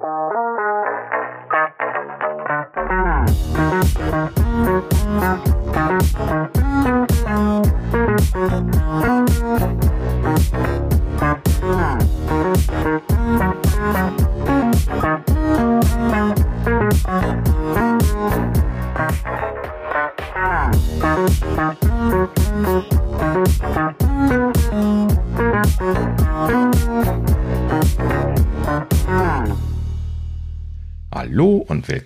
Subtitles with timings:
[0.00, 0.31] Hallo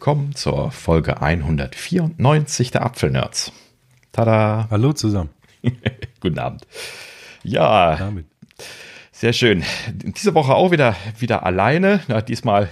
[0.07, 3.51] willkommen zur Folge 194 der Apfelnerds.
[4.13, 4.69] Tada!
[4.71, 5.31] Hallo zusammen.
[6.21, 6.65] Guten Abend.
[7.43, 8.27] Ja, Damit.
[9.11, 9.65] sehr schön.
[9.93, 12.03] Diese Woche auch wieder, wieder alleine.
[12.07, 12.69] Ja, diesmal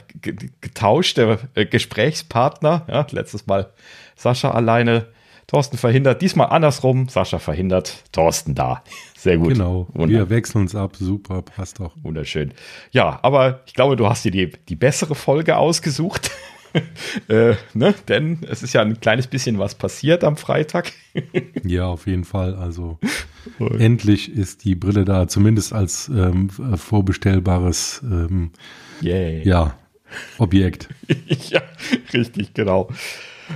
[0.60, 2.87] getauschte äh, Gesprächspartner.
[2.87, 3.73] Ja, letztes Mal
[4.15, 5.09] Sascha alleine,
[5.48, 6.23] Thorsten verhindert.
[6.23, 7.09] Diesmal andersrum.
[7.09, 8.85] Sascha verhindert, Thorsten da.
[9.16, 9.55] Sehr gut.
[9.55, 9.88] Genau.
[9.93, 10.15] Wunder.
[10.15, 10.95] Wir wechseln uns ab.
[10.95, 11.96] Super, passt doch.
[12.01, 12.55] Wunderschön.
[12.93, 16.30] Ja, aber ich glaube, du hast dir die, die bessere Folge ausgesucht.
[17.28, 17.95] äh, ne?
[18.09, 20.93] Denn es ist ja ein kleines bisschen was passiert am Freitag.
[21.65, 22.54] ja, auf jeden Fall.
[22.54, 22.98] Also
[23.59, 28.51] endlich ist die Brille da, zumindest als ähm, vorbestellbares ähm,
[29.01, 29.74] ja,
[30.38, 30.88] Objekt.
[31.51, 31.63] ja,
[32.13, 32.88] richtig, genau.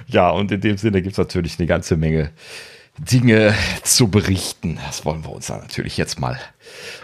[0.06, 2.30] Ja, und in dem Sinne gibt es natürlich eine ganze Menge
[2.98, 4.78] Dinge zu berichten.
[4.86, 6.38] Das wollen wir uns dann natürlich jetzt mal,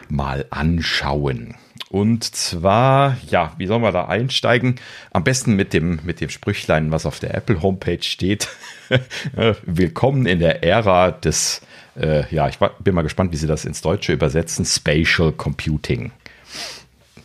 [0.09, 1.55] mal anschauen.
[1.91, 4.77] Und zwar, ja, wie sollen wir da einsteigen?
[5.13, 8.49] Am besten mit dem, mit dem Sprüchlein, was auf der Apple Homepage steht.
[9.65, 11.63] Willkommen in der Ära des,
[11.97, 16.13] äh, ja, ich bin mal gespannt, wie sie das ins Deutsche übersetzen, Spatial Computing.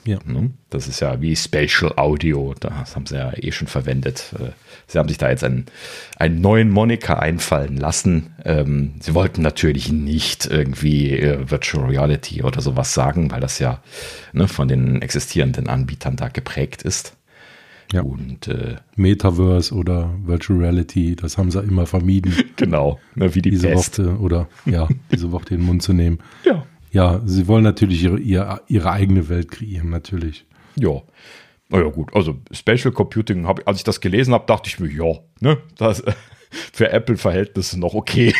[0.05, 0.19] Ja.
[0.25, 0.51] Ne?
[0.69, 4.33] Das ist ja wie Spatial Audio, das haben sie ja eh schon verwendet.
[4.39, 4.51] Äh,
[4.87, 5.65] sie haben sich da jetzt einen,
[6.17, 8.33] einen neuen Moniker einfallen lassen.
[8.45, 13.81] Ähm, sie wollten natürlich nicht irgendwie äh, Virtual Reality oder sowas sagen, weil das ja
[14.33, 17.15] ne, von den existierenden Anbietern da geprägt ist.
[17.91, 18.01] Ja.
[18.01, 22.33] Und äh, Metaverse oder Virtual Reality, das haben sie immer vermieden.
[22.55, 26.19] Genau, ne, wie die diese Worte oder ja, diese Worte in den Mund zu nehmen.
[26.43, 26.65] Ja.
[26.91, 30.45] Ja, sie wollen natürlich ihre, ihre, ihre eigene Welt kreieren, natürlich.
[30.75, 31.01] Ja.
[31.69, 32.13] Naja, gut.
[32.15, 36.03] Also, Spatial Computing, hab, als ich das gelesen habe, dachte ich mir, ja, ne, das
[36.49, 38.33] für Apple-Verhältnisse noch okay.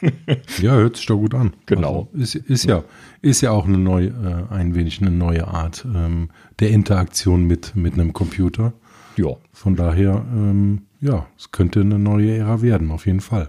[0.60, 1.54] ja, hört sich doch gut an.
[1.66, 2.08] Genau.
[2.12, 2.84] Also ist, ist, ja,
[3.22, 6.30] ist ja auch eine neue, äh, ein wenig eine neue Art ähm,
[6.60, 8.72] der Interaktion mit, mit einem Computer.
[9.16, 9.30] Ja.
[9.52, 13.48] Von daher, ähm, ja, es könnte eine neue Ära werden, auf jeden Fall.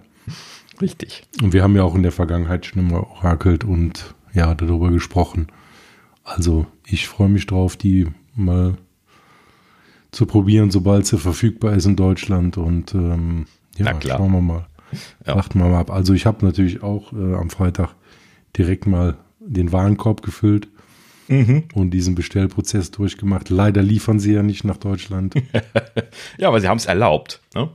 [0.81, 1.23] Richtig.
[1.41, 5.47] Und wir haben ja auch in der Vergangenheit schon immer orakelt und ja, darüber gesprochen.
[6.23, 8.77] Also ich freue mich drauf, die mal
[10.11, 12.55] zu probieren, sobald sie verfügbar ist in Deutschland.
[12.57, 13.47] Und ähm,
[13.77, 14.67] ja, schauen wir mal.
[15.25, 15.35] Ja.
[15.35, 15.89] Warten wir mal ab.
[15.89, 17.95] Also ich habe natürlich auch äh, am Freitag
[18.55, 20.67] direkt mal den Warenkorb gefüllt
[21.27, 21.63] mhm.
[21.73, 23.49] und diesen Bestellprozess durchgemacht.
[23.49, 25.33] Leider liefern sie ja nicht nach Deutschland.
[26.37, 27.41] ja, aber sie haben es erlaubt.
[27.55, 27.69] Ne?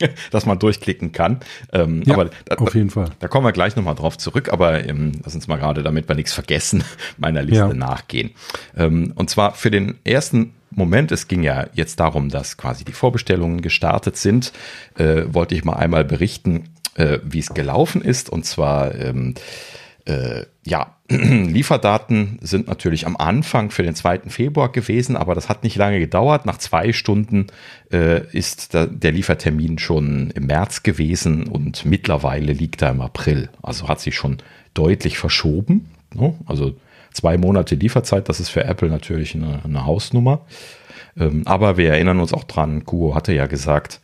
[0.30, 1.40] dass man durchklicken kann.
[1.72, 3.10] Ähm, ja, aber da, auf jeden Fall.
[3.18, 6.16] Da kommen wir gleich nochmal drauf zurück, aber ähm, lass uns mal gerade, damit wir
[6.16, 6.84] nichts vergessen,
[7.18, 7.74] meiner Liste ja.
[7.74, 8.30] nachgehen.
[8.76, 12.92] Ähm, und zwar für den ersten Moment, es ging ja jetzt darum, dass quasi die
[12.92, 14.52] Vorbestellungen gestartet sind,
[14.96, 18.30] äh, wollte ich mal einmal berichten, äh, wie es gelaufen ist.
[18.30, 19.34] Und zwar ähm,
[20.06, 24.20] äh, ja, Lieferdaten sind natürlich am Anfang für den 2.
[24.28, 26.46] Februar gewesen, aber das hat nicht lange gedauert.
[26.46, 27.48] Nach zwei Stunden
[27.92, 33.50] äh, ist da, der Liefertermin schon im März gewesen und mittlerweile liegt er im April.
[33.62, 34.38] Also hat sich schon
[34.74, 35.90] deutlich verschoben.
[36.14, 36.34] Ne?
[36.46, 36.76] Also
[37.12, 40.46] zwei Monate Lieferzeit, das ist für Apple natürlich eine, eine Hausnummer.
[41.18, 44.00] Ähm, aber wir erinnern uns auch dran, Kuo hatte ja gesagt,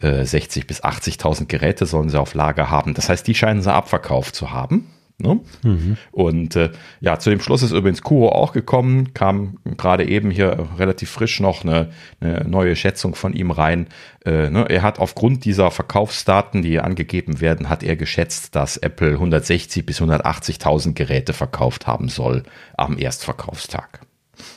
[0.00, 2.94] äh, 60 bis 80.000 Geräte sollen sie auf Lager haben.
[2.94, 4.86] Das heißt, die scheinen sie abverkauft zu haben.
[5.20, 5.40] Ne?
[5.62, 5.96] Mhm.
[6.12, 6.70] Und äh,
[7.00, 11.40] ja, zu dem Schluss ist übrigens Kuro auch gekommen, kam gerade eben hier relativ frisch
[11.40, 13.86] noch eine, eine neue Schätzung von ihm rein.
[14.24, 14.66] Äh, ne?
[14.68, 20.00] Er hat aufgrund dieser Verkaufsdaten, die angegeben werden, hat er geschätzt, dass Apple 160 bis
[20.00, 22.42] 180.000 Geräte verkauft haben soll
[22.76, 24.00] am Erstverkaufstag.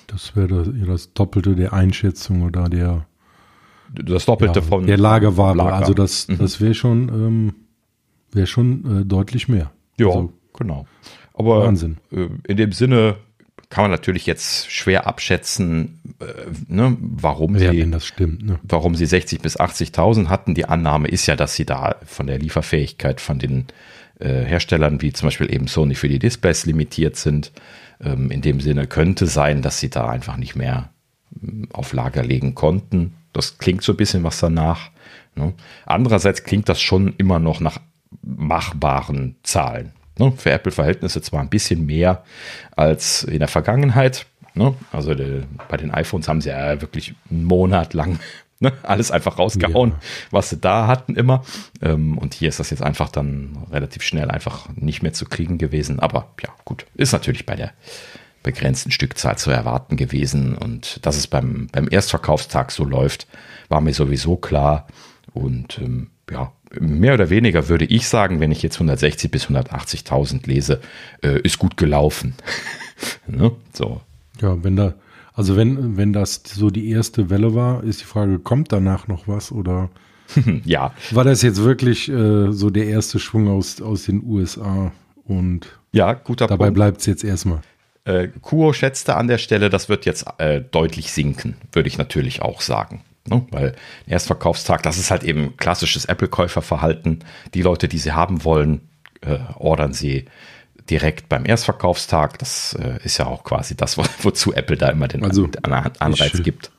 [0.08, 3.06] Das wäre das Doppelte der Einschätzung oder der
[3.94, 5.56] das Doppelte ja, von der Lagerware.
[5.56, 5.76] Lager.
[5.76, 6.40] Also das, mhm.
[6.40, 7.54] das wäre schon, ähm,
[8.32, 9.72] wäre schon äh, deutlich mehr.
[10.00, 10.08] Ja.
[10.08, 10.88] Also, Genau.
[11.34, 11.98] Aber Wahnsinn.
[12.12, 13.18] Äh, in dem Sinne
[13.70, 16.26] kann man natürlich jetzt schwer abschätzen, äh,
[16.68, 18.60] ne, warum ja, sie, stimmt, ne?
[18.62, 20.54] warum sie 60 bis 80.000 hatten.
[20.54, 23.66] Die Annahme ist ja, dass sie da von der Lieferfähigkeit von den
[24.20, 27.52] äh, Herstellern wie zum Beispiel eben Sony für die Displays limitiert sind.
[28.00, 30.92] Ähm, in dem Sinne könnte sein, dass sie da einfach nicht mehr
[31.42, 33.16] ähm, auf Lager legen konnten.
[33.34, 34.92] Das klingt so ein bisschen was danach.
[35.36, 35.54] Ne?
[35.88, 37.80] Andererseits klingt das schon immer noch nach
[38.22, 39.94] machbaren Zahlen.
[40.20, 42.24] Ne, für Apple-Verhältnisse zwar ein bisschen mehr
[42.76, 44.76] als in der Vergangenheit, Ne?
[44.92, 48.20] Also de, bei den iPhones haben sie ja wirklich einen Monat lang
[48.60, 48.72] ne?
[48.84, 50.00] alles einfach rausgehauen, ja.
[50.32, 51.44] was sie da hatten immer.
[51.82, 55.58] Ähm, und hier ist das jetzt einfach dann relativ schnell einfach nicht mehr zu kriegen
[55.58, 56.00] gewesen.
[56.00, 57.72] Aber ja, gut, ist natürlich bei der
[58.44, 60.56] begrenzten Stückzahl zu erwarten gewesen.
[60.56, 63.28] Und dass es beim, beim Erstverkaufstag so läuft,
[63.70, 64.88] war mir sowieso klar.
[65.34, 70.48] Und ähm, ja, mehr oder weniger würde ich sagen, wenn ich jetzt 160 bis 180.000
[70.48, 70.82] lese,
[71.24, 72.36] äh, ist gut gelaufen.
[73.28, 73.52] ne?
[73.74, 74.02] So.
[74.42, 74.94] Ja, wenn da,
[75.34, 79.28] also wenn, wenn das so die erste Welle war, ist die Frage, kommt danach noch
[79.28, 79.90] was oder
[80.66, 80.94] ja.
[81.12, 84.92] War das jetzt wirklich äh, so der erste Schwung aus, aus den USA
[85.26, 87.62] und ja, guter dabei bleibt es jetzt erstmal.
[88.06, 92.42] Äh, Kuo schätzte an der Stelle, das wird jetzt äh, deutlich sinken, würde ich natürlich
[92.42, 93.02] auch sagen.
[93.28, 93.46] Ne?
[93.52, 93.76] Weil
[94.06, 97.24] Erstverkaufstag, das ist halt eben klassisches Apple-Käuferverhalten.
[97.54, 98.82] Die Leute, die sie haben wollen,
[99.22, 100.26] äh, ordern sie
[100.90, 102.40] direkt beim Erstverkaufstag.
[102.40, 105.50] Das äh, ist ja auch quasi das, wo, wozu Apple da immer den also,
[106.00, 106.72] Anreiz ich, gibt.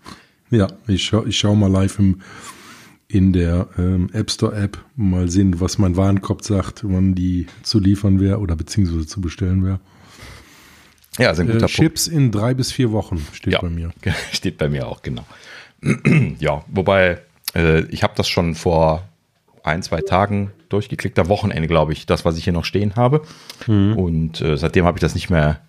[0.50, 2.20] Ja, ich schaue ich schau mal live im,
[3.08, 7.80] in der ähm, App Store App mal sehen, was mein Warenkorb sagt, wann die zu
[7.80, 9.80] liefern wäre oder beziehungsweise zu bestellen wäre.
[11.18, 12.18] Ja, also ein guter äh, Chips Punkt.
[12.18, 13.92] in drei bis vier Wochen steht ja, bei mir.
[14.32, 15.24] Steht bei mir auch, genau.
[16.38, 17.20] ja, wobei
[17.54, 19.08] äh, ich habe das schon vor
[19.62, 23.22] ein, zwei Tagen durchgeklickt, am Wochenende, glaube ich, das, was ich hier noch stehen habe.
[23.66, 23.96] Mhm.
[23.96, 25.60] Und äh, seitdem habe ich das nicht mehr,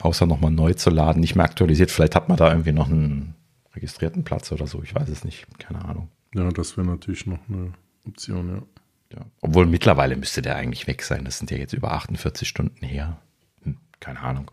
[0.00, 1.90] außer nochmal neu zu laden, nicht mehr aktualisiert.
[1.90, 3.34] Vielleicht hat man da irgendwie noch einen
[3.74, 6.08] registrierten Platz oder so, ich weiß es nicht, keine Ahnung.
[6.34, 7.72] Ja, das wäre natürlich noch eine
[8.06, 9.18] Option, ja.
[9.18, 9.24] ja.
[9.40, 11.24] Obwohl mittlerweile müsste der eigentlich weg sein.
[11.24, 13.18] Das sind ja jetzt über 48 Stunden her.
[13.64, 14.50] Hm, keine Ahnung.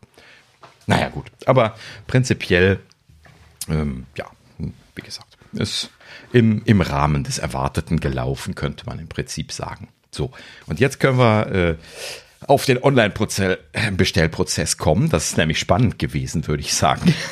[0.88, 1.32] Naja, gut.
[1.46, 1.76] Aber
[2.08, 2.80] prinzipiell,
[3.70, 4.26] ähm, ja,
[4.96, 5.90] wie gesagt, ist
[6.34, 9.90] im, im Rahmen des Erwarteten gelaufen, könnte man im Prinzip sagen.
[10.12, 10.32] So,
[10.68, 11.76] und jetzt können wir äh,
[12.48, 15.10] auf den Online-Bestellprozess kommen.
[15.10, 17.14] Das ist nämlich spannend gewesen, würde ich sagen.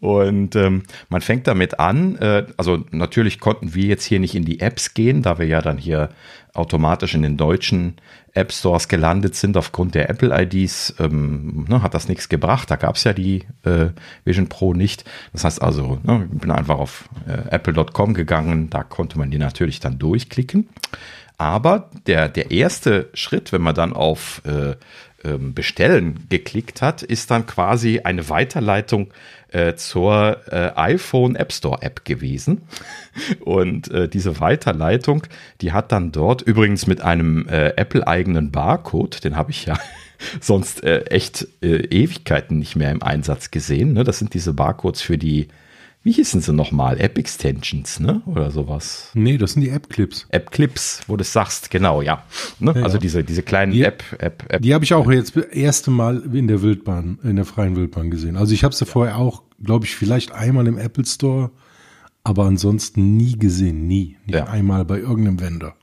[0.00, 4.44] Und ähm, man fängt damit an, äh, also natürlich konnten wir jetzt hier nicht in
[4.44, 6.10] die Apps gehen, da wir ja dann hier
[6.54, 7.96] automatisch in den deutschen
[8.32, 12.70] App Stores gelandet sind aufgrund der Apple-IDs, ähm, ne, hat das nichts gebracht.
[12.70, 13.88] Da gab es ja die äh,
[14.24, 15.04] Vision Pro nicht.
[15.32, 19.38] Das heißt also, ne, ich bin einfach auf äh, apple.com gegangen, da konnte man die
[19.38, 20.68] natürlich dann durchklicken.
[21.38, 24.76] Aber der, der erste Schritt, wenn man dann auf äh,
[25.24, 29.12] ähm, Bestellen geklickt hat, ist dann quasi eine Weiterleitung
[29.48, 32.62] äh, zur äh, iPhone App Store App gewesen.
[33.40, 35.22] Und äh, diese Weiterleitung,
[35.60, 39.78] die hat dann dort übrigens mit einem äh, Apple-eigenen Barcode, den habe ich ja
[40.40, 43.92] sonst äh, echt äh, Ewigkeiten nicht mehr im Einsatz gesehen.
[43.92, 44.04] Ne?
[44.04, 45.48] Das sind diese Barcodes für die
[46.04, 47.00] wie hießen sie nochmal?
[47.00, 48.20] App-Extensions, ne?
[48.26, 49.10] Oder sowas.
[49.14, 50.26] Nee, das sind die App-Clips.
[50.28, 52.24] App-Clips, wo du es sagst, genau, ja.
[52.58, 52.74] Ne?
[52.76, 54.60] Ja, also diese, diese kleinen die, App, App, App.
[54.60, 58.10] Die habe ich auch jetzt das erste Mal in der Wildbahn, in der freien Wildbahn
[58.10, 58.36] gesehen.
[58.36, 61.50] Also ich habe sie vorher auch, glaube ich, vielleicht einmal im Apple Store,
[62.22, 64.16] aber ansonsten nie gesehen, nie.
[64.26, 64.44] Nicht ja.
[64.44, 65.74] einmal bei irgendeinem Vendor.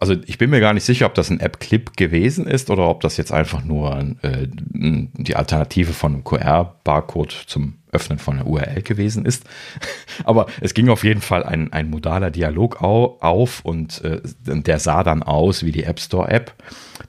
[0.00, 3.02] Also ich bin mir gar nicht sicher, ob das ein App-Clip gewesen ist oder ob
[3.02, 8.80] das jetzt einfach nur äh, die Alternative von einem QR-Barcode zum Öffnen von einer URL
[8.80, 9.44] gewesen ist.
[10.24, 15.04] Aber es ging auf jeden Fall ein, ein modaler Dialog auf und äh, der sah
[15.04, 16.54] dann aus wie die App Store App,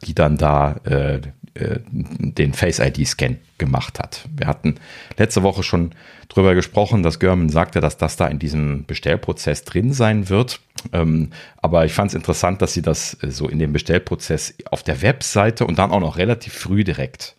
[0.03, 1.21] die dann da äh,
[1.53, 4.27] äh den Face ID Scan gemacht hat.
[4.35, 4.75] Wir hatten
[5.17, 5.91] letzte Woche schon
[6.27, 10.61] drüber gesprochen, dass Görman sagte, dass das da in diesem Bestellprozess drin sein wird.
[10.93, 14.83] Ähm, aber ich fand es interessant, dass sie das äh, so in dem Bestellprozess auf
[14.83, 17.35] der Webseite und dann auch noch relativ früh direkt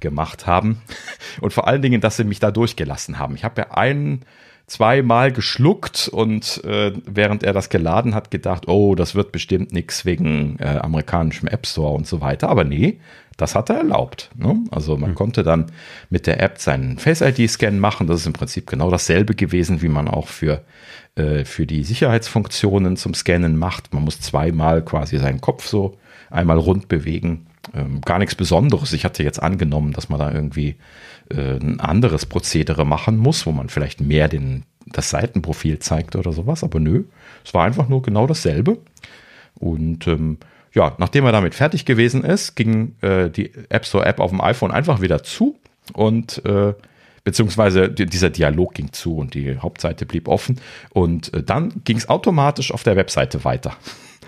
[0.00, 0.80] gemacht haben.
[1.42, 3.34] Und vor allen Dingen, dass sie mich da durchgelassen haben.
[3.34, 4.24] Ich habe ja ein,
[4.70, 10.04] zweimal geschluckt und äh, während er das geladen hat, gedacht, oh, das wird bestimmt nichts
[10.04, 12.48] wegen äh, amerikanischem App Store und so weiter.
[12.48, 13.00] Aber nee,
[13.36, 14.30] das hat er erlaubt.
[14.36, 14.62] Ne?
[14.70, 15.14] Also man mhm.
[15.16, 15.72] konnte dann
[16.08, 18.06] mit der App seinen Face-ID-Scan machen.
[18.06, 20.62] Das ist im Prinzip genau dasselbe gewesen, wie man auch für,
[21.14, 23.92] äh, für die Sicherheitsfunktionen zum Scannen macht.
[23.92, 25.96] Man muss zweimal quasi seinen Kopf so
[26.30, 28.92] einmal rund bewegen ähm, gar nichts Besonderes.
[28.92, 30.76] Ich hatte jetzt angenommen, dass man da irgendwie
[31.30, 36.32] äh, ein anderes Prozedere machen muss, wo man vielleicht mehr den, das Seitenprofil zeigt oder
[36.32, 37.04] sowas, aber nö,
[37.44, 38.78] es war einfach nur genau dasselbe.
[39.58, 40.38] Und ähm,
[40.72, 44.40] ja, nachdem er damit fertig gewesen ist, ging äh, die App Store App auf dem
[44.40, 45.56] iPhone einfach wieder zu
[45.92, 46.74] und äh,
[47.24, 50.60] beziehungsweise dieser Dialog ging zu und die Hauptseite blieb offen
[50.90, 53.76] und äh, dann ging es automatisch auf der Webseite weiter.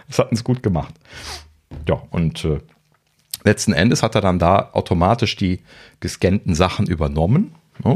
[0.09, 0.93] Das hatten sie gut gemacht.
[1.89, 2.59] Ja, und äh,
[3.45, 5.61] letzten Endes hat er dann da automatisch die
[6.01, 7.55] gescannten Sachen übernommen.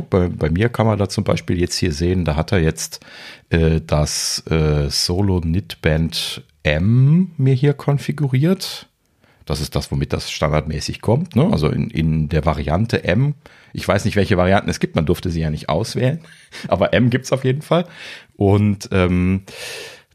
[0.09, 3.05] bei, bei, mir kann man da zum Beispiel jetzt hier sehen, da hat er jetzt
[3.51, 8.89] äh, das äh, Solo Knitband M mir hier konfiguriert.
[9.45, 11.37] Das ist das, womit das standardmäßig kommt.
[11.37, 11.49] Ne?
[11.53, 13.35] Also in, in der Variante M.
[13.77, 14.97] Ich weiß nicht, welche Varianten es gibt.
[14.97, 16.21] Man durfte sie ja nicht auswählen.
[16.69, 17.85] Aber M gibt's auf jeden Fall.
[18.35, 19.43] Und ähm,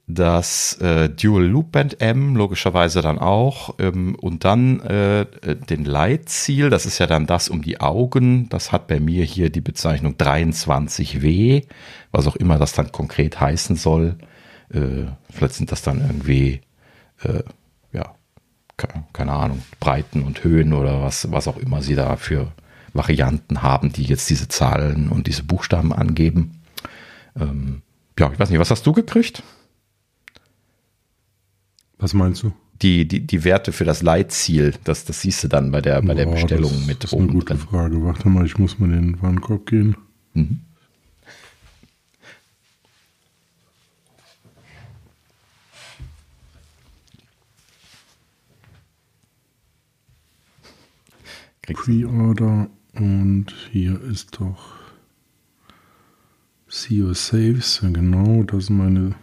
[0.07, 5.85] das äh, Dual Loop Band M logischerweise dann auch ähm, und dann äh, äh den
[5.85, 9.61] Leitziel, das ist ja dann das um die Augen, das hat bei mir hier die
[9.61, 11.65] Bezeichnung 23W,
[12.11, 14.17] was auch immer das dann konkret heißen soll.
[14.73, 16.61] Äh, vielleicht sind das dann irgendwie
[17.23, 17.43] äh,
[17.93, 18.15] ja
[19.13, 22.51] keine Ahnung Breiten und Höhen oder was was auch immer sie da für
[22.93, 26.61] Varianten haben, die jetzt diese Zahlen und diese Buchstaben angeben.
[27.39, 27.81] Ähm,
[28.19, 29.43] ja, ich weiß nicht, was hast du gekriegt?
[31.97, 32.51] Was meinst du?
[32.81, 36.15] Die, die, die Werte für das Leitziel, das, das siehst du dann bei der, bei
[36.15, 37.25] der Boah, Bestellung das mit ist oben.
[37.25, 37.57] Eine gute drin.
[37.59, 38.03] Frage.
[38.03, 39.95] Warte mal, ich muss mal in den Warenkorb gehen.
[40.33, 40.61] Mhm.
[51.61, 54.81] Pre-Order und hier ist doch
[56.67, 59.15] See Your Saves, genau, das ist meine.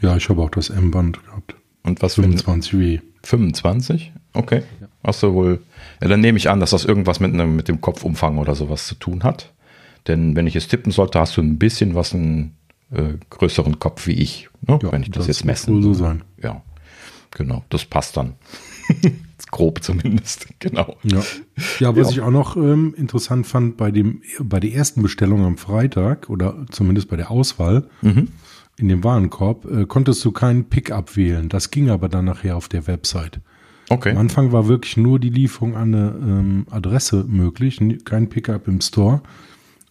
[0.00, 1.54] Ja, ich habe auch das M-Band gehabt.
[1.84, 3.00] Und was 25 W.
[3.22, 4.12] 25?
[4.32, 4.62] Okay.
[4.80, 4.88] Ja.
[5.04, 5.62] Hast du wohl.
[6.02, 8.88] Ja, dann nehme ich an, dass das irgendwas mit, einem, mit dem Kopfumfang oder sowas
[8.88, 9.52] zu tun hat.
[10.08, 12.56] Denn wenn ich es tippen sollte, hast du ein bisschen was einen
[12.90, 14.48] äh, größeren Kopf wie ich.
[14.66, 14.78] Ne?
[14.82, 15.76] Ja, wenn ich das, das jetzt messen.
[15.76, 16.22] Wohl so sein.
[16.42, 16.62] Ja,
[17.30, 17.64] genau.
[17.68, 18.34] Das passt dann.
[19.50, 20.96] Grob zumindest, genau.
[21.04, 21.22] Ja,
[21.78, 22.12] ja was ja.
[22.12, 26.66] ich auch noch ähm, interessant fand bei, dem, bei der ersten Bestellung am Freitag oder
[26.70, 28.28] zumindest bei der Auswahl, mhm
[28.78, 31.48] in dem Warenkorb, äh, konntest du keinen Pickup wählen.
[31.48, 33.40] Das ging aber dann nachher auf der Website.
[33.88, 34.10] Okay.
[34.10, 38.80] Am Anfang war wirklich nur die Lieferung an eine ähm, Adresse möglich, kein Pickup im
[38.80, 39.22] Store.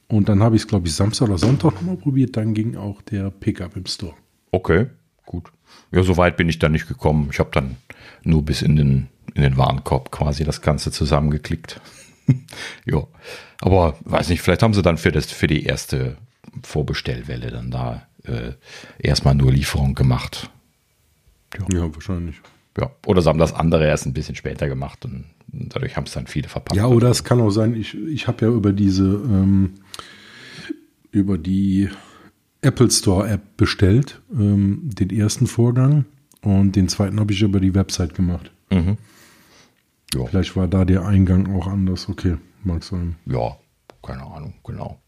[0.08, 2.38] Und dann habe ich es, glaube ich, Samstag oder Sonntag nochmal probiert.
[2.38, 4.14] Dann ging auch der Pickup im Store.
[4.52, 4.88] Okay,
[5.26, 5.52] gut.
[5.92, 7.30] Ja, so weit bin ich dann nicht gekommen.
[7.32, 7.78] Ich habe dann
[8.24, 11.80] nur bis in den, in den Warenkorb quasi das Ganze zusammengeklickt.
[12.86, 13.04] ja,
[13.62, 16.18] aber weiß nicht, vielleicht haben sie dann für, das, für die erste
[16.64, 18.54] Vorbestellwelle dann da äh,
[19.00, 20.50] erstmal nur Lieferung gemacht.
[21.58, 21.78] Ja.
[21.80, 21.94] ja.
[21.94, 22.36] wahrscheinlich.
[22.78, 26.12] Ja, oder sie haben das andere erst ein bisschen später gemacht und dadurch haben es
[26.12, 26.76] dann viele verpackt.
[26.76, 29.76] Ja, oder es kann auch sein, ich, ich habe ja über diese, ähm,
[31.12, 31.90] über die
[32.66, 36.06] Apple Store App bestellt, ähm, den ersten Vorgang
[36.42, 38.52] und den zweiten habe ich über die Website gemacht.
[38.72, 38.98] Mhm.
[40.16, 40.26] Ja.
[40.26, 42.10] Vielleicht war da der Eingang auch anders.
[42.10, 43.18] Okay, mag sein.
[43.28, 43.58] Ja,
[44.02, 45.00] keine Ahnung, genau.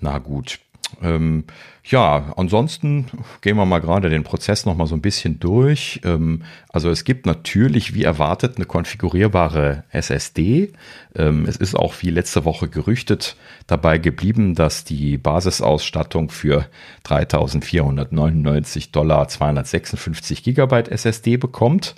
[0.00, 0.60] Na gut.
[1.02, 1.44] Ähm,
[1.84, 3.06] ja, ansonsten
[3.42, 6.00] gehen wir mal gerade den Prozess noch mal so ein bisschen durch.
[6.04, 10.72] Ähm, also es gibt natürlich, wie erwartet, eine konfigurierbare SSD.
[11.14, 16.66] Ähm, es ist auch wie letzte Woche gerüchtet dabei geblieben, dass die Basisausstattung für
[17.04, 21.94] 3.499 Dollar 256 Gigabyte SSD bekommt.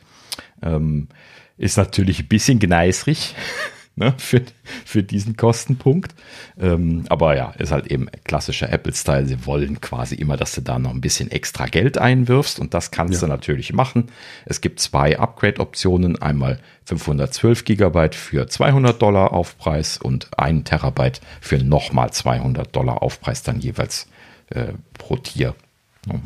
[0.62, 1.08] Ähm,
[1.56, 3.34] ist natürlich ein bisschen gneisrig
[3.98, 4.42] ne, für,
[4.84, 6.14] für diesen Kostenpunkt.
[6.58, 9.26] Ähm, aber ja, ist halt eben klassischer Apple-Style.
[9.26, 12.90] Sie wollen quasi immer, dass du da noch ein bisschen extra Geld einwirfst und das
[12.90, 13.20] kannst ja.
[13.20, 14.10] du natürlich machen.
[14.46, 16.20] Es gibt zwei Upgrade-Optionen.
[16.20, 23.42] Einmal 512 Gigabyte für 200 Dollar Aufpreis und 1 Terabyte für nochmal 200 Dollar Aufpreis
[23.42, 24.08] dann jeweils
[24.50, 25.54] äh, pro Tier.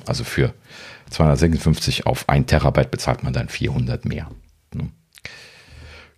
[0.06, 0.54] Also für
[1.10, 4.30] 256 auf 1 Terabyte bezahlt man dann 400 mehr.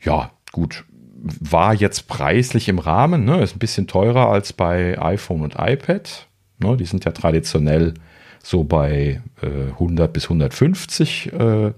[0.03, 0.85] Ja, gut
[1.25, 3.43] war jetzt preislich im Rahmen, ne?
[3.43, 6.27] ist ein bisschen teurer als bei iPhone und iPad.
[6.59, 6.77] Ne?
[6.77, 7.95] Die sind ja traditionell
[8.43, 11.73] so bei äh, 100 bis 150 äh,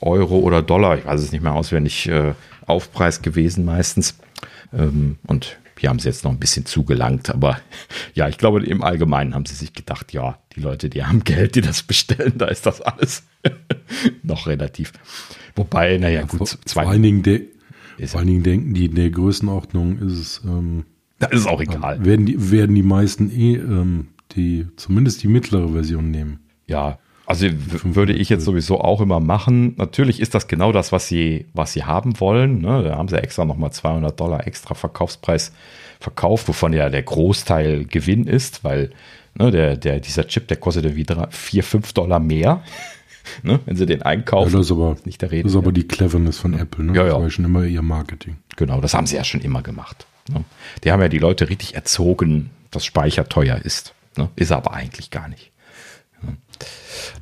[0.00, 2.34] Euro oder Dollar, ich weiß es nicht mehr auswendig, äh,
[2.66, 4.18] Aufpreis gewesen meistens.
[4.72, 7.60] Ähm, und hier haben sie jetzt noch ein bisschen zugelangt, aber
[8.14, 11.54] ja, ich glaube, im Allgemeinen haben sie sich gedacht, ja, die Leute, die haben Geld,
[11.54, 13.22] die das bestellen, da ist das alles
[14.24, 14.92] noch relativ.
[15.54, 17.40] Wobei, naja, gut, vor, vor allen Dingen der,
[17.98, 20.42] ist Vor allen Dingen denken die, in der Größenordnung ist es.
[20.44, 20.84] Ähm,
[21.18, 22.04] da ist auch egal.
[22.04, 26.40] Werden die, werden die meisten eh ähm, die, zumindest die mittlere Version nehmen.
[26.66, 29.74] Ja, also würde ich jetzt sowieso auch immer machen.
[29.76, 32.60] Natürlich ist das genau das, was sie, was sie haben wollen.
[32.60, 32.82] Ne?
[32.82, 35.52] Da haben sie extra nochmal 200 Dollar extra Verkaufspreis
[36.00, 38.90] verkauft, wovon ja der Großteil Gewinn ist, weil
[39.34, 42.62] ne, der, der, dieser Chip, der kostet ja wieder 4, 5 Dollar mehr.
[43.42, 43.60] ne?
[43.64, 44.52] wenn sie den einkaufen.
[44.52, 45.44] Ja, das ist aber, ist nicht der Rede.
[45.44, 46.84] Das ist aber die Cleverness von Apple.
[46.84, 46.94] Ne?
[46.94, 47.12] Ja, ja.
[47.14, 48.36] Das war schon immer ihr Marketing.
[48.56, 50.06] Genau, das haben sie ja schon immer gemacht.
[50.28, 50.44] Ne?
[50.84, 53.94] Die haben ja die Leute richtig erzogen, dass Speicher teuer ist.
[54.16, 54.28] Ne?
[54.36, 55.52] Ist aber eigentlich gar nicht.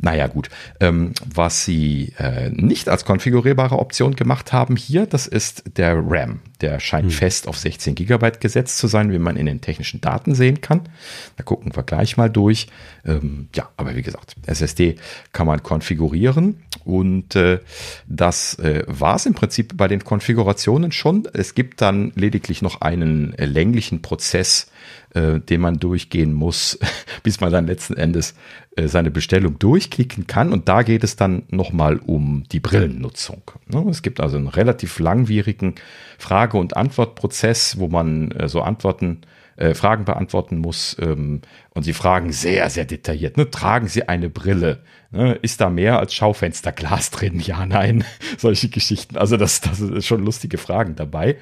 [0.01, 0.51] Naja, gut.
[0.81, 6.41] Ähm, was sie äh, nicht als konfigurierbare Option gemacht haben hier, das ist der RAM.
[6.61, 7.11] Der scheint hm.
[7.11, 10.83] fest auf 16 Gigabyte gesetzt zu sein, wie man in den technischen Daten sehen kann.
[11.37, 12.67] Da gucken wir gleich mal durch.
[13.05, 14.97] Ähm, ja, aber wie gesagt, SSD
[15.33, 17.61] kann man konfigurieren und äh,
[18.09, 21.29] das äh, war es im Prinzip bei den Konfigurationen schon.
[21.33, 24.71] Es gibt dann lediglich noch einen äh, länglichen Prozess,
[25.15, 26.79] äh, den man durchgehen muss,
[27.23, 28.35] bis man dann letzten Endes
[28.77, 30.53] äh, seine Bestellung durchklicken kann.
[30.53, 33.43] Und da geht es dann nochmal um die Brillennutzung.
[33.67, 33.85] Ne?
[33.91, 35.75] Es gibt also einen relativ langwierigen
[36.51, 39.21] Frage- und Antwortprozess, wo man äh, so Antworten
[39.57, 40.97] äh, Fragen beantworten muss.
[41.01, 41.43] Ähm,
[41.75, 43.37] und sie fragen sehr, sehr detailliert.
[43.37, 43.51] Ne?
[43.51, 44.83] Tragen Sie eine Brille?
[45.13, 45.35] Ne?
[45.43, 47.39] Ist da mehr als Schaufensterglas drin?
[47.39, 48.05] Ja, nein.
[48.39, 49.17] Solche Geschichten.
[49.17, 51.37] Also das, das ist schon lustige Fragen dabei.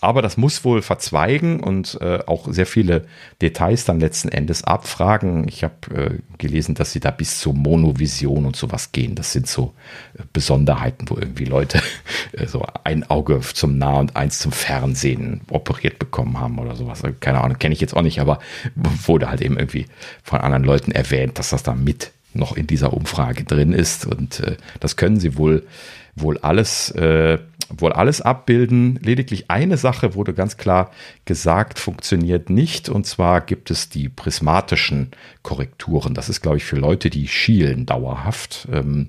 [0.00, 3.06] Aber das muss wohl verzweigen und äh, auch sehr viele
[3.40, 5.48] Details dann letzten Endes abfragen.
[5.48, 9.14] Ich habe äh, gelesen, dass sie da bis zur Monovision und sowas gehen.
[9.14, 9.74] Das sind so
[10.18, 11.80] äh, Besonderheiten, wo irgendwie Leute
[12.32, 17.02] äh, so ein Auge zum Nah- und eins zum Fernsehen operiert bekommen haben oder sowas.
[17.02, 18.38] Also keine Ahnung, kenne ich jetzt auch nicht, aber
[18.74, 19.86] wurde halt eben irgendwie
[20.22, 24.06] von anderen Leuten erwähnt, dass das da mit noch in dieser Umfrage drin ist.
[24.06, 25.66] Und äh, das können sie wohl,
[26.14, 27.38] wohl alles äh,
[27.68, 28.98] wohl alles abbilden.
[29.02, 30.90] Lediglich eine Sache wurde ganz klar
[31.24, 32.88] gesagt, funktioniert nicht.
[32.88, 35.10] Und zwar gibt es die prismatischen
[35.42, 36.14] Korrekturen.
[36.14, 38.68] Das ist, glaube ich, für Leute, die schielen dauerhaft.
[38.72, 39.08] Ähm,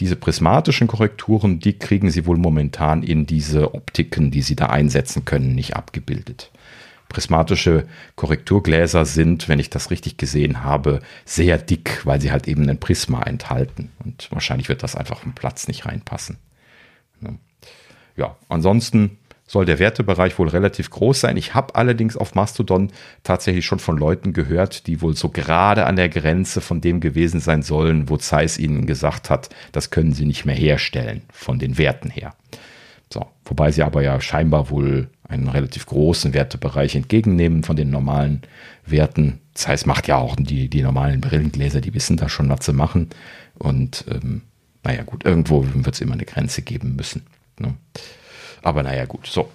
[0.00, 5.24] diese prismatischen Korrekturen, die kriegen sie wohl momentan in diese Optiken, die sie da einsetzen
[5.24, 6.50] können, nicht abgebildet.
[7.08, 7.86] Prismatische
[8.16, 12.80] Korrekturgläser sind, wenn ich das richtig gesehen habe, sehr dick, weil sie halt eben ein
[12.80, 13.92] Prisma enthalten.
[14.04, 16.38] Und wahrscheinlich wird das einfach vom Platz nicht reinpassen
[18.16, 21.36] ja, ansonsten soll der Wertebereich wohl relativ groß sein.
[21.36, 22.90] Ich habe allerdings auf Mastodon
[23.22, 27.40] tatsächlich schon von Leuten gehört, die wohl so gerade an der Grenze von dem gewesen
[27.40, 31.76] sein sollen, wo Zeiss ihnen gesagt hat, das können sie nicht mehr herstellen von den
[31.76, 32.34] Werten her.
[33.12, 38.42] So, wobei sie aber ja scheinbar wohl einen relativ großen Wertebereich entgegennehmen von den normalen
[38.86, 39.40] Werten.
[39.52, 43.10] Zeiss macht ja auch die, die normalen Brillengläser, die wissen da schon, was sie machen.
[43.58, 44.42] Und ähm,
[44.82, 47.22] naja gut, irgendwo wird es immer eine Grenze geben müssen.
[47.58, 47.74] Ne?
[48.62, 49.50] Aber naja, gut, so.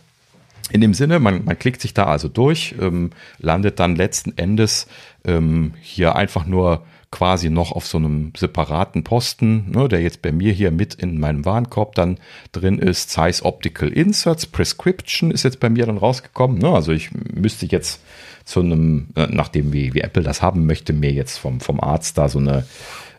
[0.72, 4.88] In dem Sinne, man, man klickt sich da also durch, ähm, landet dann letzten Endes
[5.26, 10.32] ähm, hier einfach nur quasi noch auf so einem separaten Posten, ne, der jetzt bei
[10.32, 12.20] mir hier mit in meinem Warenkorb dann
[12.52, 13.10] drin ist.
[13.10, 16.60] Zeiss Optical Inserts Prescription ist jetzt bei mir dann rausgekommen.
[16.60, 16.70] Ne?
[16.70, 18.02] Also ich müsste jetzt
[18.46, 22.18] zu einem, äh, nachdem wie, wie Apple das haben möchte, mir jetzt vom, vom Arzt
[22.18, 22.66] da so eine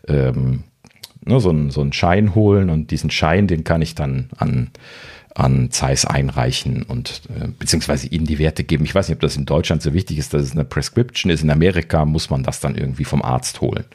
[0.07, 0.63] ähm,
[1.25, 4.71] ne, so, einen, so einen Schein holen und diesen Schein, den kann ich dann an,
[5.35, 8.85] an Zeiss einreichen und äh, beziehungsweise ihnen die Werte geben.
[8.85, 11.43] Ich weiß nicht, ob das in Deutschland so wichtig ist, dass es eine Prescription ist.
[11.43, 13.85] In Amerika muss man das dann irgendwie vom Arzt holen.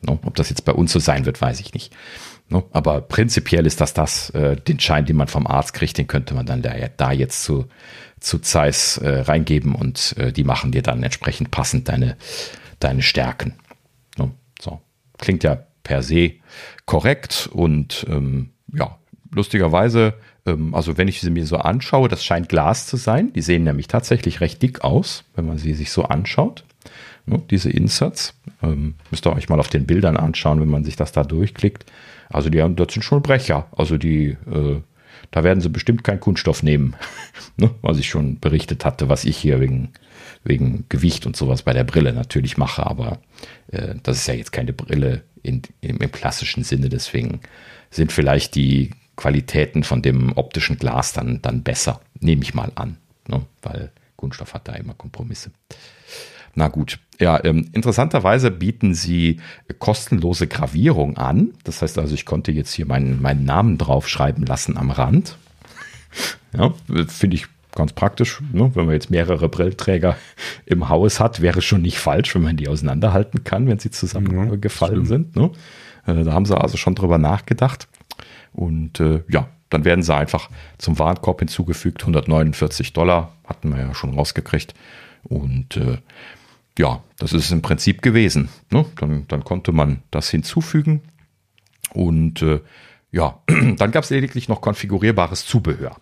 [0.00, 1.94] No, ob das jetzt bei uns so sein wird, weiß ich nicht.
[2.48, 6.08] No, aber prinzipiell ist das das, äh, den Schein, den man vom Arzt kriegt, den
[6.08, 7.66] könnte man dann da, da jetzt zu,
[8.18, 12.16] zu Zeiss äh, reingeben und äh, die machen dir dann entsprechend passend deine,
[12.80, 13.54] deine Stärken.
[14.18, 14.80] No, so.
[15.18, 16.32] Klingt ja per se
[16.86, 18.98] korrekt und ähm, ja,
[19.30, 20.14] lustigerweise,
[20.46, 23.32] ähm, also wenn ich sie mir so anschaue, das scheint Glas zu sein.
[23.32, 26.64] Die sehen nämlich tatsächlich recht dick aus, wenn man sie sich so anschaut.
[27.24, 28.34] Ne, diese Inserts.
[28.62, 31.86] Ähm, müsst ihr euch mal auf den Bildern anschauen, wenn man sich das da durchklickt.
[32.28, 33.68] Also die haben, das sind schon Brecher.
[33.76, 34.80] Also die, äh,
[35.32, 36.94] da werden sie bestimmt keinen Kunststoff nehmen.
[37.56, 39.88] ne, was ich schon berichtet hatte, was ich hier wegen,
[40.44, 42.86] wegen Gewicht und sowas bei der Brille natürlich mache.
[42.86, 43.18] Aber
[43.72, 46.88] äh, das ist ja jetzt keine Brille in, im, im klassischen Sinne.
[46.88, 47.40] Deswegen
[47.90, 52.98] sind vielleicht die Qualitäten von dem optischen Glas dann, dann besser, nehme ich mal an,
[53.28, 53.42] ne?
[53.62, 55.50] weil Kunststoff hat da immer Kompromisse.
[56.54, 59.40] Na gut, ja, ähm, interessanterweise bieten sie
[59.78, 61.54] kostenlose Gravierung an.
[61.64, 65.36] Das heißt also, ich konnte jetzt hier meinen, meinen Namen draufschreiben lassen am Rand.
[66.54, 66.74] Ja,
[67.08, 68.42] finde ich ganz praktisch.
[68.52, 68.70] Ne?
[68.74, 70.16] Wenn man jetzt mehrere Brillträger
[70.66, 73.90] im Haus hat, wäre es schon nicht falsch, wenn man die auseinanderhalten kann, wenn sie
[73.90, 75.34] zusammengefallen ja, sind.
[75.34, 75.50] Ne?
[76.06, 77.88] Äh, da haben sie also schon drüber nachgedacht.
[78.52, 82.02] Und äh, ja, dann werden sie einfach zum Warenkorb hinzugefügt.
[82.02, 84.74] 149 Dollar hatten wir ja schon rausgekriegt.
[85.24, 85.98] Und äh,
[86.78, 88.48] ja, das ist es im Prinzip gewesen.
[88.70, 88.84] Ne?
[88.96, 91.02] Dann, dann konnte man das hinzufügen.
[91.92, 92.60] Und äh,
[93.10, 93.40] ja,
[93.76, 95.96] dann gab es lediglich noch konfigurierbares Zubehör.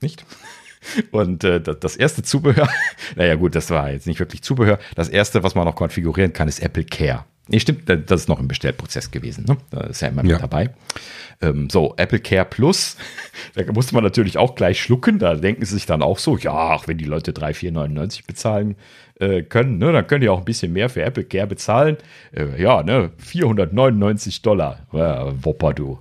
[0.00, 0.24] Nicht?
[1.10, 2.68] Und äh, das erste Zubehör,
[3.16, 4.78] naja gut, das war jetzt nicht wirklich Zubehör.
[4.94, 7.24] Das erste, was man noch konfigurieren kann, ist Apple Care.
[7.48, 9.44] Nee, stimmt, das ist noch im Bestellprozess gewesen.
[9.48, 9.56] Ne?
[9.70, 10.34] Da ist ja immer ja.
[10.34, 10.70] mit dabei.
[11.40, 12.96] Ähm, so, Apple Care Plus,
[13.54, 15.18] da musste man natürlich auch gleich schlucken.
[15.18, 18.76] Da denken sie sich dann auch so, ja, ach, wenn die Leute 3,499 bezahlen
[19.18, 21.96] äh, können, ne, dann können die auch ein bisschen mehr für Apple Care bezahlen.
[22.30, 24.86] Äh, ja, ne, 499 Dollar.
[24.92, 25.98] Ja, Wopper, du.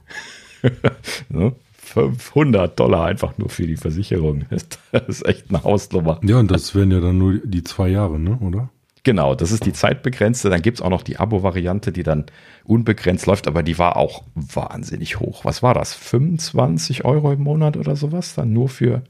[1.29, 1.53] ne?
[1.75, 4.45] 500 Dollar einfach nur für die Versicherung.
[4.91, 6.19] Das ist echt eine Hausnummer.
[6.23, 8.37] Ja, und das wären ja dann nur die zwei Jahre, ne?
[8.41, 8.69] oder?
[9.03, 10.49] Genau, das ist die zeitbegrenzte.
[10.49, 12.25] Dann gibt es auch noch die Abo-Variante, die dann
[12.63, 15.43] unbegrenzt läuft, aber die war auch wahnsinnig hoch.
[15.43, 15.95] Was war das?
[15.95, 18.35] 25 Euro im Monat oder sowas?
[18.35, 19.01] Dann nur für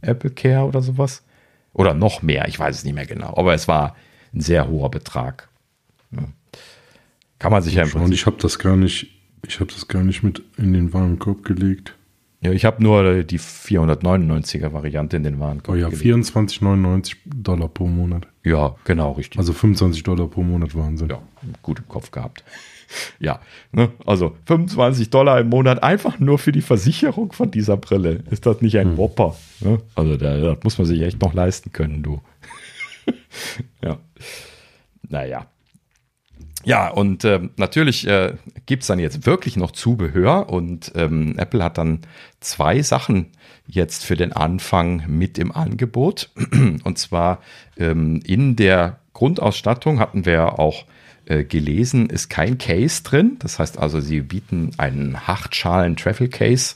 [0.00, 1.22] Apple Care oder sowas?
[1.72, 3.36] Oder noch mehr, ich weiß es nicht mehr genau.
[3.36, 3.94] Aber es war
[4.34, 5.48] ein sehr hoher Betrag.
[6.10, 6.24] Ja.
[7.38, 8.06] Kann man sich ja im Prinzip.
[8.06, 9.08] Und ich habe das gar nicht,
[9.46, 11.94] ich habe das gar nicht mit in den Warenkorb gelegt.
[12.42, 15.76] Ja, ich habe nur die 499er Variante in den Warenkorb.
[15.76, 18.28] Oh ja, 24,99 Dollar pro Monat.
[18.44, 19.38] Ja, genau, richtig.
[19.38, 21.08] Also 25 Dollar pro Monat Wahnsinn.
[21.08, 21.20] Ja,
[21.62, 22.44] gut im Kopf gehabt.
[23.18, 23.40] Ja,
[23.72, 23.90] ne?
[24.04, 28.22] also 25 Dollar im Monat einfach nur für die Versicherung von dieser Brille.
[28.30, 28.96] Ist das nicht ein hm.
[28.96, 29.34] Whopper?
[29.60, 29.78] Ne?
[29.94, 32.20] Also da, das muss man sich echt noch leisten können, du.
[33.82, 33.98] ja.
[35.08, 35.46] Naja.
[36.66, 38.34] Ja, und äh, natürlich äh,
[38.66, 42.00] gibt es dann jetzt wirklich noch Zubehör und ähm, Apple hat dann
[42.40, 43.26] zwei Sachen
[43.68, 46.30] jetzt für den Anfang mit im Angebot.
[46.82, 47.38] Und zwar
[47.76, 50.86] ähm, in der Grundausstattung hatten wir auch
[51.26, 53.36] äh, gelesen, ist kein Case drin.
[53.38, 56.74] Das heißt also, sie bieten einen Hartschalen Travel Case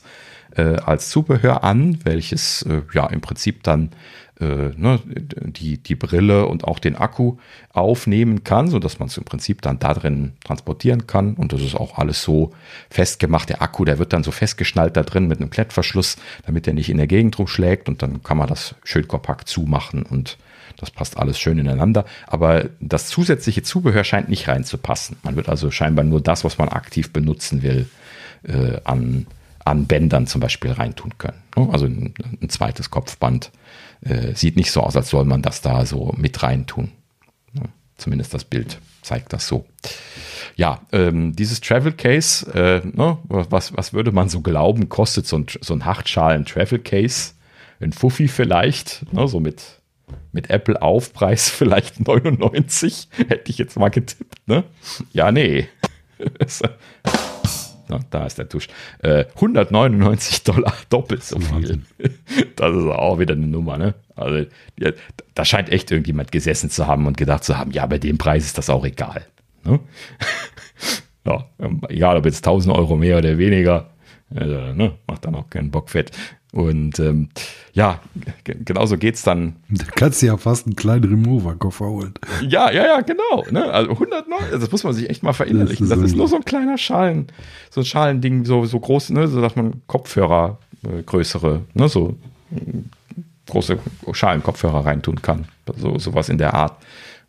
[0.55, 3.91] äh, als Zubehör an, welches äh, ja im Prinzip dann
[4.41, 7.37] äh, ne, die, die Brille und auch den Akku
[7.71, 11.35] aufnehmen kann, sodass man es im Prinzip dann da drin transportieren kann.
[11.35, 12.51] Und das ist auch alles so
[12.89, 13.49] festgemacht.
[13.49, 16.89] Der Akku, der wird dann so festgeschnallt da drin mit einem Klettverschluss, damit er nicht
[16.89, 17.87] in der Gegend rumschlägt.
[17.87, 20.37] Und dann kann man das schön kompakt zumachen und
[20.77, 22.05] das passt alles schön ineinander.
[22.25, 25.17] Aber das zusätzliche Zubehör scheint nicht reinzupassen.
[25.21, 27.87] Man wird also scheinbar nur das, was man aktiv benutzen will,
[28.43, 29.27] äh, an,
[29.63, 31.37] an Bändern zum Beispiel reintun können.
[31.71, 33.51] Also ein, ein zweites Kopfband
[34.01, 36.91] äh, sieht nicht so aus, als soll man das da so mit reintun.
[37.53, 37.63] Ja,
[37.97, 39.65] zumindest das Bild zeigt das so.
[40.55, 45.37] Ja, ähm, dieses Travel Case, äh, ne, was, was würde man so glauben, kostet so
[45.37, 47.33] ein, so ein Hartschalen Travel Case?
[47.79, 49.63] Ein Fuffi vielleicht, ne, so mit,
[50.31, 54.63] mit Apple Aufpreis vielleicht 99, hätte ich jetzt mal getippt, ne?
[55.13, 55.67] Ja, nee.
[57.91, 58.69] Na, da ist der Tusch.
[58.99, 61.81] Äh, 199 Dollar, doppelt so viel.
[62.55, 63.95] Das ist auch wieder eine Nummer, ne?
[64.15, 64.49] Also,
[64.79, 64.91] ja,
[65.35, 68.45] da scheint echt irgendjemand gesessen zu haben und gedacht zu haben, ja, bei dem Preis
[68.45, 69.25] ist das auch egal.
[69.65, 69.79] Ne?
[71.25, 71.45] ja,
[71.89, 73.89] egal ob jetzt 1000 Euro mehr oder weniger,
[74.33, 76.11] also, ne, macht dann auch keinen Bock fett.
[76.51, 77.29] Und ähm,
[77.71, 78.01] ja,
[78.43, 79.55] genauso geht's dann.
[79.69, 82.13] Da kannst du ja fast einen kleinen Remover-Koffer holen.
[82.41, 83.45] Ja, ja, ja, genau.
[83.49, 83.71] Ne?
[83.71, 85.87] Also 109, das muss man sich echt mal verinnerlichen.
[85.87, 87.27] Das ist, das ist nur so ein kleiner Schalen,
[87.69, 92.17] so ein Schalending, so, so groß, ne, so dass man Kopfhörer, äh, größere, ne, so
[92.53, 92.59] äh,
[93.49, 93.79] große
[94.11, 95.45] Schalenkopfhörer reintun kann.
[95.77, 96.73] So, sowas in der Art.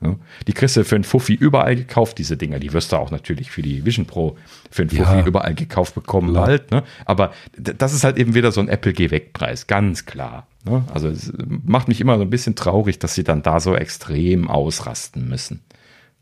[0.03, 0.19] Ne?
[0.49, 2.59] Die kriegst du für einen Fuffi überall gekauft, diese Dinger.
[2.59, 4.37] Die wirst du auch natürlich für die Vision Pro
[4.71, 5.25] für einen Fuffi ja.
[5.25, 6.47] überall gekauft bekommen klar.
[6.47, 6.71] halt.
[6.73, 6.83] Ne?
[7.05, 10.49] Aber das ist halt eben wieder so ein Apple Geh weg Preis, ganz klar.
[10.65, 10.85] Ne?
[10.93, 11.33] Also es
[11.65, 15.63] macht mich immer so ein bisschen traurig, dass sie dann da so extrem ausrasten müssen.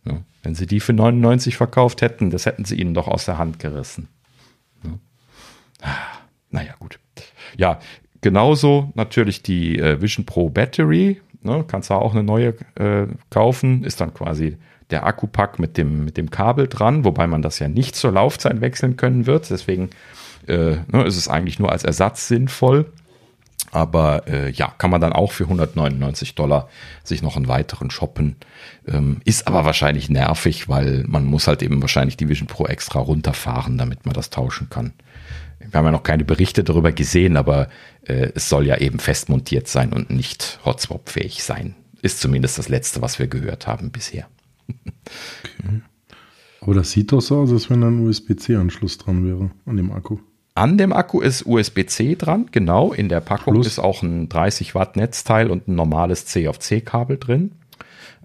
[0.04, 0.24] Ne?
[0.42, 3.58] Wenn sie die für 99 verkauft hätten, das hätten sie ihnen doch aus der Hand
[3.58, 4.08] gerissen.
[4.82, 4.98] Ne?
[5.80, 5.96] Ah,
[6.50, 6.98] naja, gut.
[7.56, 7.80] Ja,
[8.20, 11.64] genauso natürlich die äh, Vision Pro Battery Ne?
[11.66, 14.58] Kannst du auch eine neue äh, kaufen, ist dann quasi
[14.90, 18.60] der Akkupack mit dem, mit dem Kabel dran, wobei man das ja nicht zur Laufzeit
[18.60, 19.48] wechseln können wird.
[19.50, 19.90] Deswegen
[20.46, 22.86] äh, ne, ist es eigentlich nur als Ersatz sinnvoll.
[23.72, 26.68] Aber äh, ja, kann man dann auch für 199 Dollar
[27.04, 28.36] sich noch einen weiteren shoppen.
[28.88, 32.98] Ähm, ist aber wahrscheinlich nervig, weil man muss halt eben wahrscheinlich die Vision Pro extra
[32.98, 34.92] runterfahren, damit man das tauschen kann.
[35.70, 37.68] Wir haben ja noch keine Berichte darüber gesehen, aber
[38.02, 41.74] äh, es soll ja eben fest montiert sein und nicht Hotspot-fähig sein.
[42.02, 44.26] Ist zumindest das Letzte, was wir gehört haben bisher.
[44.68, 45.82] Okay.
[46.60, 49.92] Aber das sieht doch so aus, als wenn da ein USB-C-Anschluss dran wäre an dem
[49.92, 50.18] Akku.
[50.54, 52.92] An dem Akku ist USB-C dran, genau.
[52.92, 53.66] In der Packung Plus.
[53.66, 57.52] ist auch ein 30 Watt Netzteil und ein normales C auf C-Kabel drin.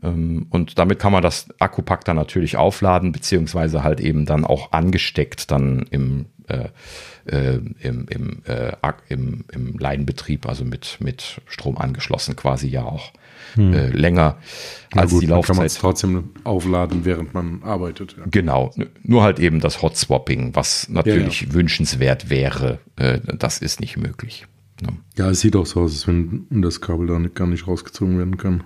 [0.04, 4.72] Ähm, und damit kann man das Akkupack dann natürlich aufladen, beziehungsweise halt eben dann auch
[4.72, 6.70] angesteckt dann im äh,
[7.26, 8.72] äh, im, im, äh,
[9.10, 13.12] im, im Leinbetrieb, also mit, mit Strom angeschlossen, quasi ja auch
[13.56, 13.74] hm.
[13.74, 14.38] äh, länger
[14.94, 15.48] Na als gut, die Laufzeit.
[15.48, 18.16] Kann man es trotzdem aufladen, während man arbeitet.
[18.18, 18.26] Ja.
[18.30, 21.54] Genau, nur halt eben das Hot Swapping, was natürlich ja, ja.
[21.54, 24.48] wünschenswert wäre, äh, das ist nicht möglich.
[24.82, 24.90] Ne?
[25.18, 28.18] Ja, es sieht auch so aus, als wenn das Kabel da nicht, gar nicht rausgezogen
[28.18, 28.64] werden kann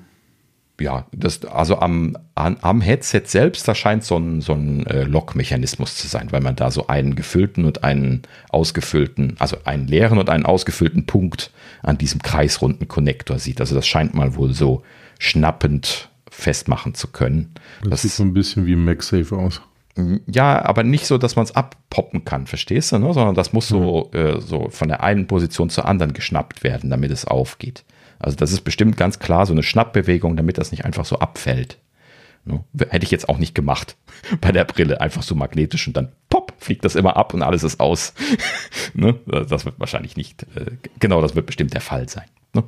[0.81, 5.03] ja, das, also am, an, am Headset selbst, da scheint so ein, so ein äh,
[5.03, 10.17] Lock-Mechanismus zu sein, weil man da so einen gefüllten und einen ausgefüllten, also einen leeren
[10.17, 11.51] und einen ausgefüllten Punkt
[11.83, 13.59] an diesem kreisrunden Konnektor sieht.
[13.61, 14.83] Also das scheint mal wohl so
[15.19, 17.53] schnappend festmachen zu können.
[17.81, 19.61] Das, das sieht so ein bisschen wie MagSafe aus.
[20.27, 22.99] Ja, aber nicht so, dass man es abpoppen kann, verstehst du?
[22.99, 23.13] Ne?
[23.13, 24.19] Sondern das muss so, mhm.
[24.19, 27.83] äh, so von der einen Position zur anderen geschnappt werden, damit es aufgeht.
[28.19, 31.77] Also das ist bestimmt ganz klar so eine Schnappbewegung, damit das nicht einfach so abfällt.
[32.45, 32.63] Ne?
[32.89, 33.95] Hätte ich jetzt auch nicht gemacht
[34.41, 37.63] bei der Brille, einfach so magnetisch und dann pop, fliegt das immer ab und alles
[37.63, 38.13] ist aus.
[38.93, 39.15] ne?
[39.25, 42.25] Das wird wahrscheinlich nicht, äh, genau, das wird bestimmt der Fall sein.
[42.53, 42.63] Ne?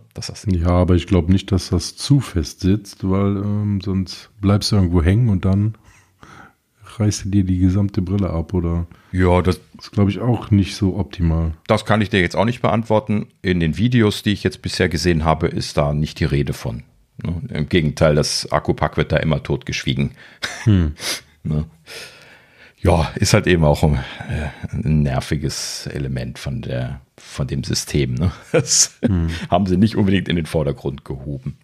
[0.52, 4.76] Ja, aber ich glaube nicht, dass das zu fest sitzt, weil ähm, sonst bleibst du
[4.76, 5.76] irgendwo hängen und dann
[7.00, 8.88] reißt du dir die gesamte Brille ab oder?
[9.12, 11.54] Ja, das ist, glaube ich, auch nicht so optimal.
[11.68, 13.28] Das kann ich dir jetzt auch nicht beantworten.
[13.42, 16.84] In den Videos, die ich jetzt bisher gesehen habe, ist da nicht die Rede von.
[17.24, 17.42] Ne?
[17.50, 20.12] Im Gegenteil, das Akkupack wird da immer totgeschwiegen.
[20.64, 20.94] Hm.
[21.44, 21.66] ne?
[22.84, 28.16] Ja, ist halt eben auch ein, äh, ein, nerviges Element von der, von dem System.
[28.16, 28.32] Ne?
[28.52, 29.30] Das hm.
[29.50, 31.58] haben sie nicht unbedingt in den Vordergrund gehoben.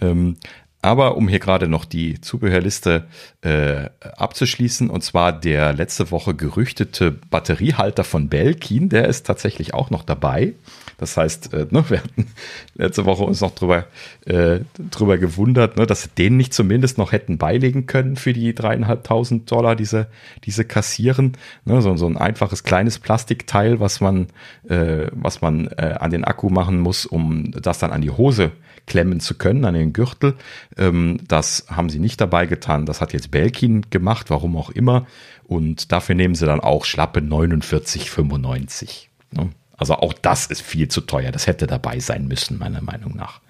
[0.00, 0.36] Ähm,
[0.82, 3.04] aber um hier gerade noch die Zubehörliste
[3.42, 9.90] äh, abzuschließen, und zwar der letzte Woche gerüchtete Batteriehalter von Belkin, der ist tatsächlich auch
[9.90, 10.54] noch dabei.
[11.00, 12.26] Das heißt, äh, ne, wir hatten
[12.74, 13.86] letzte Woche uns noch drüber,
[14.26, 18.54] äh, drüber gewundert, ne, dass sie den nicht zumindest noch hätten beilegen können für die
[18.54, 20.06] dreieinhalbtausend Dollar, diese,
[20.44, 21.36] diese kassieren.
[21.64, 24.28] Ne, so, so ein einfaches kleines Plastikteil, was man,
[24.68, 28.52] äh, was man äh, an den Akku machen muss, um das dann an die Hose
[28.86, 30.34] klemmen zu können, an den Gürtel.
[30.76, 32.86] Ähm, das haben sie nicht dabei getan.
[32.86, 35.06] Das hat jetzt Belkin gemacht, warum auch immer.
[35.44, 39.06] Und dafür nehmen sie dann auch schlappe 49,95.
[39.32, 39.50] Ne?
[39.76, 41.32] Also auch das ist viel zu teuer.
[41.32, 43.40] Das hätte dabei sein müssen, meiner Meinung nach.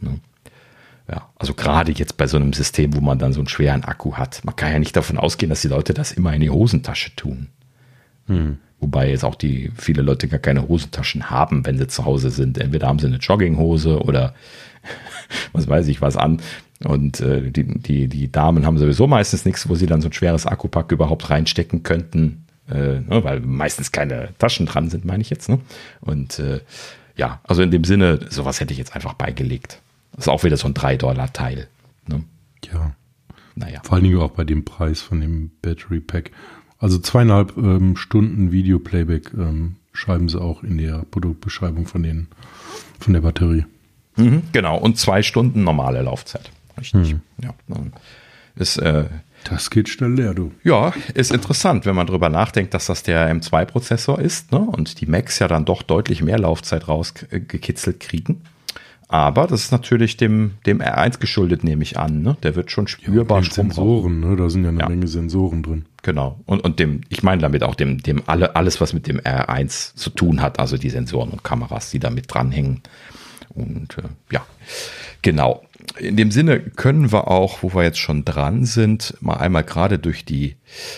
[0.00, 0.20] Ne?
[1.08, 4.14] Ja, also gerade jetzt bei so einem System, wo man dann so einen schweren Akku
[4.14, 4.44] hat.
[4.44, 7.48] Man kann ja nicht davon ausgehen, dass die Leute das immer in die Hosentasche tun.
[8.26, 8.58] Hm.
[8.80, 12.58] Wobei jetzt auch die viele Leute gar keine Hosentaschen haben, wenn sie zu Hause sind.
[12.58, 14.34] Entweder haben sie eine Jogginghose oder
[15.52, 16.40] was weiß ich was an.
[16.84, 20.12] Und äh, die, die, die Damen haben sowieso meistens nichts, wo sie dann so ein
[20.12, 25.30] schweres Akkupack überhaupt reinstecken könnten äh, ne, weil meistens keine Taschen dran sind, meine ich
[25.30, 25.48] jetzt.
[25.48, 25.60] Ne?
[26.00, 26.60] Und äh,
[27.16, 29.80] ja, also in dem Sinne, sowas hätte ich jetzt einfach beigelegt.
[30.12, 31.68] Das ist auch wieder so ein 3-Dollar-Teil.
[32.08, 32.24] Ne?
[32.72, 32.92] Ja.
[33.54, 33.80] Naja.
[33.84, 36.30] Vor allen Dingen auch bei dem Preis von dem Battery Pack.
[36.78, 42.28] Also zweieinhalb ähm, Stunden Video-Playback ähm, schreiben sie auch in der Produktbeschreibung von, den,
[42.98, 43.64] von der Batterie.
[44.16, 46.50] Mhm, genau, und zwei Stunden normale Laufzeit.
[46.78, 47.14] Richtig.
[47.14, 47.20] Mhm.
[47.42, 47.54] Ja.
[48.56, 49.04] Ist äh,
[49.50, 50.52] das geht schnell leer, du.
[50.64, 54.58] Ja, ist interessant, wenn man drüber nachdenkt, dass das der M2-Prozessor ist ne?
[54.58, 58.42] und die Macs ja dann doch deutlich mehr Laufzeit rausgekitzelt kriegen.
[59.08, 62.22] Aber das ist natürlich dem, dem R1 geschuldet, nehme ich an.
[62.22, 62.36] Ne?
[62.42, 64.34] Der wird schon spürbar ja, Sensoren, ne?
[64.34, 64.88] da sind ja eine ja.
[64.88, 65.84] Menge Sensoren drin.
[66.02, 66.40] Genau.
[66.44, 69.94] Und, und dem, ich meine damit auch dem, dem alle, alles, was mit dem R1
[69.94, 72.82] zu tun hat, also die Sensoren und Kameras, die da mit dranhängen.
[73.56, 74.46] Und äh, ja,
[75.22, 75.66] genau
[75.98, 79.98] in dem Sinne können wir auch, wo wir jetzt schon dran sind, mal einmal gerade
[79.98, 80.56] durch die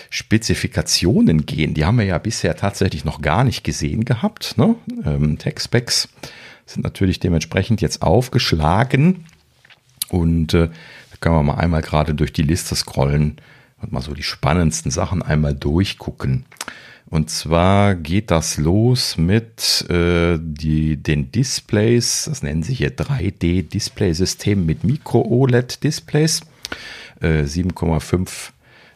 [0.09, 1.73] Spezifikationen gehen.
[1.73, 4.57] Die haben wir ja bisher tatsächlich noch gar nicht gesehen gehabt.
[4.57, 4.75] Ne?
[5.05, 6.09] Ähm, Tech-Specs
[6.65, 9.25] sind natürlich dementsprechend jetzt aufgeschlagen.
[10.09, 13.37] Und äh, da können wir mal einmal gerade durch die Liste scrollen
[13.81, 16.45] und mal so die spannendsten Sachen einmal durchgucken.
[17.09, 24.63] Und zwar geht das los mit äh, die, den Displays, das nennen sich hier 3D-Display-System
[24.63, 26.41] mit Micro-OLED-Displays,
[27.21, 28.51] äh, 7,5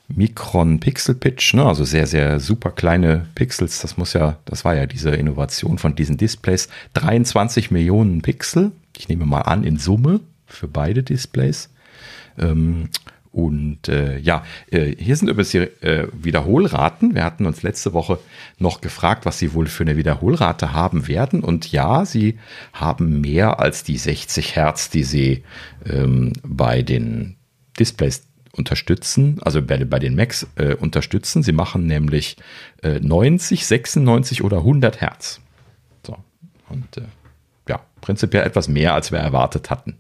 [0.10, 1.66] Mikron Pixel Pitch, ne?
[1.66, 3.80] also sehr, sehr super kleine Pixels.
[3.82, 6.68] Das muss ja, das war ja diese Innovation von diesen Displays.
[6.94, 11.70] 23 Millionen Pixel, ich nehme mal an, in Summe für beide Displays.
[12.38, 12.90] Ähm,
[13.34, 17.16] und äh, ja, äh, hier sind übrigens die äh, Wiederholraten.
[17.16, 18.20] Wir hatten uns letzte Woche
[18.60, 21.44] noch gefragt, was sie wohl für eine Wiederholrate haben werden.
[21.44, 22.38] Und ja, sie
[22.74, 25.44] haben mehr als die 60 Hertz, die sie
[25.84, 27.36] ähm, bei den
[27.80, 31.42] Displays unterstützen, also bei, bei den Macs äh, unterstützen.
[31.42, 32.38] Sie machen nämlich
[32.84, 35.42] äh, 90, 96 oder 100 Hertz.
[36.06, 36.16] So.
[36.70, 37.08] Und äh,
[37.68, 39.98] ja, prinzipiell etwas mehr, als wir erwartet hatten.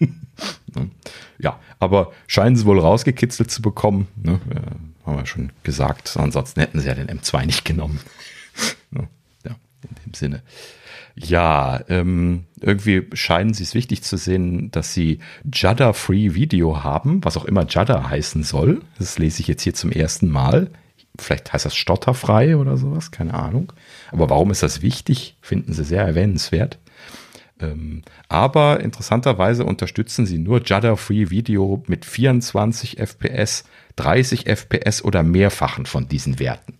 [1.38, 4.08] ja, aber scheinen sie wohl rausgekitzelt zu bekommen.
[4.16, 4.40] Ne?
[4.50, 6.16] Äh, haben wir schon gesagt.
[6.16, 8.00] Ansonsten hätten sie ja den M2 nicht genommen.
[8.90, 9.08] ne?
[9.44, 10.42] Ja, in dem Sinne.
[11.14, 15.18] Ja, ähm, irgendwie scheinen sie es wichtig zu sehen, dass sie
[15.52, 18.80] Judder-Free Video haben, was auch immer Judder heißen soll.
[18.98, 20.70] Das lese ich jetzt hier zum ersten Mal.
[21.18, 23.72] Vielleicht heißt das stotterfrei oder sowas, keine Ahnung.
[24.10, 25.36] Aber warum ist das wichtig?
[25.42, 26.78] Finden sie sehr erwähnenswert.
[27.62, 33.64] Ähm, aber interessanterweise unterstützen sie nur Judder Free Video mit 24 FPS,
[33.96, 36.74] 30 FPS oder mehrfachen von diesen Werten.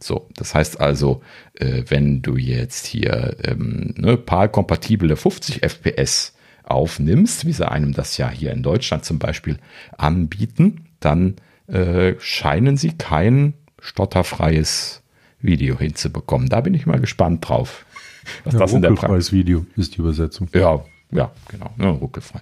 [0.00, 1.22] So, das heißt also,
[1.54, 8.18] äh, wenn du jetzt hier ähm, ne, PAL-kompatible 50 FPS aufnimmst, wie sie einem das
[8.18, 9.58] ja hier in Deutschland zum Beispiel
[9.96, 11.36] anbieten, dann
[11.68, 15.02] äh, scheinen sie kein stotterfreies
[15.40, 16.48] Video hinzubekommen.
[16.48, 17.83] Da bin ich mal gespannt drauf.
[18.44, 20.48] Was ja, das in der Praxis Video ist die Übersetzung.
[20.54, 22.40] Ja, ja, genau, ne, ruckelfrei.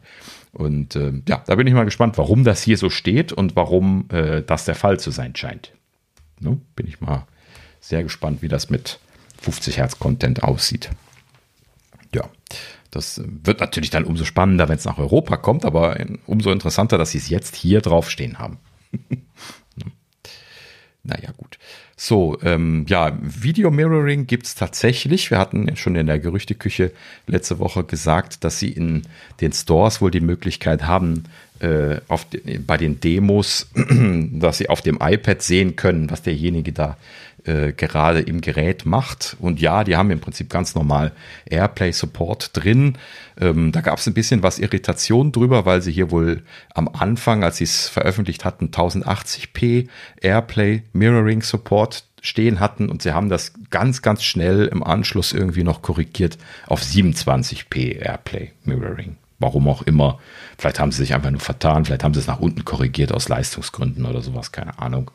[0.52, 4.06] Und äh, ja, da bin ich mal gespannt, warum das hier so steht und warum
[4.10, 5.72] äh, das der Fall zu sein scheint.
[6.40, 7.26] Ne, bin ich mal
[7.80, 8.98] sehr gespannt, wie das mit
[9.40, 10.90] 50 Hertz Content aussieht.
[12.14, 12.28] Ja,
[12.90, 17.10] das wird natürlich dann umso spannender, wenn es nach Europa kommt, aber umso interessanter, dass
[17.10, 18.58] sie es jetzt hier draufstehen haben.
[21.02, 21.58] naja, gut.
[22.04, 25.30] So, ähm, ja, Video Mirroring gibt es tatsächlich.
[25.30, 26.90] Wir hatten schon in der Gerüchteküche
[27.28, 29.02] letzte Woche gesagt, dass sie in
[29.40, 31.22] den Stores wohl die Möglichkeit haben,
[31.60, 32.26] äh, auf
[32.66, 33.70] bei den Demos,
[34.32, 36.96] dass sie auf dem iPad sehen können, was derjenige da
[37.44, 39.36] äh, gerade im Gerät macht.
[39.40, 41.12] Und ja, die haben im Prinzip ganz normal
[41.44, 42.98] Airplay Support drin.
[43.40, 46.42] Ähm, da gab es ein bisschen was Irritation drüber, weil sie hier wohl
[46.74, 49.88] am Anfang, als sie es veröffentlicht hatten, 1080p
[50.20, 55.64] Airplay Mirroring Support stehen hatten und sie haben das ganz, ganz schnell im Anschluss irgendwie
[55.64, 59.16] noch korrigiert auf 27p Airplay Mirroring.
[59.40, 60.20] Warum auch immer.
[60.56, 63.28] Vielleicht haben sie sich einfach nur vertan, vielleicht haben sie es nach unten korrigiert aus
[63.28, 65.10] Leistungsgründen oder sowas, keine Ahnung.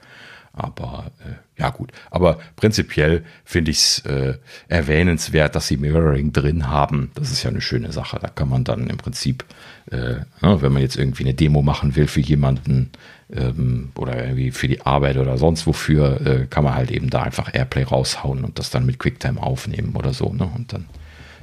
[0.57, 1.91] Aber äh, ja gut.
[2.09, 4.33] Aber prinzipiell finde ich es äh,
[4.67, 7.11] erwähnenswert, dass sie Mirroring drin haben.
[7.13, 8.17] Das ist ja eine schöne Sache.
[8.19, 9.45] Da kann man dann im Prinzip,
[9.91, 12.91] äh, ne, wenn man jetzt irgendwie eine Demo machen will für jemanden
[13.31, 17.21] ähm, oder irgendwie für die Arbeit oder sonst wofür, äh, kann man halt eben da
[17.21, 20.33] einfach Airplay raushauen und das dann mit QuickTime aufnehmen oder so.
[20.33, 20.49] Ne?
[20.55, 20.85] Und dann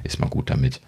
[0.03, 0.81] ist man gut damit.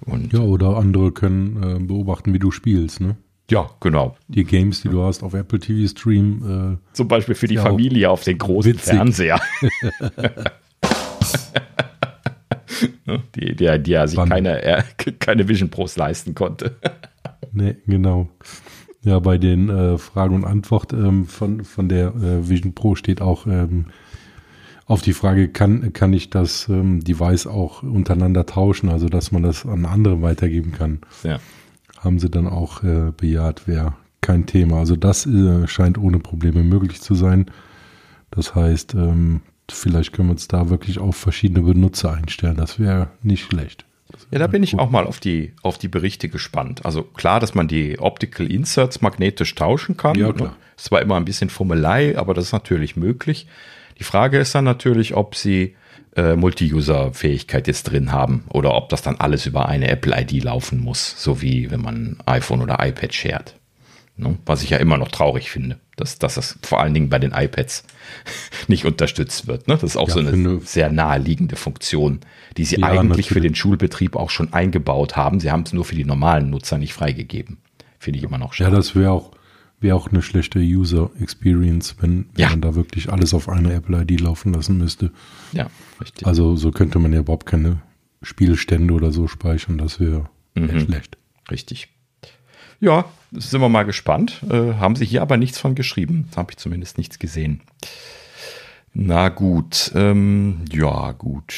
[0.00, 3.00] Und ja, oder andere können äh, beobachten, wie du spielst.
[3.00, 3.16] Ne?
[3.50, 4.16] Ja, genau.
[4.28, 6.78] Die Games, die du hast auf Apple TV Stream.
[6.78, 8.94] Äh, Zum Beispiel für die Familie auf den großen witzig.
[8.94, 9.40] Fernseher.
[13.34, 14.82] die, die, die er sich keine, äh,
[15.18, 16.76] keine Vision Pros leisten konnte.
[17.52, 18.28] nee, genau.
[19.02, 23.20] Ja, bei den äh, Fragen und Antwort ähm, von, von der äh, Vision Pro steht
[23.20, 23.86] auch ähm,
[24.86, 29.42] auf die Frage, kann, kann ich das ähm, Device auch untereinander tauschen, also dass man
[29.42, 31.00] das an andere weitergeben kann.
[31.22, 31.38] Ja
[32.04, 34.78] haben sie dann auch äh, bejaht, wäre kein Thema.
[34.78, 37.46] Also das äh, scheint ohne Probleme möglich zu sein.
[38.30, 42.56] Das heißt, ähm, vielleicht können wir uns da wirklich auf verschiedene Benutzer einstellen.
[42.56, 43.84] Das wäre nicht schlecht.
[44.30, 46.84] Ja, da bin ich auch mal auf die, auf die Berichte gespannt.
[46.84, 50.16] Also klar, dass man die Optical Inserts magnetisch tauschen kann.
[50.16, 50.56] Ja, klar.
[50.76, 53.46] Es war immer ein bisschen Fummelei, aber das ist natürlich möglich.
[53.98, 55.76] Die Frage ist dann natürlich, ob sie
[56.16, 61.14] äh, Multi-User-Fähigkeit jetzt drin haben oder ob das dann alles über eine Apple-ID laufen muss,
[61.22, 63.54] so wie wenn man iPhone oder iPad shared.
[64.16, 64.38] Ne?
[64.46, 67.32] Was ich ja immer noch traurig finde, dass, dass das vor allen Dingen bei den
[67.32, 67.84] iPads
[68.68, 69.66] nicht unterstützt wird.
[69.66, 69.74] Ne?
[69.74, 72.20] Das ist auch ja, so eine sehr naheliegende Funktion,
[72.56, 73.28] die sie ja, eigentlich natürlich.
[73.28, 75.40] für den Schulbetrieb auch schon eingebaut haben.
[75.40, 77.58] Sie haben es nur für die normalen Nutzer nicht freigegeben.
[77.98, 78.70] Finde ich immer noch schade.
[78.70, 79.32] Ja, das wäre auch
[79.84, 82.50] wäre auch eine schlechte User Experience, wenn, ja.
[82.50, 85.12] man da wirklich alles auf einer Apple ID laufen lassen müsste.
[85.52, 85.68] Ja,
[86.00, 86.26] richtig.
[86.26, 87.82] Also so könnte man ja überhaupt keine
[88.22, 90.80] Spielstände oder so speichern, das wäre mhm.
[90.80, 91.18] schlecht.
[91.50, 91.88] Richtig.
[92.80, 94.42] Ja, sind wir mal gespannt.
[94.48, 96.28] Äh, haben sie hier aber nichts von geschrieben.
[96.36, 97.62] Habe ich zumindest nichts gesehen.
[98.96, 101.52] Na gut, ähm, ja gut,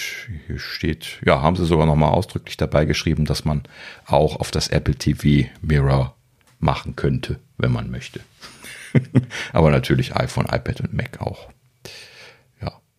[0.47, 3.65] hier steht, ja, haben sie sogar nochmal ausdrücklich dabei geschrieben, dass man
[4.07, 6.17] auch auf das Apple TV Mirror
[6.61, 8.21] machen könnte, wenn man möchte.
[9.53, 11.51] Aber natürlich iPhone, iPad und Mac auch.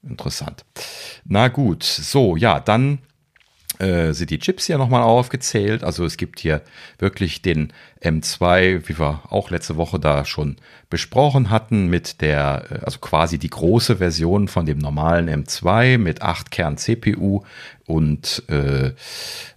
[0.07, 0.65] Interessant.
[1.25, 2.99] Na gut, so, ja, dann
[3.79, 5.83] äh, sind die Chips hier nochmal aufgezählt.
[5.83, 6.61] Also es gibt hier
[6.97, 10.57] wirklich den M2, wie wir auch letzte Woche da schon
[10.89, 16.21] besprochen hatten, mit der, äh, also quasi die große Version von dem normalen M2 mit
[16.21, 17.43] 8 Kern CPU
[17.85, 18.93] und äh,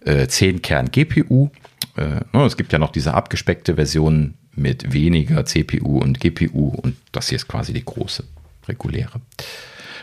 [0.05, 1.51] äh, 10 Kern GPU.
[1.97, 6.97] Äh, ne, es gibt ja noch diese abgespeckte Version mit weniger CPU und GPU und
[7.13, 8.25] das hier ist quasi die große
[8.69, 9.21] reguläre.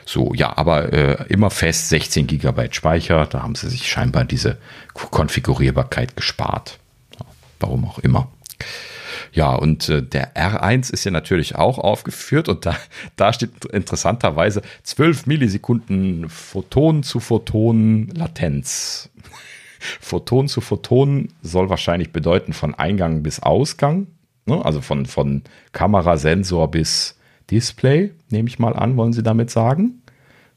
[0.08, 3.26] So, ja, aber äh, immer fest 16 GB Speicher.
[3.26, 4.58] Da haben sie sich scheinbar diese
[4.94, 6.80] Konfigurierbarkeit gespart.
[7.60, 8.32] Warum auch immer.
[9.34, 12.78] Ja, und äh, der R1 ist ja natürlich auch aufgeführt und da,
[13.18, 19.10] da steht interessanterweise 12 Millisekunden Photon zu Photon Latenz.
[20.00, 24.08] Photon zu Photon soll wahrscheinlich bedeuten von Eingang bis Ausgang,
[24.46, 24.64] ne?
[24.64, 25.42] also von, von
[25.74, 27.17] Kamerasensor bis
[27.50, 30.02] Display, nehme ich mal an, wollen Sie damit sagen.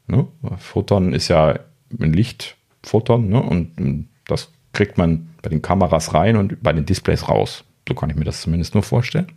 [0.07, 0.27] Ne?
[0.57, 1.59] Photon ist ja
[1.99, 3.41] ein Lichtphoton ne?
[3.41, 7.63] und das kriegt man bei den Kameras rein und bei den Displays raus.
[7.87, 9.27] So kann ich mir das zumindest nur vorstellen.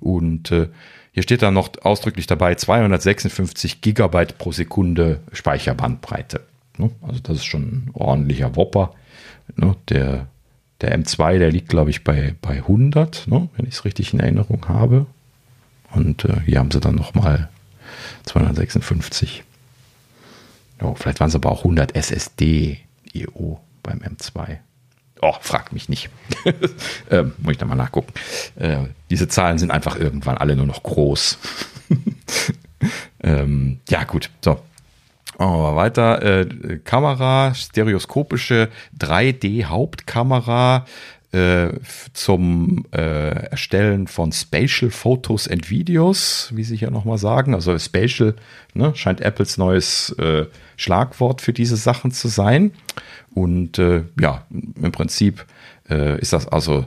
[0.00, 0.68] Und äh,
[1.12, 6.42] hier steht dann noch ausdrücklich dabei 256 Gigabyte pro Sekunde Speicherbandbreite.
[6.76, 6.90] Ne?
[7.02, 8.94] Also das ist schon ein ordentlicher Whopper.
[9.56, 9.74] Ne?
[9.88, 10.28] Der,
[10.80, 13.48] der M2, der liegt, glaube ich, bei, bei 100, ne?
[13.56, 15.06] wenn ich es richtig in Erinnerung habe.
[15.92, 17.48] Und äh, hier haben sie dann nochmal
[18.24, 19.44] 256.
[20.80, 22.78] Oh, vielleicht waren es aber auch 100 SSD
[23.12, 24.58] IO beim M2.
[25.20, 26.10] Oh, fragt mich nicht.
[27.10, 28.12] ähm, muss ich da mal nachgucken.
[28.56, 31.38] Äh, diese Zahlen sind einfach irgendwann alle nur noch groß.
[33.22, 34.30] ähm, ja, gut.
[34.44, 34.60] So.
[35.38, 36.22] Machen wir weiter.
[36.22, 40.84] Äh, Kamera, stereoskopische 3D-Hauptkamera
[41.32, 41.68] äh,
[42.14, 47.54] zum äh, Erstellen von Spatial Photos and Videos, wie sie hier nochmal sagen.
[47.54, 48.34] Also Spatial
[48.74, 52.72] ne, scheint Apples neues äh, Schlagwort für diese Sachen zu sein.
[53.34, 55.44] Und äh, ja, im Prinzip
[55.90, 56.86] äh, ist das also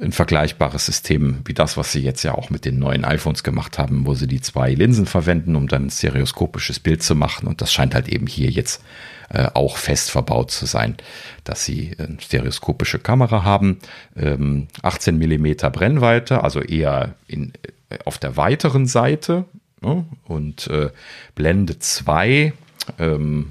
[0.00, 3.78] ein vergleichbares System wie das, was sie jetzt ja auch mit den neuen iPhones gemacht
[3.78, 7.46] haben, wo sie die zwei Linsen verwenden, um dann ein stereoskopisches Bild zu machen.
[7.46, 8.82] Und das scheint halt eben hier jetzt
[9.30, 10.96] äh, auch fest verbaut zu sein,
[11.44, 13.78] dass sie eine stereoskopische Kamera haben,
[14.16, 17.52] ähm, 18 Millimeter Brennweite, also eher in,
[17.90, 19.44] äh, auf der weiteren Seite
[19.80, 20.04] ne?
[20.24, 20.90] und äh,
[21.34, 22.52] Blende 2
[22.98, 23.50] ähm,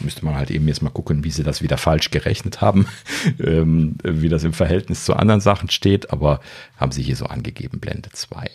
[0.00, 2.86] müsste man halt eben jetzt mal gucken, wie sie das wieder falsch gerechnet haben,
[3.40, 6.40] ähm, wie das im Verhältnis zu anderen Sachen steht, aber
[6.76, 8.48] haben sie hier so angegeben, Blende 2.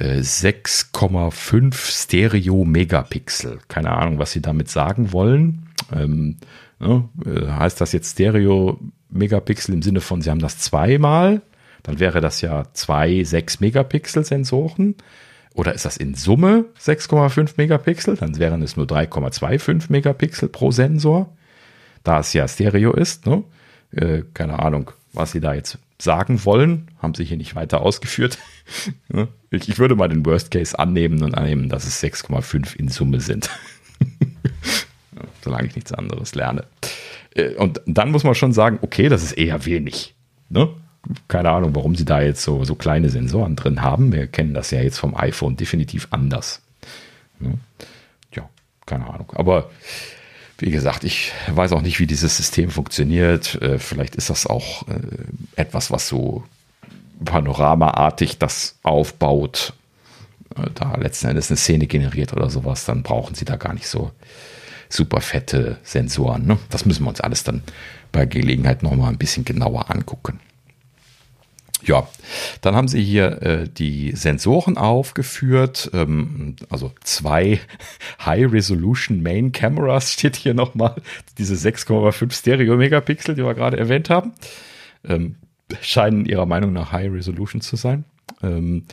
[0.00, 3.58] Äh, 6,5 Stereo Megapixel.
[3.68, 5.63] Keine Ahnung, was sie damit sagen wollen.
[5.92, 6.36] Ähm,
[6.78, 8.78] ne, äh, heißt das jetzt Stereo
[9.10, 11.42] Megapixel im Sinne von, sie haben das zweimal?
[11.82, 14.96] Dann wäre das ja zwei 6 Megapixel Sensoren.
[15.54, 18.16] Oder ist das in Summe 6,5 Megapixel?
[18.16, 21.32] Dann wären es nur 3,25 Megapixel pro Sensor.
[22.02, 23.44] Da es ja Stereo ist, ne?
[23.92, 28.38] äh, keine Ahnung, was sie da jetzt sagen wollen, haben sie hier nicht weiter ausgeführt.
[29.50, 33.20] ich, ich, würde mal den Worst Case annehmen und annehmen, dass es 6,5 in Summe
[33.20, 33.48] sind.
[35.44, 36.64] Solange ich nichts anderes lerne.
[37.34, 40.14] Äh, und dann muss man schon sagen, okay, das ist eher wenig.
[40.48, 40.68] Ne?
[41.28, 44.12] keine Ahnung, warum sie da jetzt so, so kleine Sensoren drin haben.
[44.12, 46.62] Wir kennen das ja jetzt vom iPhone definitiv anders.
[47.38, 47.58] Ne?
[48.34, 48.48] Ja,
[48.86, 49.32] keine Ahnung.
[49.34, 49.70] Aber
[50.58, 53.60] wie gesagt, ich weiß auch nicht, wie dieses System funktioniert.
[53.60, 55.00] Äh, vielleicht ist das auch äh,
[55.56, 56.44] etwas, was so
[57.24, 59.72] panoramaartig das aufbaut,
[60.74, 62.84] da letzten Endes eine Szene generiert oder sowas.
[62.84, 64.10] Dann brauchen sie da gar nicht so
[64.88, 66.46] super fette Sensoren.
[66.46, 66.58] Ne?
[66.70, 67.62] Das müssen wir uns alles dann
[68.12, 70.40] bei Gelegenheit nochmal ein bisschen genauer angucken.
[71.86, 72.08] Ja,
[72.62, 77.60] dann haben sie hier äh, die Sensoren aufgeführt, ähm, also zwei
[78.24, 80.94] High-Resolution Main Cameras steht hier nochmal,
[81.36, 84.32] diese 6,5 Stereo-Megapixel, die wir gerade erwähnt haben,
[85.06, 85.36] ähm,
[85.82, 88.04] scheinen ihrer Meinung nach High Resolution zu sein.
[88.42, 88.84] Ähm,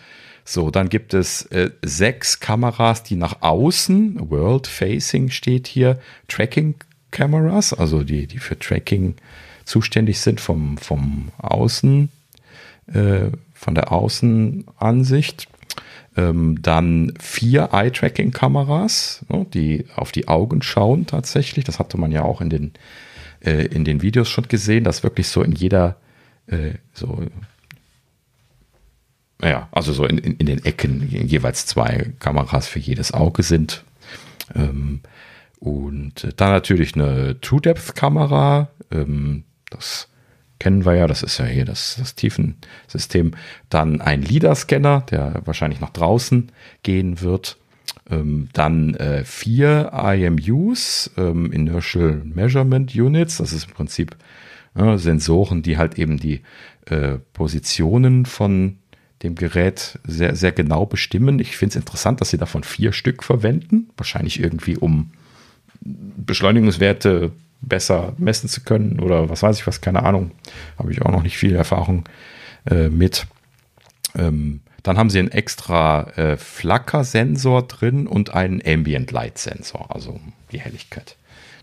[0.51, 5.97] so, dann gibt es äh, sechs Kameras, die nach außen, World Facing steht hier,
[6.27, 6.75] Tracking
[7.09, 9.15] Cameras, also die, die für Tracking
[9.63, 12.09] zuständig sind vom, vom Außen
[12.87, 15.47] äh, von der Außenansicht.
[16.17, 21.63] Ähm, dann vier Eye-Tracking-Kameras, ne, die auf die Augen schauen tatsächlich.
[21.63, 22.73] Das hatte man ja auch in den,
[23.39, 25.95] äh, in den Videos schon gesehen, dass wirklich so in jeder,
[26.47, 27.23] äh, so,
[29.43, 33.83] ja, also so in, in, in, den Ecken jeweils zwei Kameras für jedes Auge sind.
[34.55, 35.01] Ähm,
[35.59, 38.69] und dann natürlich eine True-Depth-Kamera.
[38.91, 40.09] Ähm, das
[40.59, 43.31] kennen wir ja, das ist ja hier das, das Tiefensystem.
[43.69, 46.51] Dann ein LIDAR-Scanner, der wahrscheinlich nach draußen
[46.83, 47.57] gehen wird.
[48.09, 54.15] Ähm, dann äh, vier IMUs, ähm, Inertial Measurement Units, das ist im Prinzip
[54.75, 56.41] äh, Sensoren, die halt eben die
[56.85, 58.77] äh, Positionen von
[59.23, 61.39] dem Gerät sehr, sehr genau bestimmen.
[61.39, 65.11] Ich finde es interessant, dass sie davon vier Stück verwenden, wahrscheinlich irgendwie um
[65.81, 70.31] Beschleunigungswerte besser messen zu können oder was weiß ich was, keine Ahnung.
[70.77, 72.05] Habe ich auch noch nicht viel Erfahrung
[72.69, 73.27] äh, mit.
[74.15, 80.19] Ähm, dann haben sie einen extra äh, Flacker-Sensor drin und einen Ambient Light Sensor, also
[80.51, 81.17] die Helligkeit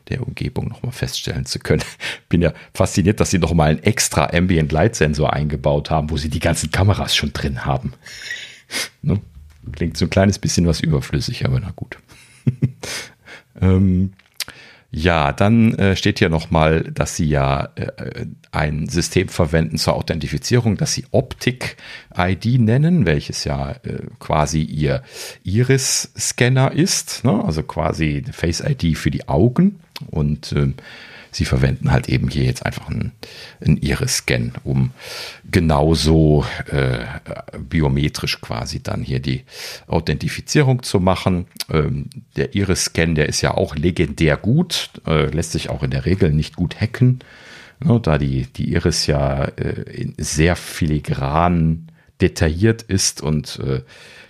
[0.09, 1.83] der Umgebung nochmal feststellen zu können.
[2.29, 6.31] Bin ja fasziniert, dass sie nochmal einen extra Ambient Light Sensor eingebaut haben, wo sie
[6.31, 7.93] die ganzen Kameras schon drin haben.
[9.03, 9.21] ne?
[9.73, 11.99] Klingt so ein kleines bisschen was überflüssig, aber na gut.
[13.61, 14.13] ähm,
[14.91, 20.79] ja, dann äh, steht hier nochmal, dass Sie ja äh, ein System verwenden zur Authentifizierung,
[20.79, 25.03] das Sie Optik-ID nennen, welches ja äh, quasi Ihr
[25.45, 27.45] Iris-Scanner ist, ne?
[27.45, 29.81] also quasi Face-ID für die Augen.
[30.11, 30.75] Und ähm,
[31.31, 33.13] sie verwenden halt eben hier jetzt einfach einen,
[33.65, 34.93] einen Iris-Scan, um
[35.51, 37.05] genauso äh,
[37.59, 39.45] biometrisch quasi dann hier die
[39.87, 41.47] Authentifizierung zu machen.
[41.71, 46.07] Ähm, der Iris-Scan, der ist ja auch legendär gut, äh, lässt sich auch in der
[46.07, 47.21] Regel nicht gut hacken,
[47.81, 53.83] ne, da die, die Iris ja äh, sehr filigranen detailliert ist und äh,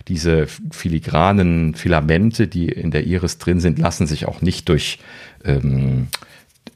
[0.09, 4.99] diese filigranen Filamente, die in der Iris drin sind, lassen sich auch nicht durch,
[5.45, 6.07] ähm,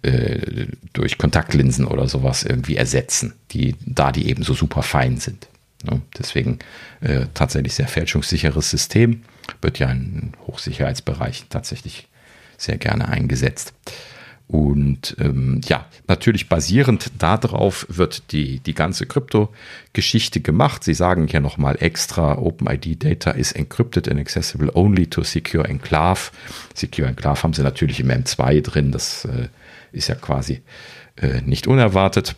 [0.03, 5.47] äh, durch Kontaktlinsen oder sowas irgendwie ersetzen, die, da die eben so super fein sind.
[5.83, 6.01] Ne?
[6.17, 6.59] Deswegen
[7.01, 9.23] äh, tatsächlich sehr fälschungssicheres System,
[9.61, 12.07] wird ja in Hochsicherheitsbereichen tatsächlich
[12.57, 13.73] sehr gerne eingesetzt.
[14.53, 20.83] Und ähm, ja, natürlich basierend darauf wird die, die ganze Krypto-Geschichte gemacht.
[20.83, 26.29] Sie sagen hier nochmal extra, OpenID Data is encrypted and accessible only to Secure Enclave.
[26.75, 29.47] Secure Enclave haben sie natürlich im M2 drin, das äh,
[29.91, 30.61] ist ja quasi
[31.15, 32.35] äh, nicht unerwartet.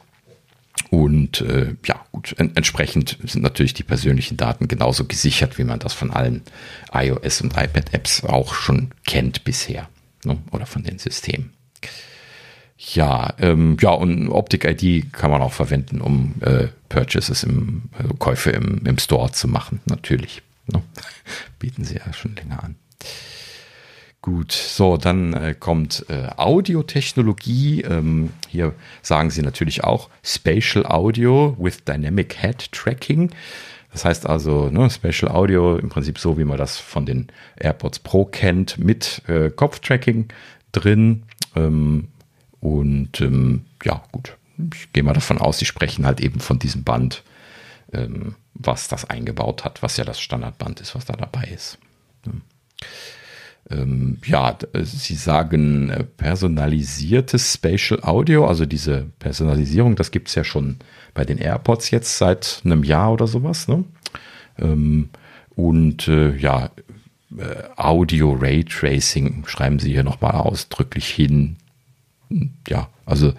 [0.91, 5.80] Und äh, ja, gut, en entsprechend sind natürlich die persönlichen Daten genauso gesichert, wie man
[5.80, 6.43] das von allen
[6.93, 9.89] iOS und iPad-Apps auch schon kennt bisher.
[10.24, 10.38] Ne?
[10.51, 11.54] Oder von den Systemen.
[12.78, 18.51] Ja, ähm, ja, und Optik-ID kann man auch verwenden, um äh, Purchases im, also Käufe
[18.51, 20.41] im, im Store zu machen, natürlich.
[20.67, 20.82] Ne?
[21.59, 22.76] Bieten sie ja schon länger an.
[24.21, 27.82] Gut, so, dann äh, kommt äh, Audiotechnologie.
[27.82, 28.73] Ähm, hier
[29.03, 33.30] sagen sie natürlich auch Spatial Audio with Dynamic Head Tracking.
[33.91, 37.99] Das heißt also, ne, Spatial Audio im Prinzip so, wie man das von den AirPods
[37.99, 40.28] Pro kennt, mit äh, Kopftracking
[40.71, 41.23] drin.
[41.55, 42.09] Ähm,
[42.59, 44.37] und ähm, ja, gut,
[44.73, 47.23] ich gehe mal davon aus, sie sprechen halt eben von diesem Band,
[47.93, 51.77] ähm, was das eingebaut hat, was ja das Standardband ist, was da dabei ist.
[53.69, 60.43] Ähm, ja, sie sagen äh, personalisiertes Spatial Audio, also diese Personalisierung, das gibt es ja
[60.43, 60.77] schon
[61.15, 63.67] bei den AirPods jetzt seit einem Jahr oder sowas.
[63.67, 63.83] Ne?
[64.59, 65.09] Ähm,
[65.55, 66.69] und äh, ja, äh,
[67.76, 71.57] Audio Raytracing schreiben sie hier nochmal ausdrücklich hin
[72.67, 73.34] ja, also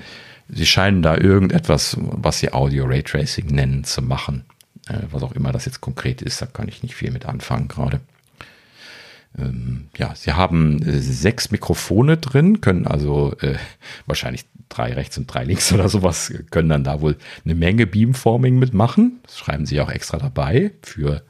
[0.49, 4.45] sie scheinen da irgendetwas, was sie Audio Raytracing nennen, zu machen.
[4.89, 7.69] Äh, was auch immer das jetzt konkret ist, da kann ich nicht viel mit anfangen
[7.69, 8.01] gerade.
[9.39, 13.57] Ähm, ja, sie haben äh, sechs Mikrofone drin, können also äh,
[14.07, 18.59] wahrscheinlich drei rechts und drei links oder sowas, können dann da wohl eine Menge Beamforming
[18.59, 19.21] mitmachen.
[19.25, 21.21] Das schreiben sie auch extra dabei für äh,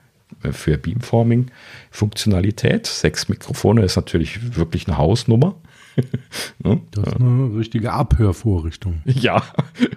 [0.52, 2.86] für Beamforming-Funktionalität.
[2.86, 5.56] Sechs Mikrofone ist natürlich wirklich eine Hausnummer.
[6.62, 6.80] ne?
[6.90, 9.02] Das ist eine richtige Abhörvorrichtung.
[9.16, 9.42] Ja,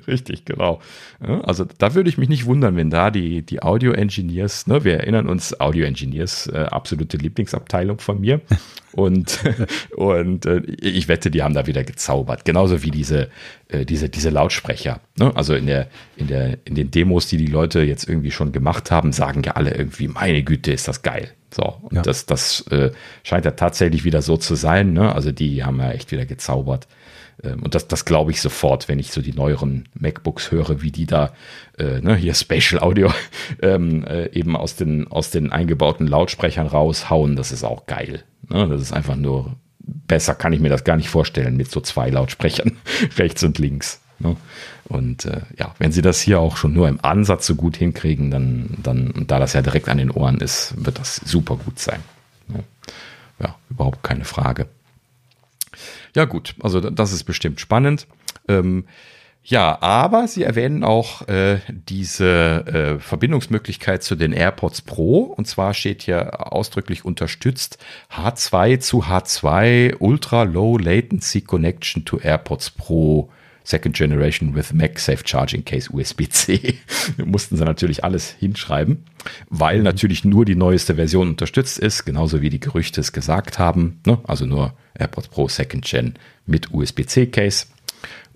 [0.08, 0.80] richtig, genau.
[1.20, 5.28] Also da würde ich mich nicht wundern, wenn da die, die Audio-Engineers, ne, wir erinnern
[5.28, 8.42] uns, Audio-Engineers, äh, absolute Lieblingsabteilung von mir.
[8.92, 9.40] Und,
[9.96, 12.44] und äh, ich wette, die haben da wieder gezaubert.
[12.44, 13.30] Genauso wie diese,
[13.68, 15.00] äh, diese, diese Lautsprecher.
[15.16, 15.32] Ne?
[15.36, 18.90] Also in, der, in, der, in den Demos, die die Leute jetzt irgendwie schon gemacht
[18.90, 21.30] haben, sagen ja alle irgendwie, meine Güte, ist das geil.
[21.54, 22.02] So, und ja.
[22.02, 22.92] das, das äh,
[23.24, 24.94] scheint ja tatsächlich wieder so zu sein.
[24.94, 25.14] Ne?
[25.14, 26.88] Also die haben ja echt wieder gezaubert.
[27.44, 30.92] Ähm, und das, das glaube ich sofort, wenn ich so die neueren MacBooks höre, wie
[30.92, 31.34] die da
[31.78, 33.12] äh, ne, hier Spatial Audio
[33.62, 37.36] ähm, äh, eben aus den, aus den eingebauten Lautsprechern raushauen.
[37.36, 38.24] Das ist auch geil.
[38.48, 38.68] Ne?
[38.68, 42.10] Das ist einfach nur besser, kann ich mir das gar nicht vorstellen mit so zwei
[42.10, 42.78] Lautsprechern
[43.18, 44.02] rechts und links.
[44.20, 44.36] Ne?
[44.86, 48.32] Und äh, ja, wenn sie das hier auch schon nur im Ansatz so gut hinkriegen,
[48.32, 52.02] dann, dann, da das ja direkt an den Ohren ist, wird das super gut sein.
[52.48, 52.64] Ne?
[53.40, 54.68] Ja, überhaupt keine Frage.
[56.16, 58.08] Ja, gut, also das ist bestimmt spannend.
[58.48, 58.86] Ähm,
[59.44, 65.22] ja, aber sie erwähnen auch äh, diese äh, Verbindungsmöglichkeit zu den AirPods Pro.
[65.22, 67.78] Und zwar steht hier ausdrücklich unterstützt
[68.12, 73.32] H2 zu H2 Ultra Low Latency Connection to AirPods Pro
[73.64, 76.80] Second Generation with MagSafe Charging Case USB-C.
[77.26, 79.04] mussten sie natürlich alles hinschreiben,
[79.50, 84.00] weil natürlich nur die neueste Version unterstützt ist, genauso wie die Gerüchte es gesagt haben.
[84.06, 84.20] Ne?
[84.26, 87.68] Also nur AirPods Pro Second Gen mit USB-C Case.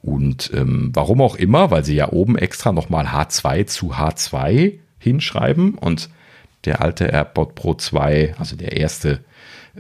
[0.01, 5.76] Und ähm, warum auch immer, weil sie ja oben extra nochmal H2 zu H2 hinschreiben
[5.76, 6.09] und
[6.65, 9.19] der alte AirPod Pro 2, also der erste,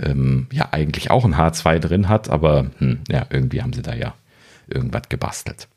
[0.01, 3.93] ähm, ja eigentlich auch ein H2 drin hat, aber hm, ja, irgendwie haben sie da
[3.93, 4.15] ja
[4.67, 5.67] irgendwas gebastelt.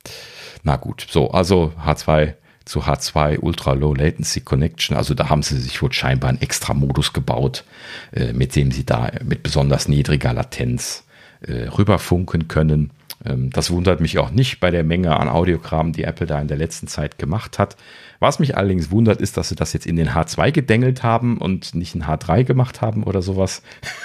[0.62, 2.34] Na gut, so, also H2
[2.64, 4.97] zu H2 Ultra Low Latency Connection.
[4.97, 7.64] Also da haben sie sich wohl scheinbar einen extra Modus gebaut,
[8.12, 11.05] äh, mit dem sie da mit besonders niedriger Latenz
[11.41, 12.91] äh, rüberfunken können.
[13.24, 16.49] Ähm, das wundert mich auch nicht bei der Menge an Audiokram, die Apple da in
[16.49, 17.76] der letzten Zeit gemacht hat.
[18.18, 21.74] Was mich allerdings wundert, ist, dass sie das jetzt in den H2 gedengelt haben und
[21.74, 23.62] nicht in H3 gemacht haben oder sowas.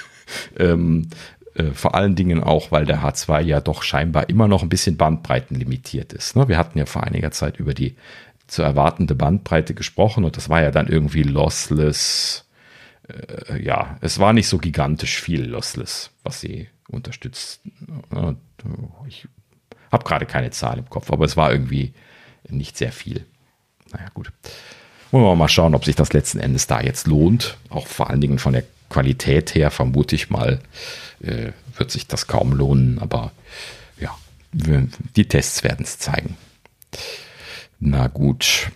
[0.60, 1.08] ähm,
[1.56, 4.98] äh, vor allen Dingen auch, weil der H2 ja doch scheinbar immer noch ein bisschen
[4.98, 6.36] bandbreitenlimitiert ist.
[6.36, 6.48] Ne?
[6.48, 7.96] Wir hatten ja vor einiger Zeit über die
[8.48, 12.46] zu erwartende Bandbreite gesprochen und das war ja dann irgendwie lossless.
[13.08, 17.62] Äh, ja, es war nicht so gigantisch viel lossless, was sie unterstützt.
[19.08, 19.28] Ich
[19.92, 21.94] habe gerade keine Zahl im Kopf, aber es war irgendwie
[22.50, 23.26] nicht sehr viel.
[23.92, 24.32] Naja, gut.
[25.12, 27.58] Wollen wir mal schauen, ob sich das letzten Endes da jetzt lohnt.
[27.70, 30.60] Auch vor allen Dingen von der Qualität her, vermute ich mal,
[31.24, 33.00] äh, wird sich das kaum lohnen.
[33.00, 33.32] Aber
[34.00, 34.16] ja,
[34.54, 36.38] die Tests werden es zeigen.
[37.80, 38.72] Na gut.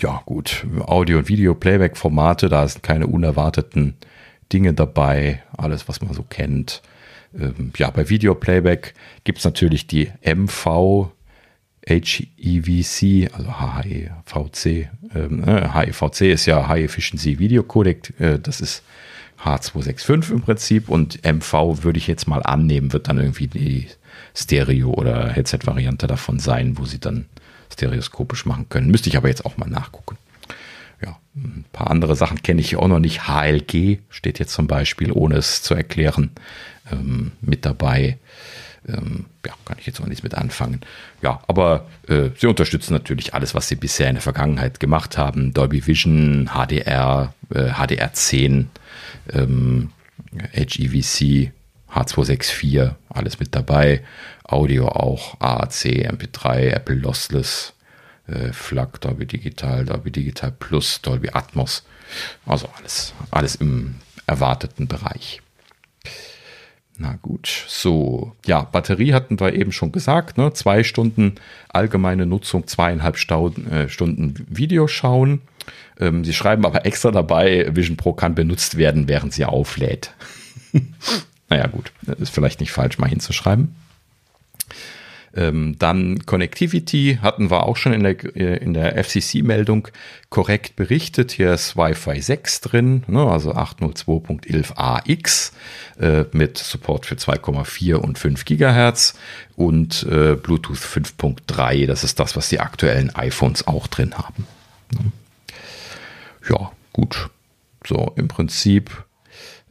[0.00, 0.66] Ja, gut.
[0.80, 3.94] Audio- und Video-Playback-Formate, da sind keine unerwarteten
[4.52, 5.42] Dinge dabei.
[5.56, 6.82] Alles, was man so kennt.
[7.38, 11.10] Ähm, ja, bei Video-Playback gibt es natürlich die MV
[11.86, 14.88] HEVC, also HEVC.
[15.14, 18.12] Ähm, HEVC ist ja High Efficiency Video Codec.
[18.20, 18.82] Äh, das ist
[19.42, 23.88] H265 im Prinzip und MV würde ich jetzt mal annehmen, wird dann irgendwie die
[24.34, 27.26] Stereo- oder Headset-Variante davon sein, wo sie dann
[27.72, 28.90] stereoskopisch machen können.
[28.90, 30.16] Müsste ich aber jetzt auch mal nachgucken.
[31.04, 33.28] Ja, ein paar andere Sachen kenne ich auch noch nicht.
[33.28, 36.30] HLG steht jetzt zum Beispiel, ohne es zu erklären,
[36.90, 38.18] ähm, mit dabei.
[38.86, 40.80] Ähm, ja, kann ich jetzt auch nichts mit anfangen.
[41.22, 45.52] Ja, aber äh, sie unterstützen natürlich alles, was sie bisher in der Vergangenheit gemacht haben.
[45.52, 48.66] Dolby Vision, HDR, äh, HDR10,
[49.32, 49.90] ähm,
[50.52, 51.52] HEVC,
[51.92, 54.02] H264, alles mit dabei.
[54.44, 57.74] Audio auch, AAC, MP3, Apple Lossless,
[58.26, 61.84] äh, FLAC, Dolby Digital, Dolby Digital Plus, Dolby Atmos.
[62.46, 65.40] Also alles, alles im erwarteten Bereich.
[67.00, 70.52] Na gut, so, ja, Batterie hatten wir eben schon gesagt, ne?
[70.52, 71.36] zwei Stunden
[71.68, 75.40] allgemeine Nutzung, zweieinhalb äh, Stunden Video schauen.
[76.00, 80.12] Ähm, sie schreiben aber extra dabei, Vision Pro kann benutzt werden, während sie auflädt.
[81.48, 83.74] naja gut, ist vielleicht nicht falsch mal hinzuschreiben.
[85.34, 89.88] Ähm, dann Connectivity hatten wir auch schon in der, äh, in der FCC-Meldung
[90.30, 91.32] korrekt berichtet.
[91.32, 95.52] Hier ist Wi-Fi 6 drin, ne, also 802.11ax
[96.00, 99.14] äh, mit Support für 2,4 und 5 Gigahertz
[99.54, 101.86] und äh, Bluetooth 5.3.
[101.86, 104.46] Das ist das, was die aktuellen iPhones auch drin haben.
[106.48, 107.30] Ja, gut.
[107.86, 109.04] So, im Prinzip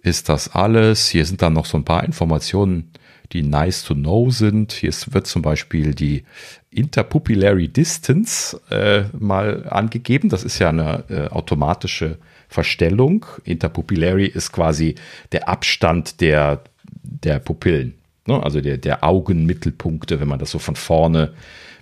[0.02, 1.08] ist das alles.
[1.08, 2.92] Hier sind dann noch so ein paar Informationen
[3.34, 4.72] die nice to know sind.
[4.72, 6.24] Hier wird zum Beispiel die
[6.72, 10.30] Interpupillary Distance äh, mal angegeben.
[10.30, 12.18] Das ist ja eine äh, automatische
[12.48, 13.26] Verstellung.
[13.44, 14.96] Interpupillary ist quasi
[15.32, 16.62] der Abstand der,
[17.04, 18.42] der Pupillen, ne?
[18.42, 21.34] also der, der Augenmittelpunkte, wenn man das so von vorne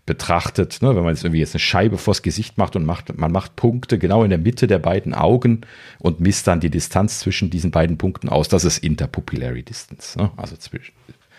[0.06, 3.32] betrachtet, ne, wenn man jetzt irgendwie jetzt eine Scheibe vors Gesicht macht und macht, man
[3.32, 5.62] macht Punkte genau in der Mitte der beiden Augen
[6.00, 10.32] und misst dann die Distanz zwischen diesen beiden Punkten aus, das ist Interpupillary Distance, ne,
[10.38, 10.94] also zwischen,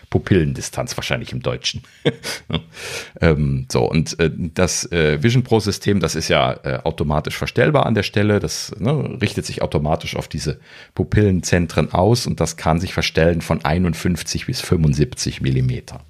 [0.09, 1.83] Pupillendistanz wahrscheinlich im Deutschen.
[3.21, 7.85] ähm, so, und äh, das äh, Vision Pro System, das ist ja äh, automatisch verstellbar
[7.85, 8.39] an der Stelle.
[8.39, 10.59] Das ne, richtet sich automatisch auf diese
[10.95, 16.01] Pupillenzentren aus und das kann sich verstellen von 51 bis 75 Millimeter.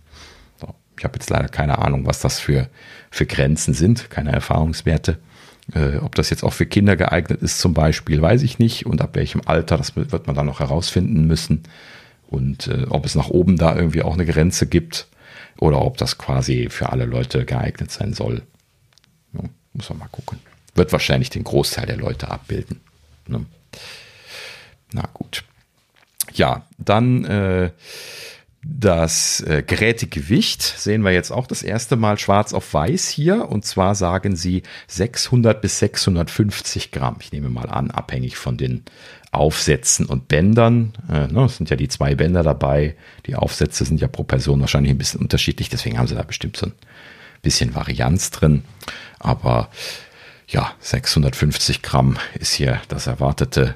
[0.98, 2.70] Ich habe jetzt leider keine Ahnung, was das für,
[3.12, 5.20] für Grenzen sind, keine Erfahrungswerte.
[5.74, 8.86] Äh, ob das jetzt auch für Kinder geeignet ist zum Beispiel, weiß ich nicht.
[8.86, 11.64] Und ab welchem Alter, das wird man dann noch herausfinden müssen.
[12.28, 15.08] Und äh, ob es nach oben da irgendwie auch eine Grenze gibt
[15.58, 18.42] oder ob das quasi für alle Leute geeignet sein soll.
[19.34, 19.42] Ja,
[19.74, 20.40] muss man mal gucken.
[20.76, 22.82] Wird wahrscheinlich den Großteil der Leute abbilden.
[23.28, 23.46] Ne?
[24.92, 25.44] Na gut.
[26.34, 27.72] Ja, dann äh,
[28.70, 33.50] das äh, Gerätegewicht sehen wir jetzt auch das erste Mal schwarz auf weiß hier.
[33.50, 37.18] Und zwar sagen sie 600 bis 650 Gramm.
[37.22, 38.84] Ich nehme mal an, abhängig von den
[39.32, 40.94] Aufsätzen und Bändern.
[41.10, 42.96] Äh, ne, es sind ja die zwei Bänder dabei.
[43.26, 45.70] Die Aufsätze sind ja pro Person wahrscheinlich ein bisschen unterschiedlich.
[45.70, 46.74] Deswegen haben sie da bestimmt so ein
[47.42, 48.64] bisschen Varianz drin.
[49.20, 49.70] Aber
[50.48, 53.76] ja, 650 Gramm ist hier das erwartete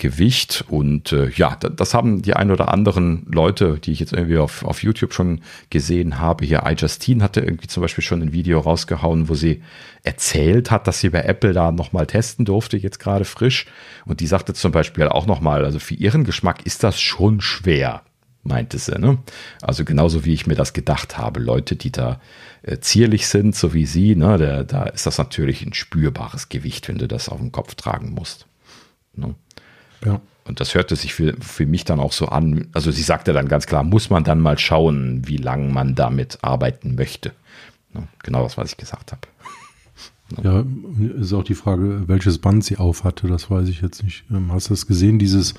[0.00, 0.64] Gewicht.
[0.68, 4.64] Und äh, ja, das haben die ein oder anderen Leute, die ich jetzt irgendwie auf,
[4.64, 6.44] auf YouTube schon gesehen habe.
[6.44, 9.62] Hier iJustine hatte irgendwie zum Beispiel schon ein Video rausgehauen, wo sie
[10.02, 13.66] erzählt hat, dass sie bei Apple da nochmal testen durfte, jetzt gerade frisch.
[14.06, 18.02] Und die sagte zum Beispiel auch nochmal, also für ihren Geschmack ist das schon schwer
[18.42, 18.98] meinte sie.
[18.98, 19.18] Ne?
[19.60, 22.22] Also genauso wie ich mir das gedacht habe, Leute, die da
[22.62, 26.88] äh, zierlich sind, so wie sie, ne, der, da ist das natürlich ein spürbares Gewicht,
[26.88, 28.46] wenn du das auf dem Kopf tragen musst.
[29.14, 29.34] Ne?
[30.04, 30.20] Ja.
[30.44, 32.68] Und das hörte sich für, für mich dann auch so an.
[32.72, 36.38] Also sie sagte dann ganz klar, muss man dann mal schauen, wie lange man damit
[36.42, 37.32] arbeiten möchte.
[38.22, 39.22] Genau das, was ich gesagt habe.
[40.42, 40.64] Ja,
[41.20, 44.24] ist auch die Frage, welches Band sie auf hatte, das weiß ich jetzt nicht.
[44.30, 45.54] Ähm, hast du das gesehen, dieses,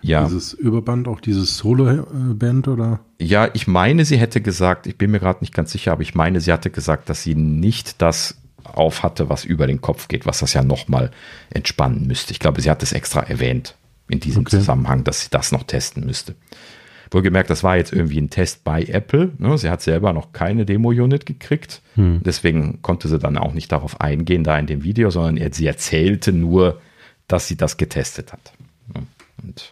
[0.00, 0.24] ja.
[0.24, 3.00] dieses Überband, auch dieses Solo-Band oder?
[3.20, 6.14] Ja, ich meine, sie hätte gesagt, ich bin mir gerade nicht ganz sicher, aber ich
[6.14, 10.24] meine, sie hatte gesagt, dass sie nicht das auf hatte, was über den Kopf geht,
[10.24, 11.10] was das ja nochmal
[11.50, 12.32] entspannen müsste.
[12.32, 13.76] Ich glaube, sie hat es extra erwähnt
[14.12, 14.58] in diesem okay.
[14.58, 16.34] Zusammenhang, dass sie das noch testen müsste.
[17.10, 19.32] Wohlgemerkt, das war jetzt irgendwie ein Test bei Apple.
[19.38, 19.58] Ne?
[19.58, 21.82] Sie hat selber noch keine Demo-Unit gekriegt.
[21.94, 22.20] Hm.
[22.24, 26.32] Deswegen konnte sie dann auch nicht darauf eingehen, da in dem Video, sondern sie erzählte
[26.32, 26.80] nur,
[27.28, 28.52] dass sie das getestet hat.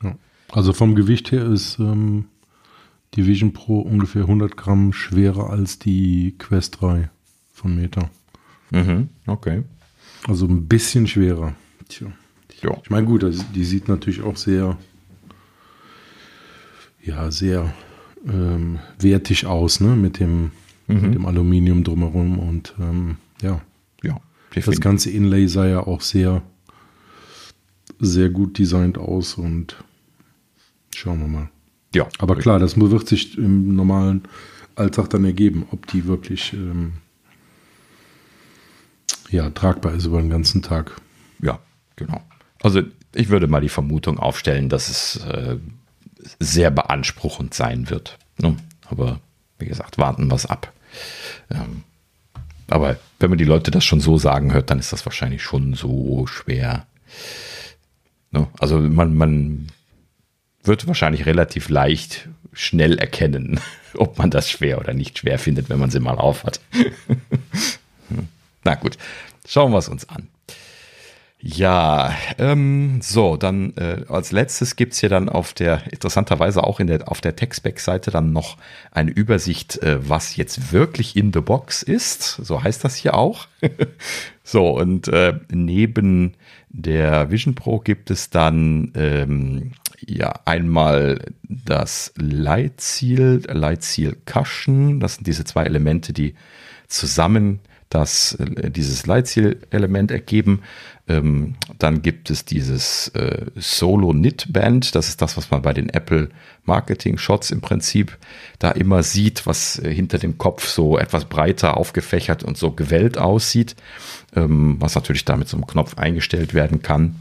[0.02, 0.16] Ja.
[0.50, 2.26] Also vom Gewicht her ist ähm,
[3.14, 7.08] die Vision Pro ungefähr 100 Gramm schwerer als die Quest 3
[7.52, 8.10] von Meta.
[8.70, 9.62] Mhm, okay.
[10.26, 11.54] Also ein bisschen schwerer.
[11.88, 12.08] Tja.
[12.62, 12.76] Ja.
[12.82, 14.76] Ich meine, gut, also die sieht natürlich auch sehr,
[17.02, 17.72] ja, sehr
[18.26, 19.96] ähm, wertig aus, ne?
[19.96, 20.50] Mit dem,
[20.86, 21.00] mhm.
[21.00, 23.60] mit dem Aluminium drumherum und ähm, ja.
[24.02, 24.20] Ja.
[24.54, 26.42] Das ganze Inlay sah ja auch sehr,
[27.98, 29.76] sehr gut designt aus und
[30.94, 31.50] schauen wir mal.
[31.94, 32.08] Ja.
[32.18, 34.22] Aber klar, das wird sich im normalen
[34.74, 36.94] Alltag dann ergeben, ob die wirklich ähm,
[39.30, 41.00] ja, tragbar ist über den ganzen Tag.
[41.40, 41.58] Ja,
[41.96, 42.22] genau.
[42.62, 42.82] Also
[43.14, 45.56] ich würde mal die Vermutung aufstellen, dass es äh,
[46.38, 48.18] sehr beanspruchend sein wird.
[48.38, 48.56] Ne?
[48.86, 49.20] Aber
[49.58, 50.72] wie gesagt, warten wir es ab.
[51.50, 51.84] Ähm,
[52.68, 55.74] aber wenn man die Leute das schon so sagen hört, dann ist das wahrscheinlich schon
[55.74, 56.86] so schwer.
[58.30, 58.46] Ne?
[58.58, 59.66] Also man, man
[60.62, 63.60] wird wahrscheinlich relativ leicht schnell erkennen,
[63.94, 66.60] ob man das schwer oder nicht schwer findet, wenn man sie mal aufhat.
[68.64, 68.98] Na gut,
[69.46, 70.28] schauen wir es uns an.
[71.42, 76.86] Ja, ähm, so, dann äh, als letztes gibt's hier dann auf der, interessanterweise auch in
[76.86, 78.58] der, auf der Textback-Seite dann noch
[78.90, 82.22] eine Übersicht, äh, was jetzt wirklich in the box ist.
[82.22, 83.48] So heißt das hier auch.
[84.44, 86.34] so, und äh, neben
[86.68, 89.72] der Vision Pro gibt es dann ähm,
[90.06, 95.00] ja einmal das Leitziel, Leitziel Cushion.
[95.00, 96.34] Das sind diese zwei Elemente, die
[96.86, 97.60] zusammen
[97.90, 100.62] das, äh, dieses Leitziel-Element ergeben.
[101.08, 104.94] Ähm, dann gibt es dieses äh, Solo-Knit-Band.
[104.94, 106.30] Das ist das, was man bei den Apple
[106.64, 108.16] Marketing-Shots im Prinzip
[108.60, 113.18] da immer sieht, was äh, hinter dem Kopf so etwas breiter aufgefächert und so gewellt
[113.18, 113.74] aussieht,
[114.34, 117.20] ähm, was natürlich da mit so einem Knopf eingestellt werden kann.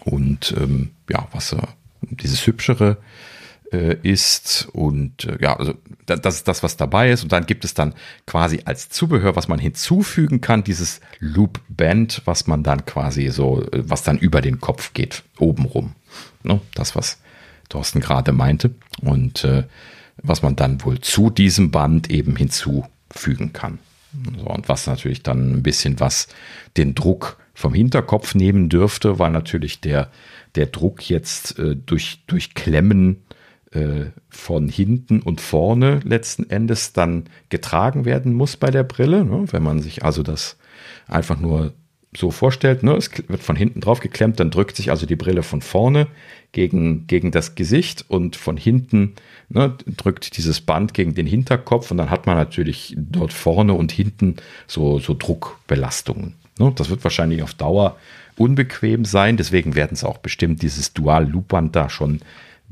[0.00, 1.58] Und ähm, ja, was äh,
[2.00, 2.96] dieses hübschere
[3.72, 7.22] äh, ist und äh, ja, also das ist das, was dabei ist.
[7.22, 7.94] Und dann gibt es dann
[8.26, 13.62] quasi als Zubehör, was man hinzufügen kann, dieses Loop Band, was man dann quasi so,
[13.62, 15.94] äh, was dann über den Kopf geht, oben rum.
[16.42, 16.60] Ne?
[16.74, 17.18] Das, was
[17.68, 18.74] Thorsten gerade meinte.
[19.00, 19.64] Und äh,
[20.22, 23.78] was man dann wohl zu diesem Band eben hinzufügen kann.
[24.38, 26.28] So, und was natürlich dann ein bisschen was
[26.76, 30.10] den Druck vom Hinterkopf nehmen dürfte, weil natürlich der,
[30.54, 33.22] der Druck jetzt äh, durch, durch Klemmen
[33.72, 39.24] äh, von hinten und vorne letzten Endes dann getragen werden muss bei der Brille.
[39.24, 39.44] Ne?
[39.50, 40.56] Wenn man sich also das
[41.06, 41.72] einfach nur
[42.14, 42.94] so vorstellt, ne?
[42.96, 46.08] es wird von hinten drauf geklemmt, dann drückt sich also die Brille von vorne
[46.52, 49.14] gegen, gegen das Gesicht und von hinten
[49.48, 53.90] ne, drückt dieses Band gegen den Hinterkopf und dann hat man natürlich dort vorne und
[53.90, 56.34] hinten so, so Druckbelastungen.
[56.76, 57.96] Das wird wahrscheinlich auf Dauer
[58.36, 62.20] unbequem sein, deswegen werden es auch bestimmt dieses Dual-Loop-Band da schon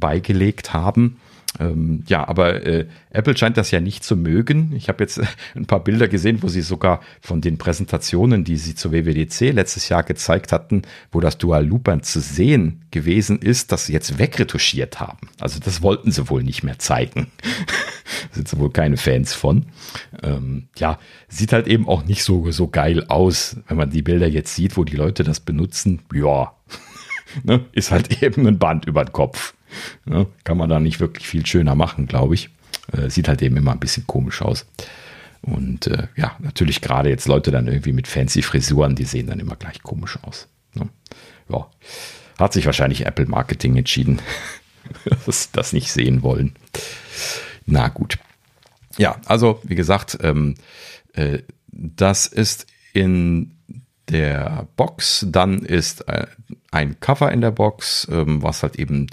[0.00, 1.18] beigelegt haben.
[1.58, 4.72] Ähm, ja, aber äh, Apple scheint das ja nicht zu mögen.
[4.76, 5.20] Ich habe jetzt
[5.56, 9.88] ein paar Bilder gesehen, wo sie sogar von den Präsentationen, die sie zur WWDC letztes
[9.88, 15.00] Jahr gezeigt hatten, wo das Dual Loopband zu sehen gewesen ist, das sie jetzt wegretuschiert
[15.00, 15.28] haben.
[15.40, 17.26] Also das wollten sie wohl nicht mehr zeigen.
[18.30, 19.66] sind sie wohl keine Fans von.
[20.22, 20.98] Ähm, ja,
[21.28, 24.76] sieht halt eben auch nicht so, so geil aus, wenn man die Bilder jetzt sieht,
[24.76, 26.00] wo die Leute das benutzen.
[26.14, 26.54] Ja,
[27.42, 29.54] ne, ist halt eben ein Band über den Kopf.
[30.06, 32.50] Ja, kann man da nicht wirklich viel schöner machen, glaube ich.
[32.92, 34.66] Äh, sieht halt eben immer ein bisschen komisch aus.
[35.42, 39.40] Und äh, ja, natürlich gerade jetzt Leute dann irgendwie mit fancy Frisuren, die sehen dann
[39.40, 40.48] immer gleich komisch aus.
[40.74, 40.88] Ne?
[41.48, 41.70] Ja,
[42.38, 44.20] hat sich wahrscheinlich Apple Marketing entschieden,
[45.26, 46.54] dass sie das nicht sehen wollen.
[47.66, 48.18] Na gut.
[48.98, 50.56] Ja, also wie gesagt, ähm,
[51.14, 53.56] äh, das ist in
[54.08, 55.26] der Box.
[55.28, 56.26] Dann ist äh,
[56.70, 59.06] ein Cover in der Box, ähm, was halt eben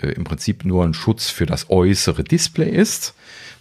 [0.00, 3.14] äh, im Prinzip nur ein Schutz für das äußere Display ist.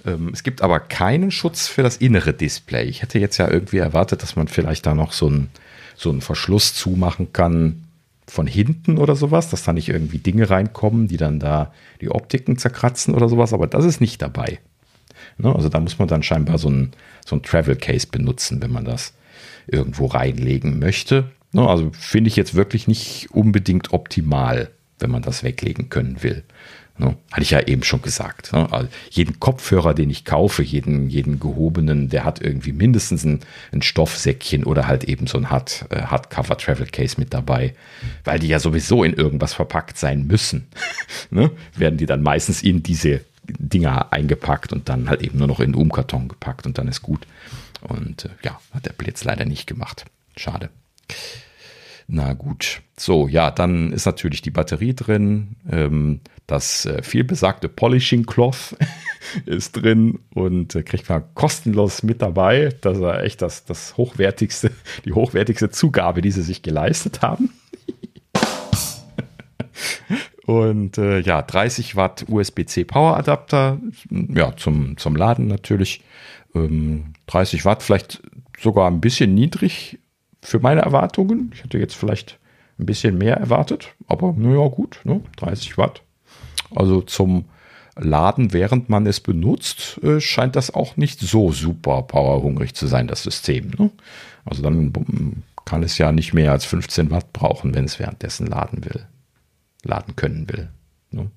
[0.06, 2.86] Ähm, es gibt aber keinen Schutz für das innere Display.
[2.86, 5.50] Ich hätte jetzt ja irgendwie erwartet, dass man vielleicht da noch so einen,
[5.96, 7.84] so einen Verschluss zumachen kann
[8.28, 12.58] von hinten oder sowas, dass da nicht irgendwie Dinge reinkommen, die dann da die Optiken
[12.58, 14.60] zerkratzen oder sowas, aber das ist nicht dabei.
[15.38, 15.56] Ne?
[15.56, 16.92] Also da muss man dann scheinbar so ein,
[17.26, 19.14] so ein Travel Case benutzen, wenn man das
[19.68, 21.32] irgendwo reinlegen möchte.
[21.54, 21.68] Ne?
[21.68, 26.44] Also finde ich jetzt wirklich nicht unbedingt optimal wenn man das weglegen können will.
[26.98, 27.16] Ne?
[27.32, 28.54] Hatte ich ja eben schon gesagt.
[28.54, 28.72] Ne?
[28.72, 33.42] Also jeden Kopfhörer, den ich kaufe, jeden, jeden gehobenen, der hat irgendwie mindestens ein,
[33.72, 37.76] ein Stoffsäckchen oder halt eben so ein Hard, äh, Hardcover Travel Case mit dabei,
[38.24, 40.68] weil die ja sowieso in irgendwas verpackt sein müssen.
[41.30, 41.52] ne?
[41.76, 45.74] Werden die dann meistens in diese Dinger eingepackt und dann halt eben nur noch in
[45.74, 47.28] den Umkarton gepackt und dann ist gut.
[47.82, 50.06] Und äh, ja, hat Apple jetzt leider nicht gemacht.
[50.36, 50.70] Schade.
[52.08, 52.82] Na gut.
[52.96, 55.58] So, ja, dann ist natürlich die Batterie drin.
[55.70, 58.78] Ähm, das äh, vielbesagte Polishing Cloth
[59.46, 62.74] ist drin und äh, kriegt man kostenlos mit dabei.
[62.80, 64.72] Das ist echt das, das hochwertigste,
[65.06, 67.50] die hochwertigste Zugabe, die sie sich geleistet haben.
[70.46, 76.02] und äh, ja, 30 Watt USB-C Power Adapter, ja, zum, zum Laden natürlich.
[76.56, 78.22] Ähm, 30 Watt, vielleicht
[78.58, 80.00] sogar ein bisschen niedrig
[80.48, 81.52] für meine Erwartungen.
[81.54, 82.40] Ich hätte jetzt vielleicht
[82.80, 85.20] ein bisschen mehr erwartet, aber naja, gut, ne?
[85.36, 86.04] 30 Watt.
[86.74, 87.46] Also zum
[87.96, 93.08] Laden, während man es benutzt, äh, scheint das auch nicht so super powerhungrig zu sein,
[93.08, 93.72] das System.
[93.78, 93.92] Ne?
[94.46, 94.94] Also dann
[95.66, 99.06] kann es ja nicht mehr als 15 Watt brauchen, wenn es währenddessen laden will,
[99.84, 100.70] laden können will.
[101.12, 101.30] Ne?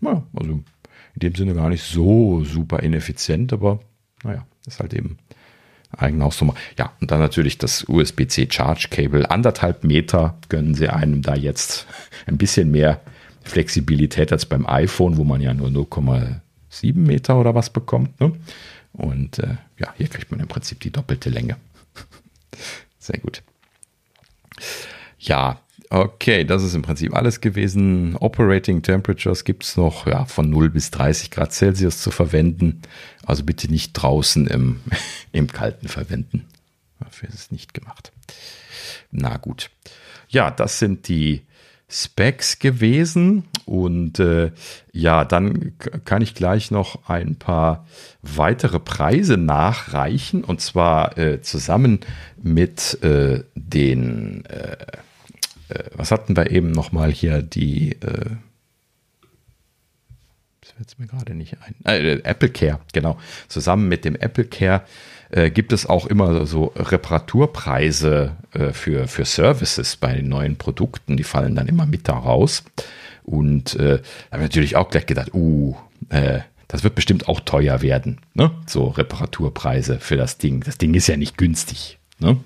[0.00, 3.80] Ja, also in dem Sinne gar nicht so super ineffizient, aber
[4.22, 5.18] naja, ist halt eben
[5.96, 6.54] eigene Hausnummer.
[6.78, 9.30] Ja, und dann natürlich das USB-C Charge Cable.
[9.30, 11.86] Anderthalb Meter gönnen sie einem da jetzt
[12.26, 13.00] ein bisschen mehr
[13.44, 18.20] Flexibilität als beim iPhone, wo man ja nur 0,7 Meter oder was bekommt.
[18.20, 18.32] Ne?
[18.92, 21.56] Und äh, ja, hier kriegt man im Prinzip die doppelte Länge.
[22.98, 23.42] Sehr gut.
[25.18, 28.16] Ja, Okay, das ist im Prinzip alles gewesen.
[28.16, 32.82] Operating Temperatures gibt es noch ja, von 0 bis 30 Grad Celsius zu verwenden.
[33.24, 34.80] Also bitte nicht draußen im,
[35.32, 36.46] im Kalten verwenden.
[36.98, 38.12] Dafür ist es nicht gemacht.
[39.12, 39.70] Na gut.
[40.28, 41.42] Ja, das sind die
[41.88, 43.44] Specs gewesen.
[43.64, 44.50] Und äh,
[44.92, 45.74] ja, dann
[46.04, 47.86] kann ich gleich noch ein paar
[48.22, 50.42] weitere Preise nachreichen.
[50.42, 52.00] Und zwar äh, zusammen
[52.42, 54.44] mit äh, den
[55.68, 58.30] äh, was hatten wir eben nochmal hier, die, äh,
[60.60, 63.18] das fällt mir gerade nicht ein, äh, Apple Care, genau.
[63.48, 64.82] Zusammen mit dem Apple Care
[65.30, 71.16] äh, gibt es auch immer so Reparaturpreise äh, für, für Services bei den neuen Produkten,
[71.16, 72.64] die fallen dann immer mit da raus.
[73.24, 75.74] Und äh, da habe ich natürlich auch gleich gedacht, uh,
[76.10, 78.50] äh, das wird bestimmt auch teuer werden, ne?
[78.66, 80.62] So Reparaturpreise für das Ding.
[80.64, 81.98] Das Ding ist ja nicht günstig.
[82.18, 82.38] Ne?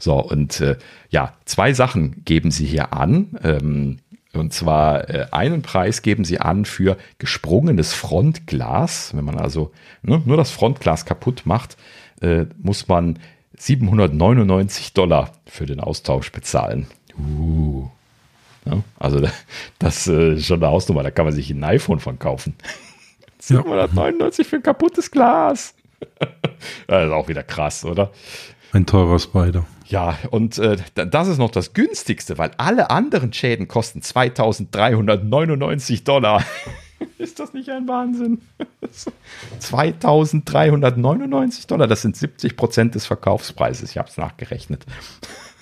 [0.00, 0.76] So, und äh,
[1.10, 3.38] ja, zwei Sachen geben sie hier an.
[3.44, 3.98] Ähm,
[4.32, 9.14] und zwar äh, einen Preis geben sie an für gesprungenes Frontglas.
[9.14, 9.72] Wenn man also
[10.02, 11.76] ne, nur das Frontglas kaputt macht,
[12.20, 13.18] äh, muss man
[13.56, 16.86] 799 Dollar für den Austausch bezahlen.
[17.18, 17.88] Uh.
[18.64, 19.26] Ja, also
[19.78, 22.54] das äh, ist schon eine Hausnummer, da kann man sich ein iPhone von kaufen.
[23.38, 25.74] 799 für ein kaputtes Glas.
[26.86, 28.12] das ist auch wieder krass, oder?
[28.72, 29.64] Ein teurer Spider.
[29.90, 36.44] Ja, und äh, das ist noch das günstigste, weil alle anderen Schäden kosten 2399 Dollar.
[37.18, 38.40] ist das nicht ein Wahnsinn?
[39.58, 43.90] 2399 Dollar, das sind 70 Prozent des Verkaufspreises.
[43.90, 44.86] Ich habe es nachgerechnet.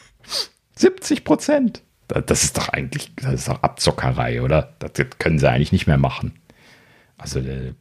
[0.76, 1.82] 70 Prozent.
[2.08, 4.74] Das ist doch eigentlich, das ist doch Abzockerei, oder?
[4.78, 6.38] Das können sie eigentlich nicht mehr machen.
[7.16, 7.72] Also, äh,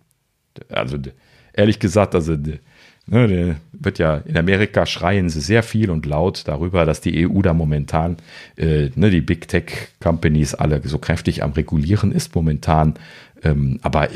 [0.70, 0.98] also
[1.54, 2.38] ehrlich gesagt, also
[3.10, 7.42] Ne, wird ja in Amerika schreien sie sehr viel und laut darüber, dass die EU
[7.42, 8.18] da momentan,
[8.58, 12.96] äh, ne, die Big Tech Companies alle so kräftig am Regulieren ist momentan.
[13.44, 14.10] Ähm, aber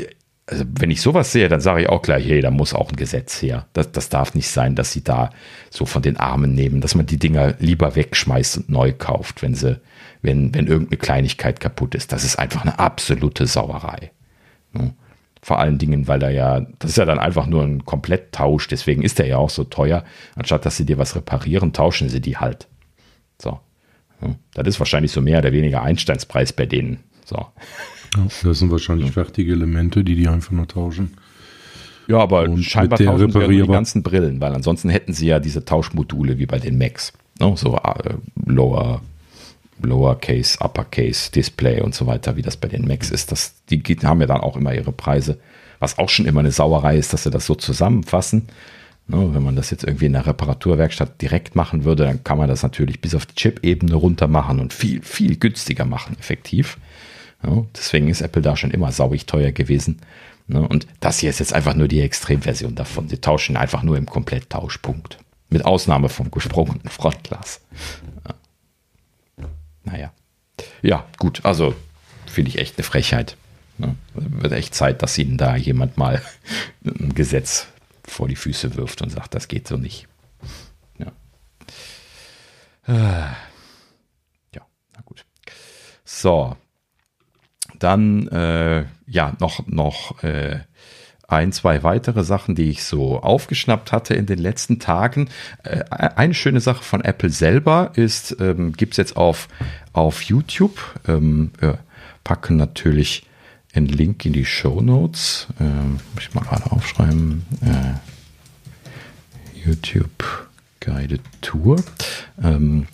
[0.46, 2.96] also wenn ich sowas sehe, dann sage ich auch gleich, hey, da muss auch ein
[2.96, 3.66] Gesetz her.
[3.72, 5.30] Das, das darf nicht sein, dass sie da
[5.70, 9.54] so von den Armen nehmen, dass man die Dinger lieber wegschmeißt und neu kauft, wenn
[9.54, 9.80] sie,
[10.20, 12.12] wenn, wenn irgendeine Kleinigkeit kaputt ist.
[12.12, 14.10] Das ist einfach eine absolute Sauerei.
[14.74, 14.92] Ne?
[15.44, 19.02] Vor allen Dingen, weil er ja, das ist ja dann einfach nur ein Kompletttausch, deswegen
[19.02, 20.04] ist er ja auch so teuer.
[20.36, 22.68] Anstatt dass sie dir was reparieren, tauschen sie die halt.
[23.40, 23.58] So.
[24.54, 27.00] Das ist wahrscheinlich so mehr oder weniger Einsteinspreis bei denen.
[27.24, 27.46] So.
[28.42, 29.12] Das sind wahrscheinlich ja.
[29.12, 31.14] fertige Elemente, die die einfach nur tauschen.
[32.08, 35.40] Ja, aber Und scheinbar tauschen sie ja die ganzen Brillen, weil ansonsten hätten sie ja
[35.40, 37.12] diese Tauschmodule wie bei den Macs.
[37.40, 37.94] No, so uh,
[38.46, 39.00] Lower
[39.80, 43.32] Lowercase, Uppercase, Display und so weiter, wie das bei den Macs ist.
[43.32, 45.38] Das, die haben ja dann auch immer ihre Preise.
[45.78, 48.48] Was auch schon immer eine Sauerei ist, dass sie das so zusammenfassen.
[49.08, 52.48] Ne, wenn man das jetzt irgendwie in der Reparaturwerkstatt direkt machen würde, dann kann man
[52.48, 56.78] das natürlich bis auf die Chip-Ebene runter machen und viel, viel günstiger machen, effektiv.
[57.42, 59.98] Ja, deswegen ist Apple da schon immer sauig teuer gewesen.
[60.46, 63.08] Ne, und das hier ist jetzt einfach nur die Extremversion davon.
[63.08, 65.18] Sie tauschen einfach nur im Kompletttauschpunkt.
[65.50, 67.60] Mit Ausnahme vom gesprungenen Frontglas.
[68.26, 68.34] Ja.
[69.84, 70.12] Naja.
[70.82, 71.74] Ja, gut, also
[72.26, 73.36] finde ich echt eine Frechheit.
[73.78, 73.96] Ne?
[74.14, 76.22] Wird echt Zeit, dass ihnen da jemand mal
[76.84, 77.66] ein Gesetz
[78.04, 80.06] vor die Füße wirft und sagt, das geht so nicht.
[80.98, 81.12] Ja.
[84.54, 85.24] Ja, na gut.
[86.04, 86.56] So.
[87.78, 90.60] dann äh, ja noch, noch äh,
[91.32, 95.28] ein, zwei weitere Sachen, die ich so aufgeschnappt hatte in den letzten Tagen.
[95.64, 99.48] Äh, eine schöne Sache von Apple selber ist, ähm, gibt es jetzt auf,
[99.92, 100.78] auf YouTube.
[101.06, 101.78] Ähm, wir
[102.24, 103.26] packen natürlich
[103.74, 105.48] einen Link in die Show Notes.
[105.60, 107.44] Ähm, muss ich mal gerade aufschreiben.
[107.62, 107.94] Äh,
[109.66, 110.48] YouTube
[110.80, 111.82] Guided Tour.
[112.42, 112.86] Ähm,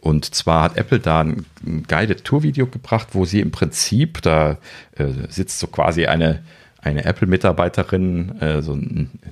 [0.00, 1.46] und zwar hat Apple da ein
[1.86, 4.58] Guided Tour Video gebracht, wo sie im Prinzip, da
[4.96, 6.42] äh, sitzt so quasi eine,
[6.82, 8.60] eine Apple-Mitarbeiterin äh,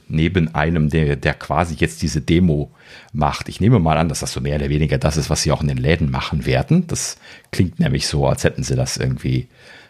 [0.09, 2.71] neben einem, der, der quasi jetzt diese Demo
[3.13, 3.49] macht.
[3.49, 5.61] Ich nehme mal an, dass das so mehr oder weniger das ist, was sie auch
[5.61, 6.87] in den Läden machen werden.
[6.87, 7.19] Das
[7.51, 9.49] klingt nämlich so, als hätten sie das irgendwie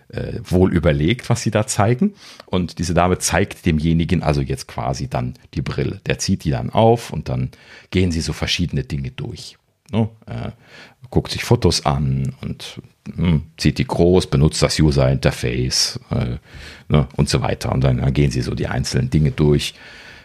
[0.09, 2.15] äh, wohl überlegt, was sie da zeigen.
[2.47, 6.01] Und diese Dame zeigt demjenigen also jetzt quasi dann die Brille.
[6.07, 7.51] Der zieht die dann auf und dann
[7.91, 9.59] gehen sie so verschiedene Dinge durch.
[9.93, 10.09] Ne?
[10.27, 10.53] Äh,
[11.11, 12.81] guckt sich Fotos an und
[13.15, 16.37] hm, zieht die groß, benutzt das User Interface äh,
[16.89, 17.09] ne?
[17.17, 17.73] und so weiter.
[17.73, 19.75] Und dann, dann, gehen sie so die einzelnen Dinge durch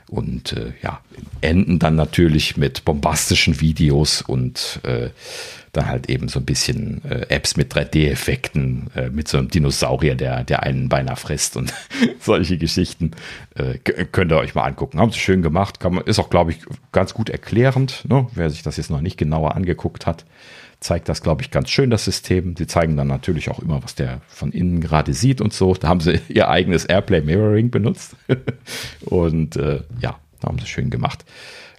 [0.07, 1.01] und äh, ja,
[1.41, 5.09] enden dann natürlich mit bombastischen Videos und äh,
[5.71, 10.15] dann halt eben so ein bisschen äh, Apps mit 3D-Effekten, äh, mit so einem Dinosaurier,
[10.15, 11.73] der, der einen beinahe frisst und
[12.19, 13.11] solche Geschichten.
[13.55, 14.99] Äh, könnt ihr euch mal angucken.
[14.99, 16.59] Haben sie schön gemacht, man, ist auch, glaube ich,
[16.91, 18.05] ganz gut erklärend.
[18.07, 18.27] Ne?
[18.35, 20.25] Wer sich das jetzt noch nicht genauer angeguckt hat,
[20.85, 22.55] zeigt das, glaube ich, ganz schön, das System.
[22.55, 25.73] Sie zeigen dann natürlich auch immer, was der von innen gerade sieht und so.
[25.73, 28.15] Da haben sie ihr eigenes Airplay Mirroring benutzt.
[29.05, 31.25] und äh, ja, da haben sie schön gemacht.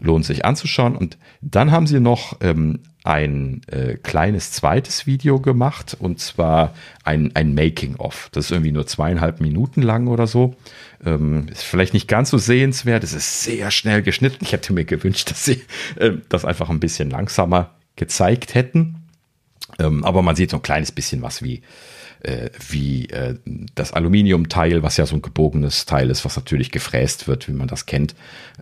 [0.01, 0.97] Lohnt sich anzuschauen.
[0.97, 7.31] Und dann haben sie noch ähm, ein äh, kleines zweites Video gemacht und zwar ein,
[7.35, 8.29] ein Making-of.
[8.33, 10.57] Das ist irgendwie nur zweieinhalb Minuten lang oder so.
[11.05, 13.05] Ähm, ist vielleicht nicht ganz so sehenswert.
[13.05, 14.45] Es ist sehr schnell geschnitten.
[14.45, 15.63] Ich hätte mir gewünscht, dass sie
[15.95, 18.96] äh, das einfach ein bisschen langsamer gezeigt hätten.
[19.79, 21.63] Ähm, aber man sieht so ein kleines bisschen was wie
[22.21, 23.37] äh, wie äh,
[23.75, 27.69] das Aluminiumteil, was ja so ein gebogenes Teil ist, was natürlich gefräst wird, wie man
[27.69, 28.15] das kennt.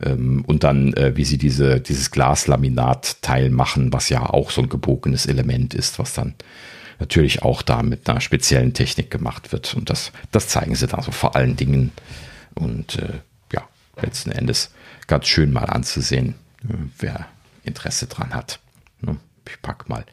[0.03, 4.69] Ähm, und dann, äh, wie sie diese, dieses Glaslaminat-Teil machen, was ja auch so ein
[4.69, 6.35] gebogenes Element ist, was dann
[6.99, 9.75] natürlich auch da mit einer speziellen Technik gemacht wird.
[9.75, 11.93] Und das, das zeigen sie da so vor allen Dingen.
[12.55, 13.21] Und äh,
[13.53, 13.67] ja,
[14.01, 14.73] letzten Endes
[15.07, 16.35] ganz schön mal anzusehen,
[16.69, 17.27] äh, wer
[17.65, 18.61] Interesse dran hat.
[19.01, 19.17] Ne?
[19.49, 20.05] Ich pack mal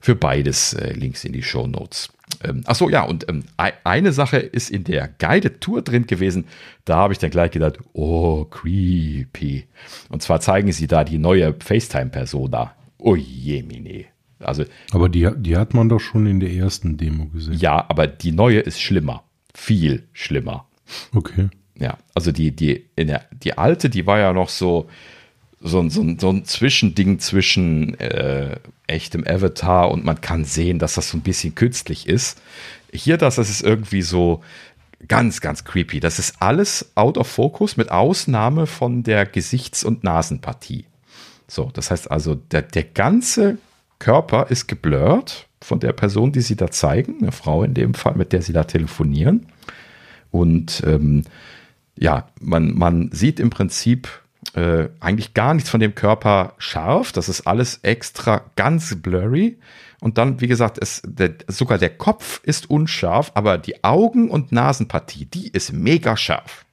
[0.00, 2.08] für beides äh, Links in die Show Notes.
[2.42, 6.46] Ähm, ach so, ja, und ähm, eine Sache ist in der Guided Tour drin gewesen.
[6.84, 9.66] Da habe ich dann gleich gedacht, oh, creepy.
[10.08, 12.74] Und zwar zeigen sie da die neue FaceTime-Persona.
[12.98, 14.06] Oh je, mine.
[14.38, 17.54] Also, aber die, die hat man doch schon in der ersten Demo gesehen.
[17.54, 19.24] Ja, aber die neue ist schlimmer.
[19.54, 20.66] Viel schlimmer.
[21.14, 21.48] Okay.
[21.78, 24.88] Ja, also die, die, in der, die alte, die war ja noch so,
[25.60, 31.10] so, so, so ein Zwischending zwischen äh, echtem Avatar und man kann sehen, dass das
[31.10, 32.40] so ein bisschen künstlich ist.
[32.92, 34.42] Hier, das, das ist irgendwie so
[35.06, 36.00] ganz, ganz creepy.
[36.00, 40.86] Das ist alles out of focus mit Ausnahme von der Gesichts- und Nasenpartie.
[41.46, 43.58] So, das heißt also, der, der ganze
[43.98, 48.14] Körper ist geblurrt von der Person, die sie da zeigen, eine Frau in dem Fall,
[48.14, 49.46] mit der sie da telefonieren.
[50.30, 51.24] Und ähm,
[51.98, 54.08] ja, man, man sieht im Prinzip
[54.54, 57.12] äh, eigentlich gar nichts von dem Körper scharf.
[57.12, 59.58] Das ist alles extra ganz blurry.
[60.00, 64.50] Und dann, wie gesagt, es, der, sogar der Kopf ist unscharf, aber die Augen- und
[64.50, 66.64] Nasenpartie, die ist mega scharf.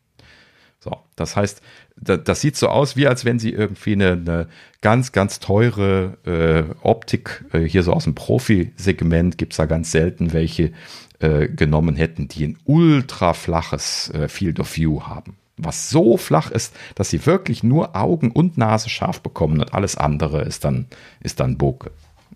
[0.79, 1.61] So, das heißt,
[1.97, 4.47] das, das sieht so aus, wie als wenn sie irgendwie eine, eine
[4.81, 9.91] ganz, ganz teure äh, Optik, äh, hier so aus dem Profi-Segment, gibt es da ganz
[9.91, 10.71] selten welche,
[11.19, 16.51] äh, genommen hätten, die ein ultra flaches äh, Field of View haben was so flach
[16.51, 20.85] ist, dass sie wirklich nur Augen und Nase scharf bekommen und alles andere ist dann,
[21.19, 21.89] ist dann Bokeh.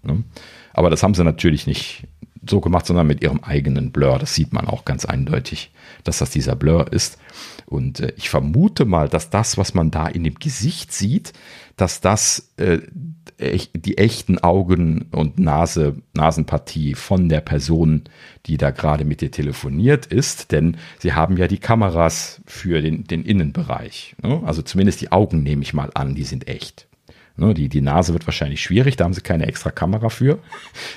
[0.04, 0.24] Ne?
[0.74, 2.08] Aber das haben sie natürlich nicht
[2.48, 4.18] so gemacht, sondern mit ihrem eigenen Blur.
[4.18, 5.72] Das sieht man auch ganz eindeutig,
[6.04, 7.20] dass das dieser Blur ist.
[7.68, 11.34] Und äh, ich vermute mal, dass das, was man da in dem Gesicht sieht,
[11.78, 12.80] dass das äh,
[13.42, 18.04] die echten Augen und Nase, Nasenpartie von der Person,
[18.46, 23.06] die da gerade mit dir telefoniert ist, denn sie haben ja die Kameras für den,
[23.06, 24.16] den Innenbereich.
[24.22, 24.42] Ne?
[24.46, 26.88] Also zumindest die Augen nehme ich mal an, die sind echt.
[27.38, 27.54] Ne?
[27.54, 30.40] Die, die Nase wird wahrscheinlich schwierig, da haben sie keine extra Kamera für.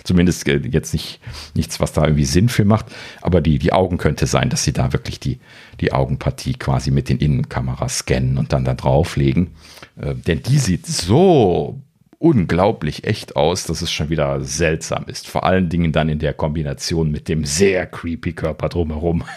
[0.04, 1.20] Zumindest äh, jetzt nicht
[1.54, 2.86] nichts, was da irgendwie Sinn für macht.
[3.22, 5.40] Aber die, die Augen könnte sein, dass sie da wirklich die,
[5.80, 9.54] die Augenpartie quasi mit den Innenkameras scannen und dann da drauflegen.
[9.96, 11.80] Äh, denn die sieht so
[12.24, 15.28] unglaublich echt aus, dass es schon wieder seltsam ist.
[15.28, 19.24] Vor allen Dingen dann in der Kombination mit dem sehr creepy Körper drumherum.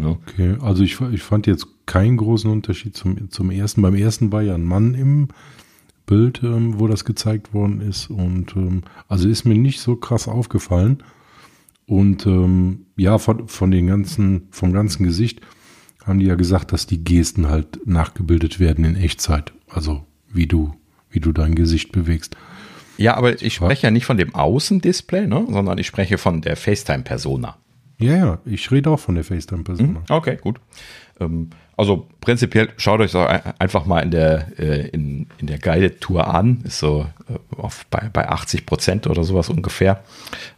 [0.00, 3.82] Okay, also ich, ich fand jetzt keinen großen Unterschied zum, zum ersten.
[3.82, 5.28] Beim ersten war ja ein Mann im
[6.06, 8.08] Bild, ähm, wo das gezeigt worden ist.
[8.08, 11.02] Und ähm, also ist mir nicht so krass aufgefallen.
[11.86, 15.40] Und ähm, ja, von, von den ganzen, vom ganzen Gesicht
[16.04, 19.52] haben die ja gesagt, dass die Gesten halt nachgebildet werden in Echtzeit.
[19.68, 20.72] Also wie du,
[21.10, 22.36] wie du dein Gesicht bewegst.
[22.96, 26.56] Ja, aber ich spreche ja nicht von dem Außendisplay, ne, sondern ich spreche von der
[26.56, 27.56] FaceTime-Persona.
[27.98, 30.00] Ja, ja, ich rede auch von der FaceTime-Persona.
[30.00, 30.60] Hm, okay, gut.
[31.18, 36.02] Ähm, also prinzipiell schaut euch so einfach mal in der, äh, in, in der Guided
[36.02, 36.60] Tour an.
[36.64, 40.04] Ist so äh, auf, bei, bei 80 Prozent oder sowas ungefähr.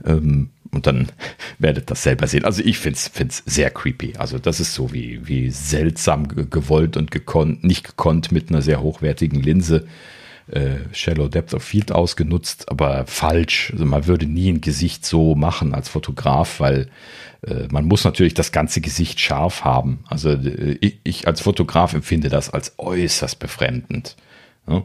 [0.04, 1.08] Ähm, und dann
[1.60, 2.44] werdet das selber sehen.
[2.44, 4.14] Also ich finde es sehr creepy.
[4.16, 8.82] Also das ist so wie, wie seltsam gewollt und gekonnt, nicht gekonnt mit einer sehr
[8.82, 9.86] hochwertigen Linse.
[10.52, 13.70] Äh, Shallow Depth of Field ausgenutzt, aber falsch.
[13.72, 16.88] Also man würde nie ein Gesicht so machen als Fotograf, weil
[17.46, 20.00] äh, man muss natürlich das ganze Gesicht scharf haben.
[20.08, 24.16] Also äh, ich, ich, als Fotograf empfinde das als äußerst befremdend.
[24.68, 24.82] Ja?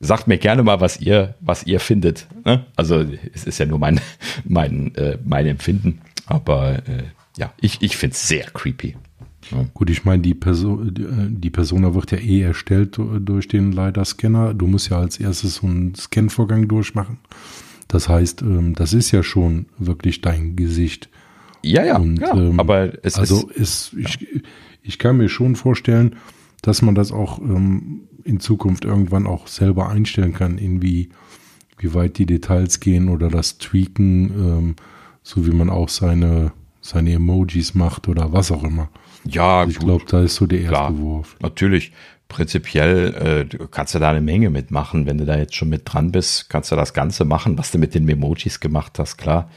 [0.00, 2.26] Sagt mir gerne mal, was ihr, was ihr findet.
[2.44, 2.66] Ne?
[2.74, 4.00] Also es ist ja nur mein,
[4.44, 6.00] mein, äh, mein Empfinden.
[6.26, 7.04] Aber äh,
[7.36, 8.96] ja, ich, ich finde es sehr creepy.
[9.50, 9.66] Ja.
[9.74, 14.54] Gut, ich meine, die, Perso die Persona wird ja eh erstellt durch den LiDAR-Scanner.
[14.54, 17.18] Du musst ja als erstes so einen Scan-Vorgang durchmachen.
[17.88, 21.08] Das heißt, ähm, das ist ja schon wirklich dein Gesicht.
[21.62, 23.92] Ja, ja, Und, ja ähm, aber es also ist.
[23.92, 24.42] ist ich,
[24.82, 26.16] ich kann mir schon vorstellen,
[26.62, 31.10] dass man das auch ähm, in Zukunft irgendwann auch selber einstellen kann, in wie,
[31.78, 34.76] wie weit die Details gehen oder das Tweaken, ähm,
[35.22, 38.88] so wie man auch seine, seine Emojis macht oder was auch immer.
[39.28, 41.36] Ja, also ich glaube, da ist so der erste Klar, Wurf.
[41.40, 41.92] Natürlich.
[42.28, 45.06] Prinzipiell äh, kannst du da eine Menge mitmachen.
[45.06, 47.78] Wenn du da jetzt schon mit dran bist, kannst du das Ganze machen, was du
[47.78, 49.48] mit den Memojis gemacht hast, klar.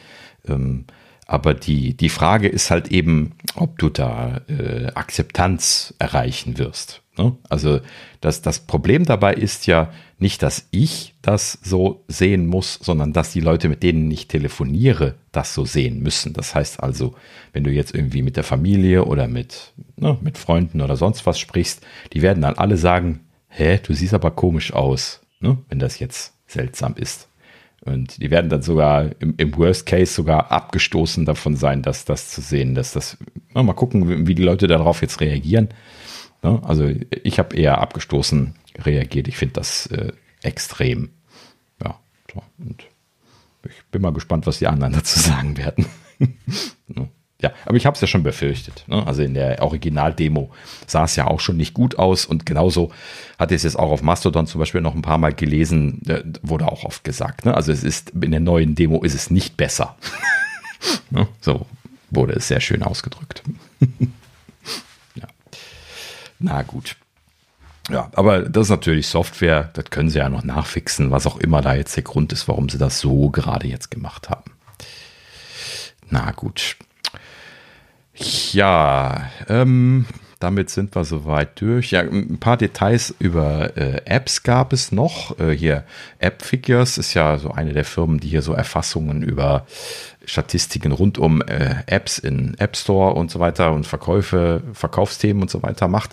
[0.47, 0.86] Ähm,
[1.26, 7.01] aber die, die Frage ist halt eben, ob du da äh, Akzeptanz erreichen wirst.
[7.17, 7.36] Ne?
[7.49, 7.82] Also
[8.22, 9.91] das, das Problem dabei ist ja
[10.22, 15.15] nicht, dass ich das so sehen muss, sondern dass die Leute, mit denen ich telefoniere,
[15.32, 16.34] das so sehen müssen.
[16.34, 17.15] Das heißt also,
[17.53, 21.39] wenn du jetzt irgendwie mit der Familie oder mit, ne, mit Freunden oder sonst was
[21.39, 25.99] sprichst, die werden dann alle sagen, hä, du siehst aber komisch aus, ne, wenn das
[25.99, 27.28] jetzt seltsam ist.
[27.82, 32.30] Und die werden dann sogar im, im, Worst Case sogar abgestoßen davon sein, dass das
[32.30, 33.17] zu sehen, dass das,
[33.53, 35.70] mal gucken, wie die Leute darauf jetzt reagieren.
[36.43, 36.89] Ja, also
[37.24, 38.53] ich habe eher abgestoßen
[38.86, 39.27] reagiert.
[39.27, 40.11] Ich finde das äh,
[40.41, 41.09] extrem.
[41.84, 41.99] Ja,
[42.34, 42.43] so.
[42.59, 42.84] und
[43.63, 45.86] ich bin mal gespannt, was die anderen dazu sagen werden.
[47.41, 48.84] Ja, aber ich habe es ja schon befürchtet.
[48.88, 49.05] Ne?
[49.07, 50.51] Also in der Original-Demo
[50.86, 52.91] sah es ja auch schon nicht gut aus und genauso
[53.38, 56.01] hatte ich es jetzt auch auf Mastodon zum Beispiel noch ein paar Mal gelesen,
[56.41, 57.45] wurde auch oft gesagt.
[57.45, 57.53] Ne?
[57.53, 59.95] Also es ist in der neuen Demo ist es nicht besser.
[61.11, 61.30] ne?
[61.39, 61.65] So
[62.09, 63.41] wurde es sehr schön ausgedrückt.
[65.15, 65.27] ja.
[66.39, 66.97] Na gut.
[67.90, 71.62] Ja, aber das ist natürlich Software, das können sie ja noch nachfixen, was auch immer
[71.62, 74.52] da jetzt der Grund ist, warum sie das so gerade jetzt gemacht haben.
[76.10, 76.76] Na gut.
[78.52, 80.06] Ja, ähm,
[80.40, 81.92] damit sind wir soweit durch.
[81.92, 85.38] Ja, ein paar Details über äh, Apps gab es noch.
[85.40, 85.84] Äh, hier
[86.20, 89.66] App Figures ist ja so eine der Firmen, die hier so Erfassungen über
[90.26, 95.50] Statistiken rund um äh, Apps in App Store und so weiter und Verkäufe, Verkaufsthemen und
[95.50, 96.12] so weiter macht.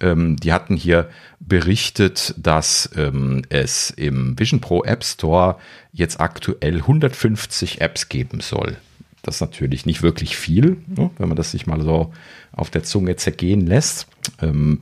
[0.00, 1.08] Ähm, die hatten hier
[1.40, 5.56] berichtet, dass ähm, es im Vision Pro App Store
[5.92, 8.76] jetzt aktuell 150 Apps geben soll.
[9.22, 12.12] Das ist natürlich nicht wirklich viel, ne, wenn man das sich mal so
[12.52, 14.06] auf der Zunge zergehen lässt.
[14.40, 14.80] Ähm,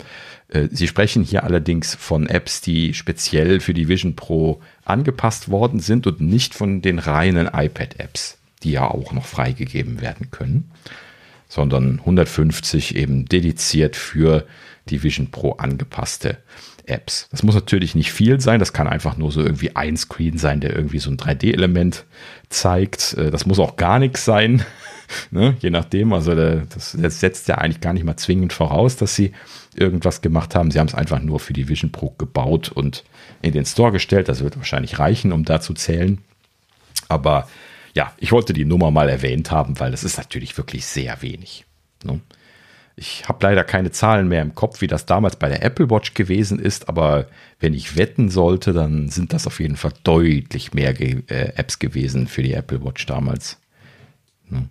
[0.48, 5.80] äh, Sie sprechen hier allerdings von Apps, die speziell für die Vision Pro angepasst worden
[5.80, 10.70] sind und nicht von den reinen iPad-Apps, die ja auch noch freigegeben werden können,
[11.48, 14.46] sondern 150 eben dediziert für
[14.88, 16.38] die Vision Pro angepasste
[16.86, 17.28] Apps.
[17.30, 20.60] Das muss natürlich nicht viel sein, das kann einfach nur so irgendwie ein Screen sein,
[20.60, 22.04] der irgendwie so ein 3D-Element
[22.48, 23.14] zeigt.
[23.14, 24.64] Äh, das muss auch gar nichts sein,
[25.30, 25.56] ne?
[25.60, 26.12] je nachdem.
[26.12, 29.32] Also das, das setzt ja eigentlich gar nicht mal zwingend voraus, dass sie
[29.74, 30.70] irgendwas gemacht haben.
[30.70, 33.04] Sie haben es einfach nur für die Vision Pro gebaut und
[33.42, 34.28] in den Store gestellt.
[34.28, 36.18] Das wird wahrscheinlich reichen, um da zu zählen.
[37.08, 37.48] Aber
[37.94, 41.64] ja, ich wollte die Nummer mal erwähnt haben, weil das ist natürlich wirklich sehr wenig.
[42.04, 42.20] Ne?
[42.98, 46.14] Ich habe leider keine Zahlen mehr im Kopf, wie das damals bei der Apple Watch
[46.14, 47.28] gewesen ist, aber
[47.60, 51.78] wenn ich wetten sollte, dann sind das auf jeden Fall deutlich mehr ge äh, Apps
[51.78, 53.58] gewesen für die Apple Watch damals.
[54.48, 54.70] Hm.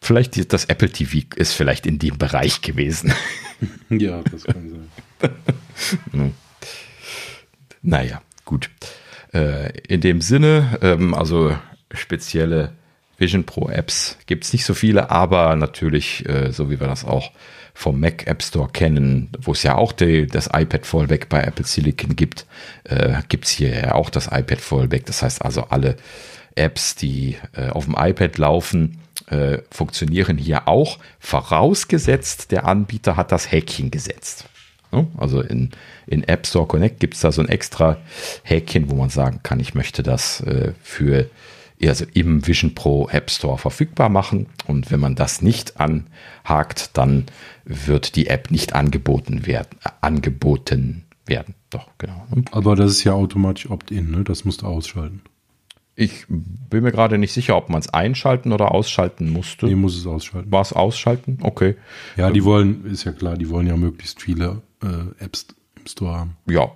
[0.00, 3.12] Vielleicht das Apple TV ist vielleicht in dem Bereich gewesen.
[3.90, 4.68] ja, das kann
[5.20, 5.30] sein.
[6.10, 6.34] hm.
[7.82, 8.70] Naja, gut.
[9.32, 11.56] Äh, in dem Sinne, ähm, also
[11.92, 12.72] spezielle
[13.18, 17.04] Vision Pro Apps gibt es nicht so viele, aber natürlich, äh, so wie wir das
[17.04, 17.32] auch
[17.74, 21.64] vom Mac App Store kennen, wo es ja auch die, das iPad Fallback bei Apple
[21.64, 22.46] Silicon gibt,
[22.84, 25.06] äh, gibt es hier ja auch das iPad Fallback.
[25.06, 25.96] Das heißt also, alle
[26.54, 28.98] Apps, die äh, auf dem iPad laufen,
[29.30, 34.46] äh, funktionieren hier auch, vorausgesetzt, der Anbieter hat das Häkchen gesetzt.
[35.18, 35.70] Also in,
[36.06, 37.98] in App Store Connect gibt es da so ein extra
[38.42, 41.28] Häkchen, wo man sagen kann, ich möchte das äh, für
[41.86, 44.46] also im Vision Pro App Store verfügbar machen.
[44.66, 47.26] Und wenn man das nicht anhakt, dann
[47.64, 49.78] wird die App nicht angeboten werden.
[49.84, 51.54] Äh, angeboten werden.
[51.70, 52.26] Doch, genau.
[52.50, 54.24] Aber das ist ja automatisch Opt-in, ne?
[54.24, 55.20] Das musst du ausschalten.
[55.94, 59.66] Ich bin mir gerade nicht sicher, ob man es einschalten oder ausschalten musste.
[59.66, 60.50] Nee, muss es ausschalten.
[60.52, 61.38] War es ausschalten?
[61.42, 61.74] Okay.
[62.16, 66.18] Ja, die wollen, ist ja klar, die wollen ja möglichst viele äh, Apps im Store
[66.18, 66.36] haben.
[66.46, 66.70] Ja.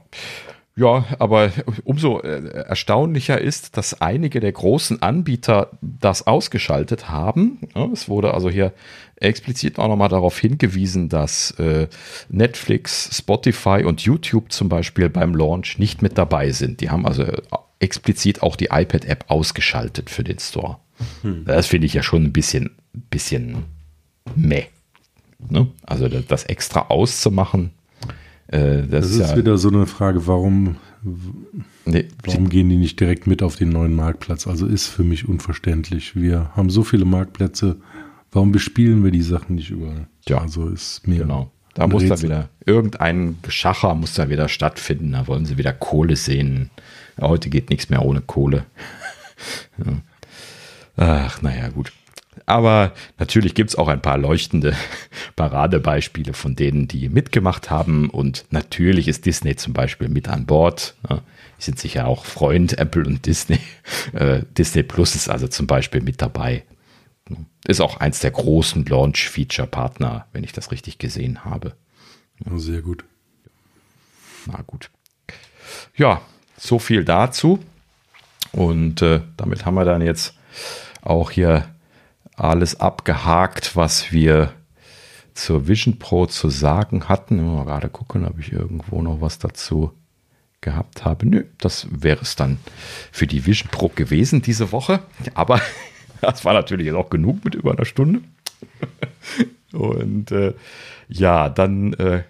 [0.74, 1.52] Ja, aber
[1.84, 7.58] umso äh, erstaunlicher ist, dass einige der großen Anbieter das ausgeschaltet haben.
[7.92, 8.72] Es wurde also hier
[9.16, 11.88] explizit auch nochmal darauf hingewiesen, dass äh,
[12.30, 16.80] Netflix, Spotify und YouTube zum Beispiel beim Launch nicht mit dabei sind.
[16.80, 17.26] Die haben also
[17.78, 20.78] explizit auch die iPad-App ausgeschaltet für den Store.
[21.20, 21.44] Hm.
[21.44, 22.70] Das finde ich ja schon ein bisschen,
[23.10, 23.64] bisschen
[24.34, 24.64] meh.
[25.50, 25.68] Ne?
[25.84, 27.72] Also das extra auszumachen,
[28.52, 30.76] äh, das, das, ist, ja, wieder so eine Frage, warum,
[31.86, 34.46] nee, warum gehen die nicht direkt mit auf den neuen Marktplatz?
[34.46, 36.14] Also ist für mich unverständlich.
[36.14, 37.76] Wir haben so viele Marktplätze,
[38.30, 40.06] warum bespielen wir die Sachen nicht überall?
[40.28, 41.22] Ja, also ist mir.
[41.22, 41.50] Genau.
[41.74, 45.12] Da muss da wieder irgendein Geschacher muss da wieder stattfinden.
[45.12, 46.68] Da wollen sie wieder Kohle sehen.
[47.18, 48.66] Heute geht nichts mehr ohne Kohle.
[49.78, 49.92] ja.
[50.96, 51.90] Ach, naja, gut.
[52.46, 54.76] Aber natürlich gibt es auch ein paar leuchtende
[55.36, 58.10] Paradebeispiele von denen, die mitgemacht haben.
[58.10, 60.94] Und natürlich ist Disney zum Beispiel mit an Bord.
[61.08, 63.58] Die sind sicher auch Freund, Apple und Disney.
[64.12, 66.64] Äh, Disney Plus ist also zum Beispiel mit dabei.
[67.66, 71.74] Ist auch eins der großen Launch-Feature-Partner, wenn ich das richtig gesehen habe.
[72.56, 73.04] sehr gut.
[74.46, 74.90] Na gut.
[75.96, 76.20] Ja,
[76.56, 77.60] so viel dazu.
[78.52, 80.34] Und äh, damit haben wir dann jetzt
[81.00, 81.66] auch hier
[82.36, 84.52] alles abgehakt, was wir
[85.34, 87.44] zur Vision Pro zu sagen hatten.
[87.44, 89.92] Mal gerade gucken, ob ich irgendwo noch was dazu
[90.60, 91.26] gehabt habe.
[91.26, 92.58] Nö, das wäre es dann
[93.10, 95.00] für die Vision Pro gewesen diese Woche.
[95.34, 95.60] Aber
[96.20, 98.22] das war natürlich auch genug mit über einer Stunde.
[99.72, 100.54] Und äh,
[101.08, 102.22] ja, dann äh,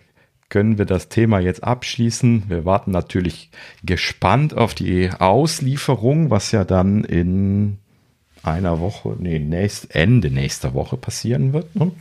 [0.49, 2.45] können wir das Thema jetzt abschließen.
[2.49, 3.51] Wir warten natürlich
[3.83, 7.79] gespannt auf die Auslieferung, was ja dann in
[8.43, 11.74] einer Woche, nee, nächst, Ende nächster Woche passieren wird.
[11.77, 11.93] Ne?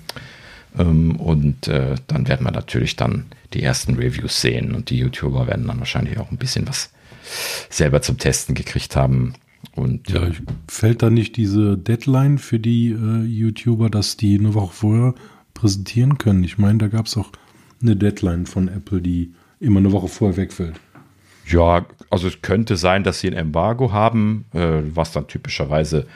[0.78, 5.48] Ähm, und äh, dann werden wir natürlich dann die ersten Reviews sehen und die YouTuber
[5.48, 6.92] werden dann wahrscheinlich auch ein bisschen was
[7.70, 9.34] selber zum Testen gekriegt haben.
[9.76, 10.30] Und ja,
[10.68, 15.16] fällt da nicht diese Deadline für die äh, YouTuber, dass die eine Woche vorher
[15.54, 16.44] präsentieren können?
[16.44, 17.32] Ich meine, da gab es auch
[17.82, 20.76] eine Deadline von Apple, die immer eine Woche vorher wegfällt.
[21.46, 26.08] Ja, also es könnte sein, dass sie ein Embargo haben, äh, was dann typischerweise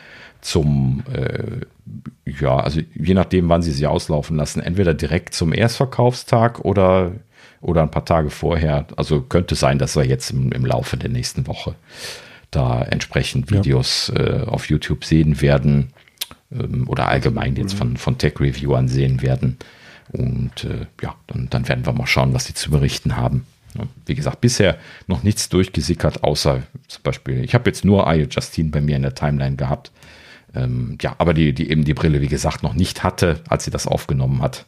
[0.42, 1.62] zum, äh,
[2.30, 7.14] ja, also je nachdem, wann sie sie auslaufen lassen, entweder direkt zum Erstverkaufstag oder,
[7.62, 8.86] oder ein paar Tage vorher.
[8.96, 11.76] Also könnte sein, dass wir jetzt im, im Laufe der nächsten Woche
[12.52, 14.24] da entsprechend Videos ja.
[14.24, 15.94] äh, auf YouTube sehen werden
[16.52, 19.58] ähm, oder allgemein jetzt von, von Tech-Reviewern sehen werden.
[20.12, 23.46] Und äh, ja, dann, dann werden wir mal schauen, was sie zu berichten haben.
[24.06, 24.78] Wie gesagt, bisher
[25.08, 29.02] noch nichts durchgesickert, außer zum Beispiel, ich habe jetzt nur Ayo Justine bei mir in
[29.02, 29.92] der Timeline gehabt.
[30.56, 33.72] Ähm, ja, aber die, die eben die Brille, wie gesagt, noch nicht hatte, als sie
[33.72, 34.66] das aufgenommen hat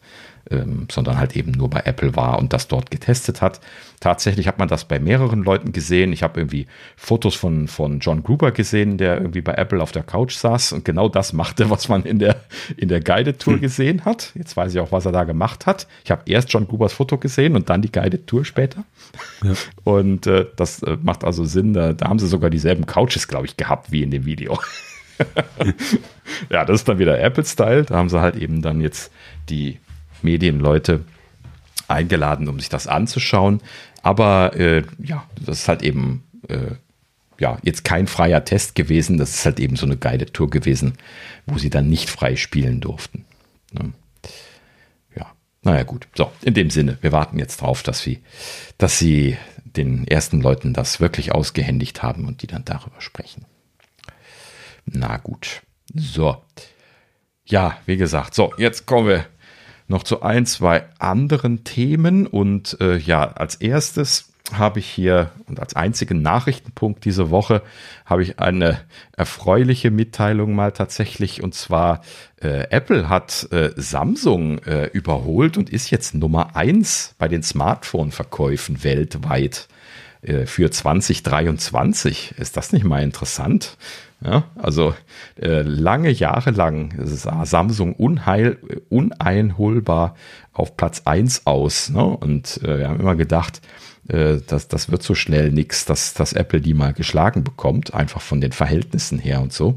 [0.51, 3.59] ähm, sondern halt eben nur bei Apple war und das dort getestet hat.
[3.99, 6.13] Tatsächlich hat man das bei mehreren Leuten gesehen.
[6.13, 10.03] Ich habe irgendwie Fotos von, von John Gruber gesehen, der irgendwie bei Apple auf der
[10.03, 12.41] Couch saß und genau das machte, was man in der,
[12.77, 13.61] in der Guided Tour hm.
[13.61, 14.31] gesehen hat.
[14.35, 15.87] Jetzt weiß ich auch, was er da gemacht hat.
[16.03, 18.83] Ich habe erst John Grubers Foto gesehen und dann die Guided Tour später.
[19.43, 19.53] Ja.
[19.83, 21.73] Und äh, das äh, macht also Sinn.
[21.73, 24.59] Da, da haben sie sogar dieselben Couches, glaube ich, gehabt wie in dem Video.
[26.49, 27.83] ja, das ist dann wieder Apple-Style.
[27.85, 29.11] Da haben sie halt eben dann jetzt
[29.49, 29.79] die
[30.21, 31.03] Medienleute
[31.87, 33.61] eingeladen, um sich das anzuschauen.
[34.01, 36.75] Aber äh, ja, das ist halt eben äh,
[37.39, 39.17] ja jetzt kein freier Test gewesen.
[39.17, 40.93] Das ist halt eben so eine Guided Tour gewesen,
[41.45, 43.25] wo sie dann nicht frei spielen durften.
[43.71, 43.93] Ne?
[45.15, 45.31] Ja,
[45.63, 46.07] naja gut.
[46.15, 48.21] So, in dem Sinne, wir warten jetzt drauf, dass sie,
[48.77, 53.45] dass sie den ersten Leuten das wirklich ausgehändigt haben und die dann darüber sprechen.
[54.87, 55.61] Na gut.
[55.93, 56.37] So.
[57.45, 59.25] Ja, wie gesagt, so, jetzt kommen wir
[59.87, 62.27] noch zu ein, zwei anderen Themen.
[62.27, 67.61] Und äh, ja, als erstes habe ich hier und als einzigen Nachrichtenpunkt diese Woche
[68.05, 68.79] habe ich eine
[69.15, 72.01] erfreuliche Mitteilung mal tatsächlich und zwar
[72.41, 78.85] äh, Apple hat äh, Samsung äh, überholt und ist jetzt Nummer eins bei den Smartphone-Verkäufen
[78.85, 79.67] weltweit.
[80.21, 82.35] äh, für 2023.
[82.37, 83.77] Ist das nicht mal interessant?
[84.23, 84.95] Ja, also
[85.39, 88.57] äh, lange Jahre lang sah Samsung unheil,
[88.89, 90.15] uneinholbar
[90.53, 91.89] auf Platz 1 aus.
[91.89, 92.03] Ne?
[92.03, 93.61] Und äh, wir haben immer gedacht,
[94.07, 98.21] äh, das, das wird so schnell nichts, dass, dass Apple die mal geschlagen bekommt, einfach
[98.21, 99.75] von den Verhältnissen her und so.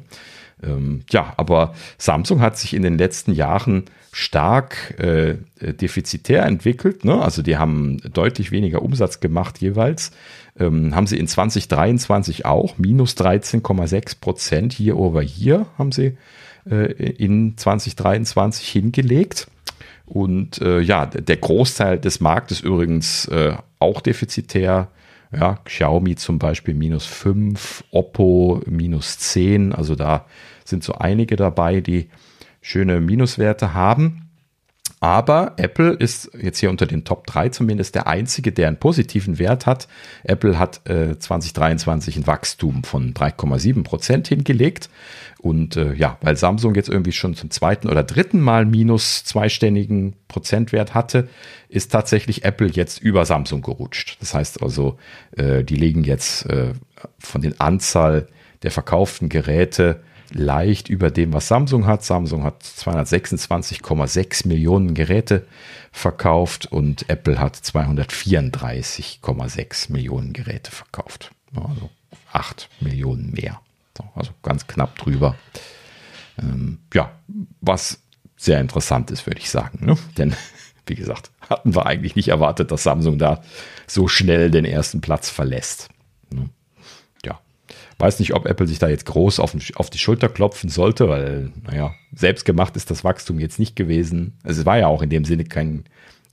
[0.62, 7.05] Ähm, ja, aber Samsung hat sich in den letzten Jahren stark äh, defizitär entwickelt.
[7.05, 7.20] Ne?
[7.23, 10.11] Also die haben deutlich weniger Umsatz gemacht jeweils.
[10.59, 16.16] Ähm, haben sie in 2023 auch minus 13,6 Prozent hier over hier haben sie
[16.69, 19.47] äh, in 2023 hingelegt.
[20.07, 24.89] Und äh, ja, der Großteil des Marktes übrigens äh, auch defizitär.
[25.32, 29.73] Ja, Xiaomi zum Beispiel minus 5, Oppo minus 10.
[29.73, 30.27] Also da
[30.65, 32.11] sind so einige dabei, die
[32.61, 34.30] schöne Minuswerte haben.
[35.03, 39.39] Aber Apple ist jetzt hier unter den Top 3 zumindest der einzige, der einen positiven
[39.39, 39.89] Wert hat.
[40.25, 44.91] Apple hat äh, 2023 ein Wachstum von 3,7 Prozent hingelegt.
[45.39, 50.17] Und äh, ja, weil Samsung jetzt irgendwie schon zum zweiten oder dritten Mal minus zweistelligen
[50.29, 51.31] Prozentwert hatte,
[51.71, 54.19] ist tatsächlich Apple jetzt über Samsung gerutscht.
[54.21, 54.99] Das heißt also,
[55.35, 56.75] äh, die liegen jetzt äh,
[57.19, 58.27] von den Anzahl
[58.63, 62.05] der verkauften Geräte leicht über dem, was Samsung hat.
[62.05, 65.47] Samsung hat 226,6 Millionen Geräte
[65.93, 71.32] verkauft und Apple hat 234,6 Millionen Geräte verkauft.
[71.55, 71.90] Also
[72.32, 73.61] 8 Millionen mehr.
[74.15, 75.36] Also ganz knapp drüber.
[76.39, 77.12] Ähm, ja,
[77.61, 78.01] was
[78.36, 79.85] sehr interessant ist, würde ich sagen.
[79.85, 79.97] Ne?
[80.19, 80.35] Denn,
[80.86, 83.43] wie gesagt, hatten wir eigentlich nicht erwartet, dass Samsung da
[83.86, 85.89] so schnell den ersten Platz verlässt.
[86.31, 86.48] Ne?
[88.01, 91.53] Weiß nicht, ob Apple sich da jetzt groß auf, auf die Schulter klopfen sollte, weil,
[91.65, 94.33] naja, selbstgemacht ist das Wachstum jetzt nicht gewesen.
[94.43, 95.85] Also es war ja auch in dem Sinne kein,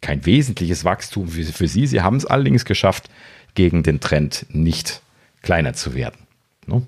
[0.02, 1.86] kein wesentliches Wachstum für, für sie.
[1.86, 3.10] Sie haben es allerdings geschafft,
[3.54, 5.02] gegen den Trend nicht
[5.42, 6.20] kleiner zu werden.
[6.68, 6.88] Ne?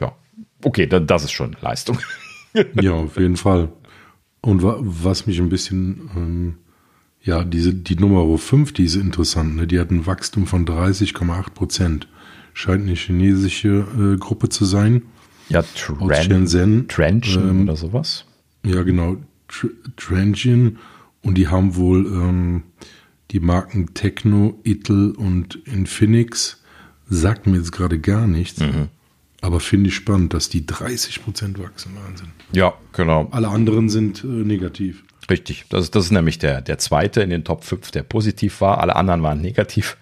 [0.00, 0.12] Ja,
[0.64, 2.00] okay, dann, das ist schon Leistung.
[2.80, 3.68] ja, auf jeden Fall.
[4.40, 6.58] Und was mich ein bisschen, ähm,
[7.22, 9.66] ja, diese, die Nummer 5, die ist interessant, ne?
[9.66, 12.08] die hat ein Wachstum von 30,8 Prozent
[12.58, 15.02] scheint eine chinesische äh, Gruppe zu sein.
[15.48, 16.88] Ja, Shenzhen.
[16.88, 18.24] Trenchen ähm, oder sowas.
[18.66, 19.16] Ja, genau.
[19.46, 20.78] Tr Trenchen.
[21.22, 22.64] Und die haben wohl ähm,
[23.30, 26.62] die Marken Techno, Itel und Infinix.
[27.08, 28.60] Sagt mir jetzt gerade gar nichts.
[28.60, 28.88] Mhm.
[29.40, 31.92] Aber finde ich spannend, dass die 30% wachsen.
[31.94, 32.28] Wahnsinn.
[32.52, 33.28] Ja, genau.
[33.30, 35.04] Alle anderen sind äh, negativ.
[35.30, 35.66] Richtig.
[35.68, 38.78] Das, das ist nämlich der, der zweite in den Top 5, der positiv war.
[38.78, 39.96] Alle anderen waren negativ.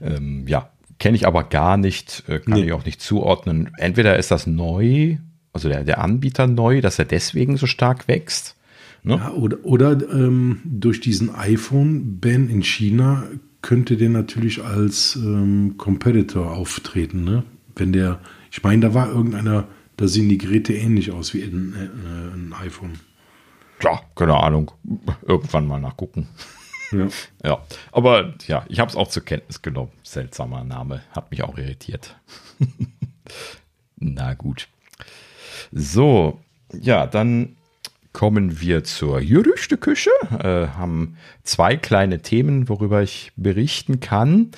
[0.00, 0.68] Ähm, ja,
[1.02, 2.66] Kenne ich aber gar nicht, äh, kann nee.
[2.66, 3.70] ich auch nicht zuordnen.
[3.76, 5.16] Entweder ist das neu,
[5.52, 8.54] also der, der Anbieter neu, dass er deswegen so stark wächst.
[9.02, 9.16] Ne?
[9.16, 13.24] Ja, oder oder ähm, durch diesen iPhone-Ban in China
[13.62, 17.42] könnte der natürlich als ähm, Competitor auftreten, ne?
[17.74, 18.20] Wenn der,
[18.52, 19.66] ich meine, da war irgendeiner,
[19.96, 22.92] da sehen die Geräte ähnlich aus wie ein, äh, ein iPhone.
[23.82, 24.70] Ja, keine Ahnung.
[25.26, 26.28] Irgendwann mal nachgucken.
[26.92, 27.08] Ja.
[27.44, 27.62] ja.
[27.90, 29.92] Aber ja, ich habe es auch zur Kenntnis genommen.
[30.02, 31.02] Seltsamer Name.
[31.12, 32.16] Hat mich auch irritiert.
[33.96, 34.68] Na gut.
[35.70, 36.40] So,
[36.72, 37.56] ja, dann
[38.12, 40.10] kommen wir zur Gerüchteküche.
[40.32, 44.50] Äh, haben zwei kleine Themen, worüber ich berichten kann.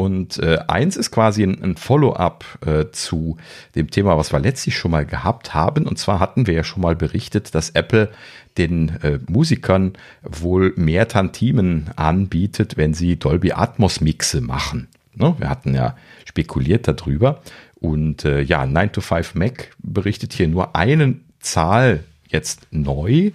[0.00, 3.36] Und äh, eins ist quasi ein, ein Follow-up äh, zu
[3.74, 5.86] dem Thema, was wir letztlich schon mal gehabt haben.
[5.86, 8.08] Und zwar hatten wir ja schon mal berichtet, dass Apple
[8.56, 14.88] den äh, Musikern wohl mehr Tantimen anbietet, wenn sie Dolby Atmos Mixe machen.
[15.14, 15.34] Ne?
[15.36, 15.94] Wir hatten ja
[16.24, 17.42] spekuliert darüber.
[17.74, 23.32] Und äh, ja, 9 to 5 Mac berichtet hier nur eine Zahl jetzt neu.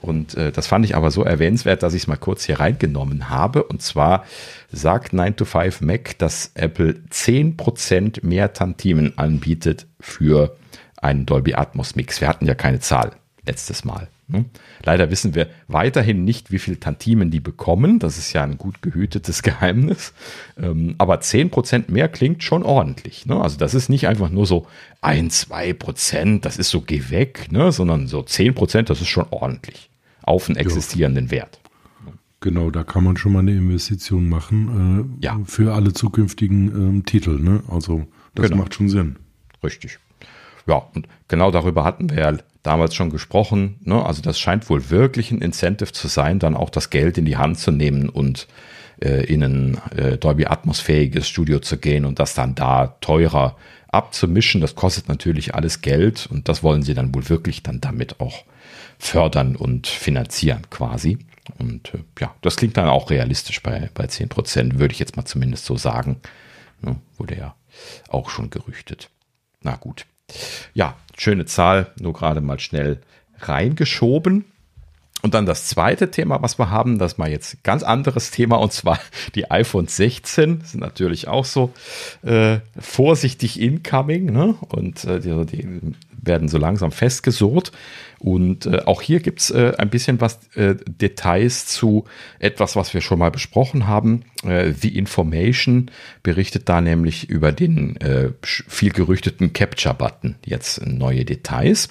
[0.00, 3.28] Und äh, das fand ich aber so erwähnenswert, dass ich es mal kurz hier reingenommen
[3.30, 3.64] habe.
[3.64, 4.24] Und zwar
[4.70, 10.56] sagt 9 to 5 Mac, dass Apple 10% mehr Tantimen anbietet für
[10.96, 12.20] einen Dolby Atmos Mix.
[12.20, 13.12] Wir hatten ja keine Zahl
[13.46, 14.08] letztes Mal.
[14.28, 14.44] Ne?
[14.82, 17.98] Leider wissen wir weiterhin nicht, wie viel Tantimen die bekommen.
[17.98, 20.12] Das ist ja ein gut gehütetes Geheimnis.
[20.60, 23.26] Ähm, aber 10% mehr klingt schon ordentlich.
[23.26, 23.40] Ne?
[23.40, 24.66] Also das ist nicht einfach nur so
[25.00, 27.70] ein, zwei Prozent, das ist so geh weg, ne?
[27.70, 29.90] sondern so 10%, das ist schon ordentlich
[30.22, 31.30] auf einen existierenden ja.
[31.30, 31.60] Wert.
[32.40, 35.40] Genau, da kann man schon mal eine Investition machen äh, ja.
[35.46, 37.40] für alle zukünftigen ähm, Titel.
[37.40, 37.62] Ne?
[37.68, 38.62] Also das genau.
[38.62, 39.16] macht schon Sinn.
[39.64, 39.98] Richtig.
[40.66, 42.36] Ja, und genau darüber hatten wir ja
[42.66, 43.76] damals schon gesprochen.
[43.82, 44.04] Ne?
[44.04, 47.36] Also das scheint wohl wirklich ein Incentive zu sein, dann auch das Geld in die
[47.36, 48.48] Hand zu nehmen und
[49.02, 53.56] äh, in ein äh, Dolby atmosphäriges Studio zu gehen und das dann da teurer
[53.88, 54.60] abzumischen.
[54.60, 58.44] Das kostet natürlich alles Geld und das wollen sie dann wohl wirklich dann damit auch
[58.98, 61.18] fördern und finanzieren quasi.
[61.58, 65.16] Und äh, ja, das klingt dann auch realistisch bei, bei 10 Prozent, würde ich jetzt
[65.16, 66.20] mal zumindest so sagen.
[66.82, 66.96] Ne?
[67.16, 67.54] Wurde ja
[68.08, 69.10] auch schon gerüchtet.
[69.62, 70.06] Na gut.
[70.74, 73.00] Ja, schöne Zahl, nur gerade mal schnell
[73.40, 74.44] reingeschoben.
[75.22, 78.56] Und dann das zweite Thema, was wir haben, das ist mal jetzt ganz anderes Thema,
[78.56, 79.00] und zwar
[79.34, 81.72] die iPhone 16 sind natürlich auch so
[82.22, 84.54] äh, vorsichtig incoming, ne?
[84.68, 85.80] Und äh, die, die,
[86.12, 87.72] werden so langsam festgesurrt.
[88.18, 92.04] Und äh, auch hier gibt es äh, ein bisschen was äh, Details zu
[92.38, 94.24] etwas, was wir schon mal besprochen haben.
[94.42, 95.90] Äh, The Information
[96.22, 100.36] berichtet da nämlich über den äh, viel gerüchteten Capture-Button.
[100.44, 101.88] Jetzt neue Details.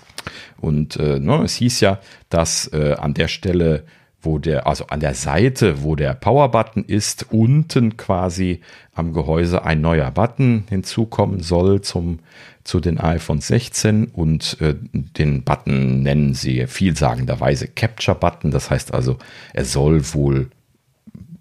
[0.57, 1.99] Und äh, ne, es hieß ja,
[2.29, 3.85] dass äh, an der Stelle
[4.25, 8.61] wo der, also an der Seite, wo der Power-Button ist, unten quasi
[8.93, 12.19] am Gehäuse ein neuer Button hinzukommen soll zum
[12.63, 18.49] zu den iPhone 16 und äh, den Button nennen sie vielsagenderweise Capture Button.
[18.49, 19.17] Das heißt also,
[19.53, 20.49] er soll wohl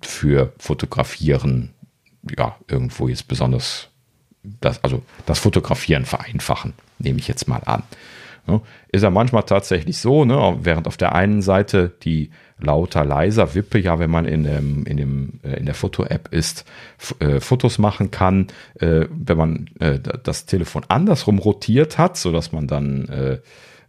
[0.02, 1.70] für Fotografieren
[2.36, 3.88] ja irgendwo jetzt besonders
[4.60, 7.82] das, also das Fotografieren vereinfachen, nehme ich jetzt mal an.
[8.46, 8.60] Ja,
[8.92, 13.78] ist ja manchmal tatsächlich so, ne, während auf der einen Seite die lauter, leiser Wippe,
[13.78, 16.64] ja, wenn man in, dem, in, dem, äh, in der Foto-App ist,
[17.20, 18.48] äh, Fotos machen kann,
[18.80, 23.38] äh, wenn man äh, das Telefon andersrum rotiert hat, sodass man dann äh,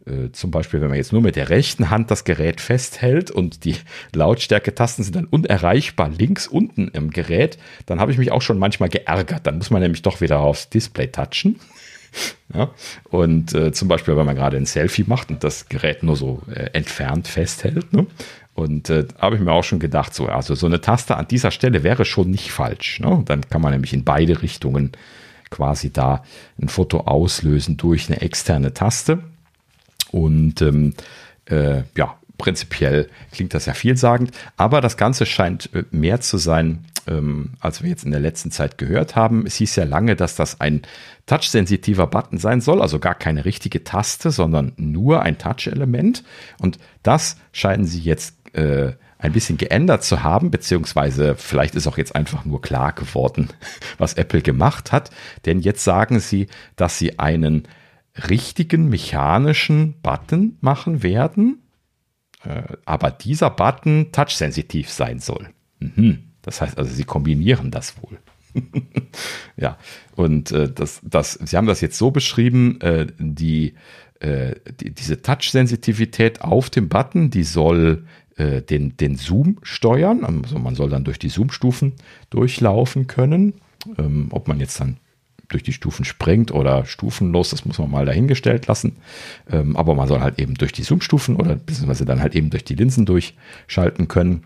[0.05, 3.65] äh, zum Beispiel, wenn man jetzt nur mit der rechten Hand das Gerät festhält und
[3.65, 3.75] die
[4.13, 8.89] Lautstärke-Tasten sind dann unerreichbar links unten im Gerät, dann habe ich mich auch schon manchmal
[8.89, 9.47] geärgert.
[9.47, 11.59] Dann muss man nämlich doch wieder aufs Display touchen.
[12.53, 12.71] Ja?
[13.09, 16.41] Und äh, zum Beispiel, wenn man gerade ein Selfie macht und das Gerät nur so
[16.49, 17.93] äh, entfernt festhält.
[17.93, 18.07] Ne?
[18.53, 21.51] Und äh, habe ich mir auch schon gedacht, so, also so eine Taste an dieser
[21.51, 22.99] Stelle wäre schon nicht falsch.
[22.99, 23.21] Ne?
[23.25, 24.91] Dann kann man nämlich in beide Richtungen
[25.49, 26.23] quasi da
[26.61, 29.19] ein Foto auslösen durch eine externe Taste.
[30.11, 30.93] Und ähm,
[31.45, 36.85] äh, ja, prinzipiell klingt das ja vielsagend, aber das Ganze scheint äh, mehr zu sein,
[37.07, 39.45] ähm, als wir jetzt in der letzten Zeit gehört haben.
[39.45, 40.81] Es hieß ja lange, dass das ein
[41.25, 46.23] touchsensitiver Button sein soll, also gar keine richtige Taste, sondern nur ein Touch-Element.
[46.59, 51.97] Und das scheinen sie jetzt äh, ein bisschen geändert zu haben, beziehungsweise vielleicht ist auch
[51.97, 53.49] jetzt einfach nur klar geworden,
[53.97, 55.09] was Apple gemacht hat.
[55.45, 57.67] Denn jetzt sagen sie, dass sie einen
[58.29, 61.63] richtigen mechanischen Button machen werden,
[62.43, 65.49] äh, aber dieser Button touchsensitiv sein soll.
[65.79, 66.24] Mhm.
[66.45, 68.19] Das heißt also, sie kombinieren das wohl.
[69.57, 69.77] ja,
[70.15, 73.73] und äh, das, das, sie haben das jetzt so beschrieben, äh, die,
[74.19, 78.05] äh, die, diese Touch-Sensitivität auf dem Button, die soll
[78.37, 80.23] äh, den, den Zoom steuern.
[80.23, 81.93] Also man soll dann durch die Zoom-Stufen
[82.29, 83.55] durchlaufen können.
[83.97, 84.97] Ähm, ob man jetzt dann
[85.47, 88.97] durch die Stufen springt oder stufenlos, das muss man mal dahingestellt lassen.
[89.49, 92.63] Ähm, aber man soll halt eben durch die Zoom-Stufen oder beziehungsweise dann halt eben durch
[92.63, 94.45] die Linsen durchschalten können.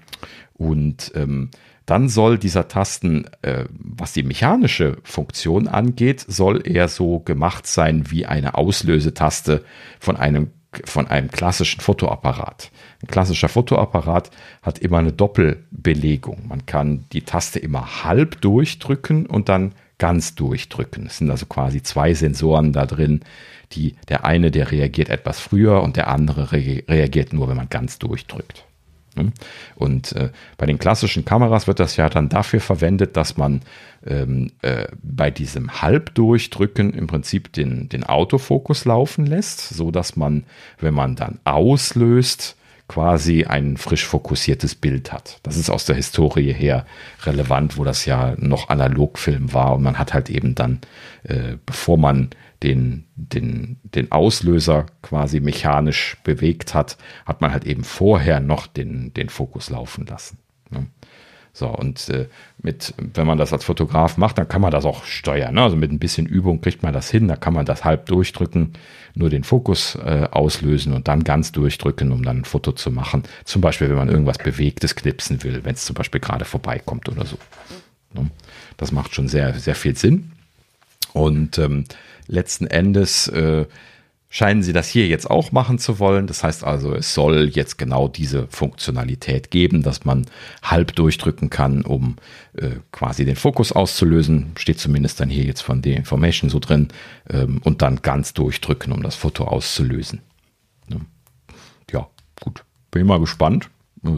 [0.55, 1.49] Und ähm,
[1.89, 8.11] dann soll dieser Tasten, äh, was die mechanische Funktion angeht, soll er so gemacht sein
[8.11, 9.63] wie eine Auslösetaste
[9.99, 10.51] von einem,
[10.85, 12.69] von einem klassischen Fotoapparat.
[13.01, 14.29] Ein klassischer Fotoapparat
[14.61, 16.47] hat immer eine Doppelbelegung.
[16.47, 21.07] Man kann die Taste immer halb durchdrücken und dann ganz durchdrücken.
[21.07, 23.21] Es sind also quasi zwei Sensoren da drin,
[23.71, 27.69] die der eine, der reagiert etwas früher und der andere re reagiert nur, wenn man
[27.69, 28.65] ganz durchdrückt.
[29.75, 33.61] Und äh, bei den klassischen Kameras wird das ja dann dafür verwendet, dass man
[34.05, 40.43] ähm, äh, bei diesem Halbdurchdrücken im Prinzip den, den Autofokus laufen lässt, so dass man,
[40.79, 42.55] wenn man dann auslöst,
[42.89, 45.39] quasi ein frisch fokussiertes Bild hat.
[45.43, 46.85] Das ist aus der Historie her
[47.23, 50.79] relevant, wo das ja noch Analogfilm war und man hat halt eben dann,
[51.23, 52.31] äh, bevor man
[52.63, 59.13] den, den, den Auslöser quasi mechanisch bewegt hat, hat man halt eben vorher noch den,
[59.13, 60.39] den Fokus laufen lassen.
[60.69, 60.87] Ne?
[61.53, 62.27] So, und äh,
[62.61, 65.55] mit, wenn man das als Fotograf macht, dann kann man das auch steuern.
[65.55, 65.63] Ne?
[65.63, 68.73] Also mit ein bisschen Übung kriegt man das hin, da kann man das halb durchdrücken,
[69.15, 73.23] nur den Fokus äh, auslösen und dann ganz durchdrücken, um dann ein Foto zu machen.
[73.45, 77.25] Zum Beispiel, wenn man irgendwas Bewegtes knipsen will, wenn es zum Beispiel gerade vorbeikommt oder
[77.25, 77.37] so.
[78.13, 78.29] Ne?
[78.77, 80.31] Das macht schon sehr, sehr viel Sinn.
[81.13, 81.85] Und ähm,
[82.29, 83.65] letzten Endes äh,
[84.29, 86.27] scheinen sie das hier jetzt auch machen zu wollen.
[86.27, 90.27] Das heißt also, es soll jetzt genau diese Funktionalität geben, dass man
[90.61, 92.17] halb durchdrücken kann, um
[92.53, 94.51] äh, quasi den Fokus auszulösen.
[94.57, 96.89] Steht zumindest dann hier jetzt von der Information so drin.
[97.29, 100.21] Ähm, und dann ganz durchdrücken, um das Foto auszulösen.
[101.91, 102.07] Ja,
[102.39, 102.63] gut.
[102.91, 103.69] Bin mal gespannt.
[104.05, 104.09] Äh,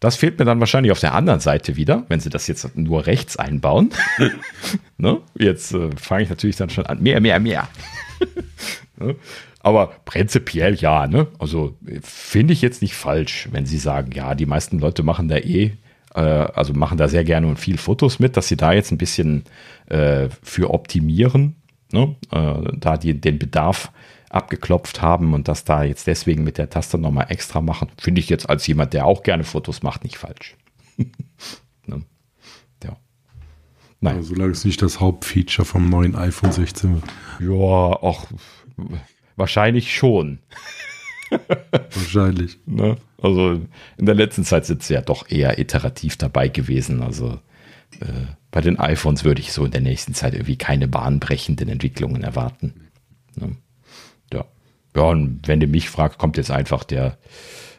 [0.00, 3.06] das fehlt mir dann wahrscheinlich auf der anderen Seite wieder, wenn sie das jetzt nur
[3.06, 3.90] rechts einbauen.
[4.98, 5.20] ne?
[5.38, 7.02] Jetzt äh, fange ich natürlich dann schon an.
[7.02, 7.68] Mehr, mehr, mehr.
[8.98, 9.16] ne?
[9.60, 11.06] Aber prinzipiell ja.
[11.06, 11.26] Ne?
[11.38, 15.38] Also finde ich jetzt nicht falsch, wenn sie sagen, ja, die meisten Leute machen da
[15.38, 15.72] eh
[16.16, 18.98] äh, also machen da sehr gerne und viel Fotos mit, dass sie da jetzt ein
[18.98, 19.44] bisschen
[19.86, 21.56] äh, für optimieren,
[21.92, 22.16] ne?
[22.32, 23.92] äh, da die den Bedarf
[24.30, 28.28] abgeklopft haben und das da jetzt deswegen mit der Taste nochmal extra machen, finde ich
[28.28, 30.56] jetzt als jemand, der auch gerne Fotos macht, nicht falsch.
[31.86, 32.02] ne?
[32.82, 32.96] Ja.
[34.00, 34.16] Nein.
[34.16, 37.04] Also, solange es nicht das Hauptfeature vom neuen iPhone 16 wird.
[37.40, 38.26] Ja, auch
[39.36, 40.40] wahrscheinlich schon.
[41.30, 42.58] wahrscheinlich.
[42.66, 42.96] Ne?
[43.22, 43.60] Also
[43.96, 47.02] in der letzten Zeit sind sie ja doch eher iterativ dabei gewesen.
[47.02, 47.40] Also
[48.00, 52.22] äh, bei den iPhones würde ich so in der nächsten Zeit irgendwie keine bahnbrechenden Entwicklungen
[52.22, 52.88] erwarten.
[53.34, 53.56] Ne?
[54.96, 55.10] Ja.
[55.10, 57.18] Und wenn du mich fragst, kommt jetzt einfach der,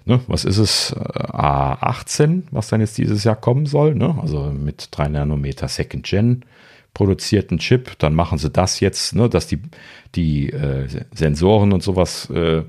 [0.06, 4.18] ne, was ist es, äh, A18, was dann jetzt dieses Jahr kommen soll, ne?
[4.22, 6.44] Also mit 3 Nanometer Second Gen
[6.94, 9.60] produzierten Chip, dann machen sie das jetzt, ne, dass die,
[10.16, 12.64] die äh, Sensoren und sowas äh,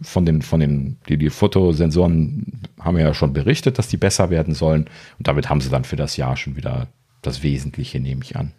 [0.00, 4.54] von den, von den, die, die Fotosensoren haben ja schon berichtet, dass die besser werden
[4.54, 4.86] sollen.
[5.18, 6.88] Und damit haben sie dann für das Jahr schon wieder
[7.20, 8.52] das Wesentliche, nehme ich an.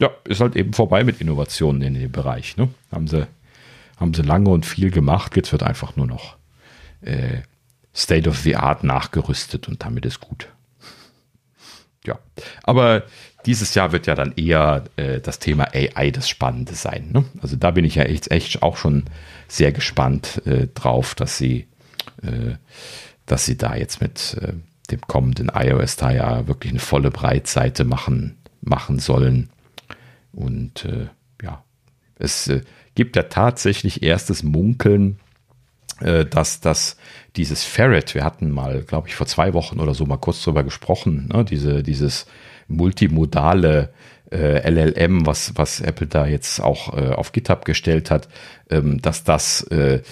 [0.00, 0.10] Ja.
[0.24, 2.56] Ist halt eben vorbei mit Innovationen in dem Bereich.
[2.56, 2.68] Ne?
[2.90, 3.26] Haben, sie,
[3.98, 5.36] haben sie lange und viel gemacht.
[5.36, 6.36] Jetzt wird einfach nur noch
[7.02, 7.42] äh,
[7.94, 10.48] State of the Art nachgerüstet und damit ist gut.
[12.06, 12.18] Ja,
[12.62, 13.04] aber
[13.44, 17.10] dieses Jahr wird ja dann eher äh, das Thema AI das Spannende sein.
[17.12, 17.24] Ne?
[17.42, 19.04] Also da bin ich ja echt, echt auch schon
[19.48, 21.66] sehr gespannt äh, drauf, dass sie,
[22.22, 22.54] äh,
[23.26, 24.54] dass sie da jetzt mit äh,
[24.90, 29.50] dem kommenden iOS da ja wirklich eine volle Breitseite machen, machen sollen.
[30.32, 31.08] Und äh,
[31.42, 31.64] ja,
[32.18, 32.62] es äh,
[32.94, 35.18] gibt ja tatsächlich erstes Munkeln,
[36.30, 36.96] dass das
[37.36, 40.64] dieses Ferret, wir hatten mal, glaube ich, vor zwei Wochen oder so mal kurz drüber
[40.64, 41.44] gesprochen, ne?
[41.44, 42.24] Diese, dieses
[42.68, 43.92] multimodale
[44.32, 48.28] äh, LLM, was, was Apple da jetzt auch äh, auf GitHub gestellt hat,
[48.70, 50.02] ähm, dass das äh,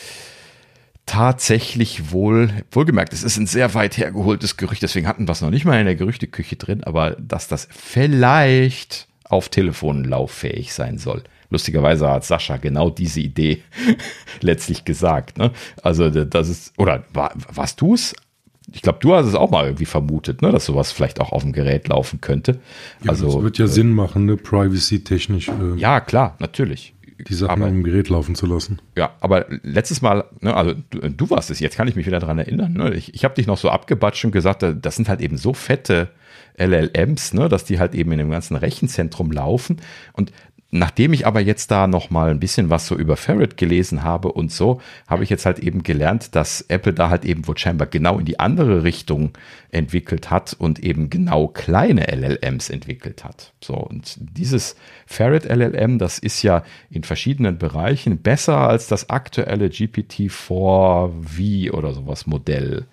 [1.06, 5.50] tatsächlich wohl, wohlgemerkt, es ist ein sehr weit hergeholtes Gerücht, deswegen hatten wir es noch
[5.50, 11.22] nicht mal in der Gerüchteküche drin, aber dass das vielleicht auf Telefonen lauffähig sein soll.
[11.50, 13.62] Lustigerweise hat Sascha genau diese Idee
[14.40, 15.38] letztlich gesagt.
[15.38, 15.52] Ne?
[15.82, 18.14] Also das ist, oder war, warst du es?
[18.72, 21.42] ich glaube, du hast es auch mal irgendwie vermutet, ne, dass sowas vielleicht auch auf
[21.42, 22.60] dem Gerät laufen könnte.
[23.02, 25.48] Ja, also, das wird ja äh, Sinn machen, ne, privacy-technisch.
[25.48, 26.94] Äh, ja, klar, natürlich.
[27.26, 28.80] Die Sachen aber, dem Gerät laufen zu lassen.
[28.96, 32.20] Ja, aber letztes Mal, ne, also du, du, warst es, jetzt kann ich mich wieder
[32.20, 32.72] daran erinnern.
[32.72, 35.52] Ne, ich ich habe dich noch so abgebatscht und gesagt, das sind halt eben so
[35.52, 36.10] fette
[36.58, 39.80] LLMs, ne, dass die halt eben in dem ganzen Rechenzentrum laufen.
[40.12, 40.32] Und
[40.70, 44.32] Nachdem ich aber jetzt da noch mal ein bisschen was so über Ferret gelesen habe
[44.32, 47.86] und so, habe ich jetzt halt eben gelernt, dass Apple da halt eben wohl scheinbar
[47.86, 49.30] genau in die andere Richtung
[49.70, 53.54] entwickelt hat und eben genau kleine LLMs entwickelt hat.
[53.64, 54.76] So und dieses
[55.06, 62.26] Ferret LLM, das ist ja in verschiedenen Bereichen besser als das aktuelle GPT-4V oder sowas
[62.26, 62.84] Modell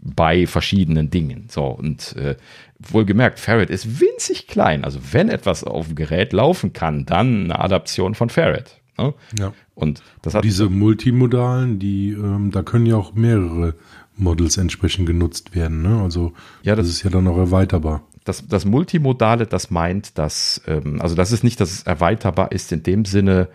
[0.00, 1.46] bei verschiedenen Dingen.
[1.48, 2.36] So, und äh,
[2.78, 4.84] wohlgemerkt, Ferret ist winzig klein.
[4.84, 8.80] Also wenn etwas auf dem Gerät laufen kann, dann eine Adaption von Ferret.
[8.96, 9.14] Ne?
[9.38, 9.52] Ja.
[9.74, 13.74] Und das hat diese multimodalen, die, ähm, da können ja auch mehrere
[14.16, 15.82] Models entsprechend genutzt werden.
[15.82, 16.00] Ne?
[16.02, 16.32] Also
[16.62, 18.02] ja, das, das, ist ja dann auch erweiterbar.
[18.24, 22.72] Das, das Multimodale, das meint, dass, ähm, also das ist nicht, dass es erweiterbar ist
[22.72, 23.48] in dem Sinne,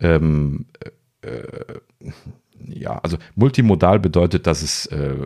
[0.00, 0.66] ähm,
[1.22, 1.42] äh,
[2.68, 5.16] ja, also multimodal bedeutet, dass es äh,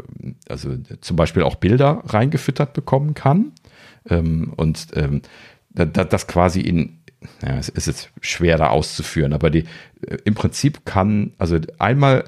[0.48, 3.52] also zum Beispiel auch Bilder reingefüttert bekommen kann.
[4.08, 5.22] Ähm, und ähm,
[5.72, 6.98] das quasi in,
[7.42, 9.64] ja, es ist jetzt schwer da auszuführen, aber die,
[10.06, 12.24] äh, im Prinzip kann, also einmal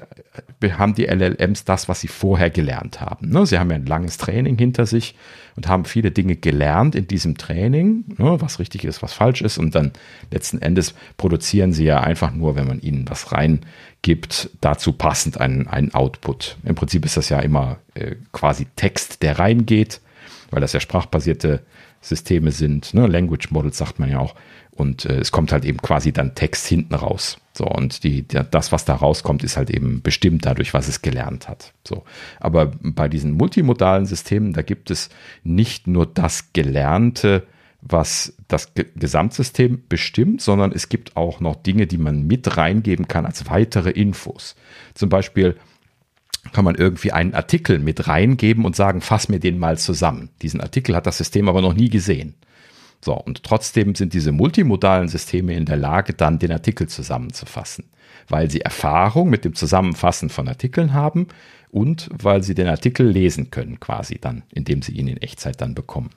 [0.77, 3.29] haben die LLMs das, was sie vorher gelernt haben.
[3.29, 3.45] Ne?
[3.45, 5.15] Sie haben ja ein langes Training hinter sich
[5.55, 8.37] und haben viele Dinge gelernt in diesem Training, ne?
[8.39, 9.91] was richtig ist, was falsch ist und dann
[10.31, 15.67] letzten Endes produzieren sie ja einfach nur, wenn man ihnen was reingibt, dazu passend einen,
[15.67, 16.57] einen Output.
[16.63, 20.01] Im Prinzip ist das ja immer äh, quasi Text, der reingeht,
[20.51, 21.61] weil das ja sprachbasierte
[22.01, 22.93] Systeme sind.
[22.93, 23.07] Ne?
[23.07, 24.35] Language Models sagt man ja auch.
[24.71, 27.37] Und äh, es kommt halt eben quasi dann Text hinten raus.
[27.53, 31.01] So, und die, die, das, was da rauskommt, ist halt eben bestimmt dadurch, was es
[31.01, 31.73] gelernt hat.
[31.85, 32.03] So.
[32.39, 35.09] Aber bei diesen multimodalen Systemen, da gibt es
[35.43, 37.43] nicht nur das Gelernte,
[37.81, 43.07] was das G Gesamtsystem bestimmt, sondern es gibt auch noch Dinge, die man mit reingeben
[43.07, 44.55] kann als weitere Infos.
[44.93, 45.57] Zum Beispiel
[46.53, 50.29] kann man irgendwie einen Artikel mit reingeben und sagen, fass mir den mal zusammen.
[50.41, 52.35] Diesen Artikel hat das System aber noch nie gesehen.
[53.01, 57.85] So, und trotzdem sind diese multimodalen Systeme in der Lage, dann den Artikel zusammenzufassen,
[58.27, 61.27] weil sie Erfahrung mit dem Zusammenfassen von Artikeln haben
[61.71, 65.75] und weil sie den Artikel lesen können, quasi dann, indem sie ihn in Echtzeit dann
[65.75, 66.09] bekommen.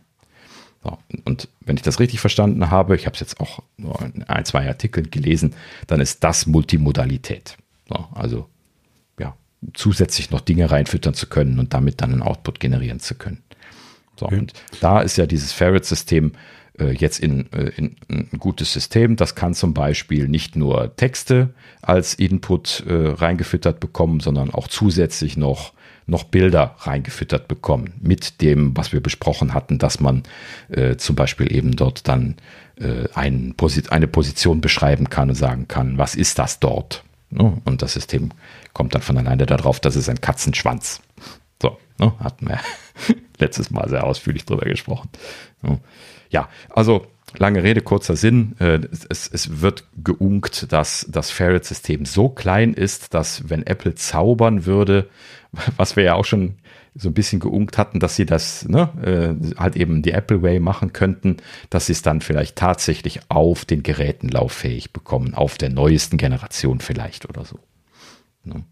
[0.83, 4.25] So, und wenn ich das richtig verstanden habe, ich habe es jetzt auch nur in
[4.25, 5.55] ein, zwei Artikeln gelesen,
[5.87, 7.57] dann ist das Multimodalität.
[7.89, 8.49] So, also
[9.75, 13.43] zusätzlich noch Dinge reinfüttern zu können und damit dann einen Output generieren zu können.
[14.19, 14.39] So, okay.
[14.39, 16.33] und da ist ja dieses Ferret-System
[16.79, 19.17] äh, jetzt in, äh, in, in, ein gutes System.
[19.17, 25.37] Das kann zum Beispiel nicht nur Texte als Input äh, reingefüttert bekommen, sondern auch zusätzlich
[25.37, 25.73] noch
[26.05, 30.25] noch Bilder reingefüttert bekommen mit dem, was wir besprochen hatten, dass man
[30.69, 32.35] äh, zum Beispiel eben dort dann
[32.77, 33.55] äh, ein,
[33.89, 37.05] eine Position beschreiben kann und sagen kann, was ist das dort?
[37.33, 37.61] Ne?
[37.65, 38.31] Und das System
[38.73, 41.01] kommt dann von alleine darauf, das ist ein Katzenschwanz.
[41.61, 42.13] So, ne?
[42.21, 42.61] hatten wir
[43.39, 45.09] letztes Mal sehr ausführlich drüber gesprochen.
[45.63, 45.81] Ne?
[46.31, 47.07] Ja, also
[47.39, 48.55] lange Rede, kurzer Sinn.
[48.59, 54.67] Äh, es, es wird geunkt, dass das Ferret-System so klein ist, dass wenn Apple zaubern
[54.67, 55.09] würde,
[55.77, 56.57] was wir ja auch schon
[56.95, 60.61] so ein bisschen geunkt hatten, dass sie das ne, äh, halt eben die Apple Way
[60.61, 61.39] machen könnten,
[61.71, 66.81] dass sie es dann vielleicht tatsächlich auf den Geräten lauffähig bekommen, auf der neuesten Generation
[66.81, 67.59] vielleicht oder so.
[68.45, 68.65] Ne?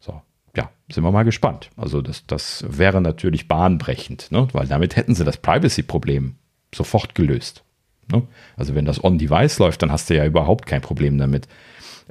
[0.00, 0.20] So,
[0.54, 1.70] ja, sind wir mal gespannt.
[1.76, 4.48] Also das, das wäre natürlich bahnbrechend, ne?
[4.52, 6.34] weil damit hätten sie das Privacy-Problem
[6.74, 7.64] sofort gelöst.
[8.12, 8.22] Ne?
[8.56, 11.48] Also wenn das on-device läuft, dann hast du ja überhaupt kein Problem damit,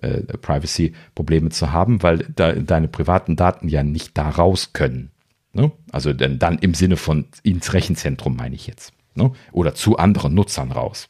[0.02, 5.12] äh, Privacy-Probleme zu haben, weil da, deine privaten Daten ja nicht da raus können.
[5.56, 5.72] Ne?
[5.90, 8.92] Also denn dann im Sinne von ins Rechenzentrum meine ich jetzt.
[9.16, 9.32] Ne?
[9.54, 11.08] Oder zu anderen Nutzern raus.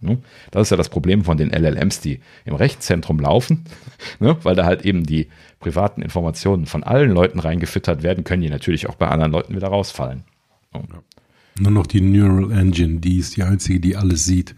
[0.00, 0.18] Ne?
[0.50, 3.64] Das ist ja das Problem von den LLMs, die im Rechenzentrum laufen,
[4.20, 4.36] ne?
[4.42, 5.28] weil da halt eben die
[5.60, 9.68] privaten Informationen von allen Leuten reingefüttert werden, können die natürlich auch bei anderen Leuten wieder
[9.68, 10.24] rausfallen.
[10.74, 10.82] Ja.
[11.58, 14.54] Nur noch die Neural Engine, die ist die einzige, die alles sieht.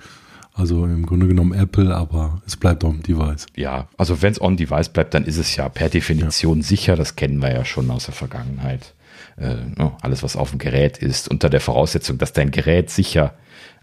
[0.53, 3.47] Also im Grunde genommen Apple, aber es bleibt on Device.
[3.55, 6.65] Ja, also wenn es on Device bleibt, dann ist es ja per Definition ja.
[6.65, 6.97] sicher.
[6.97, 8.95] Das kennen wir ja schon aus der Vergangenheit.
[9.41, 13.35] Äh, ne, alles, was auf dem Gerät ist, unter der Voraussetzung, dass dein Gerät sicher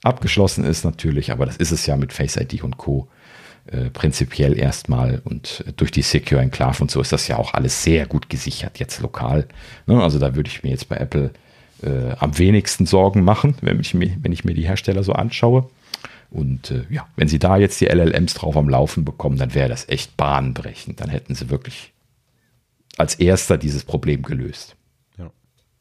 [0.04, 1.32] abgeschlossen ist, natürlich.
[1.32, 3.08] Aber das ist es ja mit Face ID und Co.
[3.68, 7.82] Äh, prinzipiell erstmal und durch die Secure Enclave und so ist das ja auch alles
[7.82, 9.48] sehr gut gesichert jetzt lokal.
[9.88, 10.04] Ne?
[10.04, 11.32] Also da würde ich mir jetzt bei Apple
[11.82, 15.68] äh, am wenigsten Sorgen machen, wenn ich, mir, wenn ich mir die Hersteller so anschaue.
[16.30, 19.70] Und äh, ja, wenn sie da jetzt die LLMs drauf am Laufen bekommen, dann wäre
[19.70, 21.02] das echt bahnbrechend.
[21.02, 21.92] Dann hätten sie wirklich
[22.98, 24.76] als erster dieses Problem gelöst.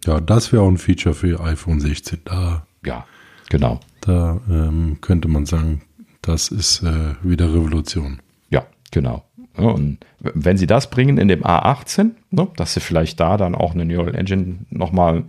[0.04, 2.20] Ja, das wäre auch ein Feature für iPhone 16.
[2.24, 3.06] Da, ja,
[3.48, 3.80] genau.
[4.00, 5.82] Da ähm, könnte man sagen,
[6.22, 8.20] das ist äh, wieder Revolution.
[8.50, 9.24] Ja, genau.
[9.56, 13.74] und wenn sie das bringen in dem A18, ne, dass sie vielleicht da dann auch
[13.74, 15.24] eine Neural Engine nochmal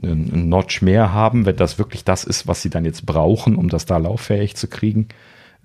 [0.00, 3.68] einen Notch mehr haben, wenn das wirklich das ist, was sie dann jetzt brauchen, um
[3.68, 5.08] das da lauffähig zu kriegen,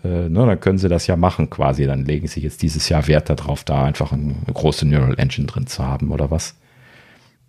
[0.04, 1.86] äh, ne, dann können sie das ja machen quasi.
[1.86, 5.68] Dann legen sie jetzt dieses Jahr Wert darauf, da einfach eine große Neural Engine drin
[5.68, 6.56] zu haben oder was.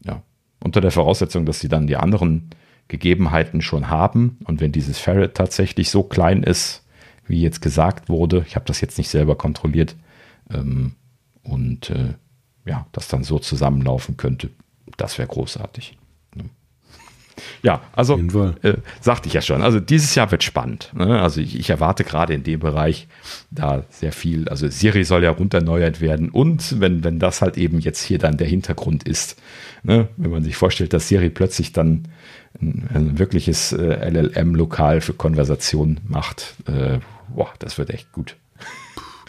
[0.04, 0.22] Ja.
[0.64, 2.50] Unter der Voraussetzung, dass sie dann die anderen
[2.88, 6.84] Gegebenheiten schon haben und wenn dieses Ferret tatsächlich so klein ist,
[7.26, 9.94] wie jetzt gesagt wurde, ich habe das jetzt nicht selber kontrolliert,
[10.50, 10.92] ähm,
[11.42, 12.14] und äh,
[12.64, 14.50] ja, das dann so zusammenlaufen könnte,
[14.96, 15.96] das wäre großartig.
[17.62, 18.18] Ja, also
[18.62, 19.62] äh, sagte ich ja schon.
[19.62, 20.90] Also dieses Jahr wird spannend.
[20.94, 21.20] Ne?
[21.20, 23.08] Also ich, ich, erwarte gerade in dem Bereich
[23.50, 24.48] da sehr viel.
[24.48, 28.36] Also Siri soll ja runterneuert werden und wenn, wenn das halt eben jetzt hier dann
[28.36, 29.40] der Hintergrund ist,
[29.82, 30.08] ne?
[30.16, 32.08] wenn man sich vorstellt, dass Siri plötzlich dann
[32.60, 36.98] ein, ein wirkliches äh, LLM-Lokal für Konversation macht, äh,
[37.34, 38.36] boah, das wird echt gut.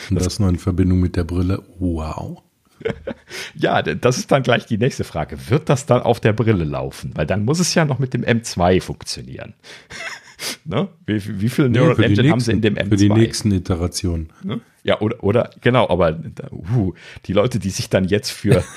[0.09, 1.63] Und das, das nur in Verbindung mit der Brille.
[1.79, 2.43] Wow.
[3.55, 5.49] ja, das ist dann gleich die nächste Frage.
[5.49, 7.11] Wird das dann auf der Brille laufen?
[7.15, 9.53] Weil dann muss es ja noch mit dem M2 funktionieren.
[10.65, 10.87] ne?
[11.05, 12.89] wie, wie viele Neural nee, Engine haben sie in dem M2?
[12.89, 14.29] Für die nächsten Iterationen.
[14.43, 14.61] Ne?
[14.83, 16.19] Ja, oder, oder genau, aber
[16.51, 16.93] uh,
[17.25, 18.63] die Leute, die sich dann jetzt für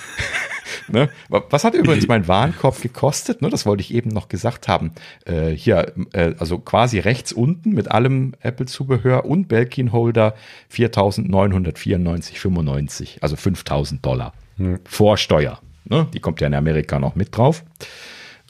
[0.88, 1.10] Ne?
[1.28, 3.42] Was hat übrigens mein Warenkorb gekostet?
[3.42, 3.50] Ne?
[3.50, 4.92] Das wollte ich eben noch gesagt haben.
[5.24, 10.34] Äh, hier, äh, also quasi rechts unten mit allem Apple-Zubehör und Belkin-Holder
[10.72, 14.78] 4.994,95, also 5.000 Dollar hm.
[14.84, 15.60] vor Steuer.
[15.84, 16.06] Ne?
[16.12, 17.64] Die kommt ja in Amerika noch mit drauf.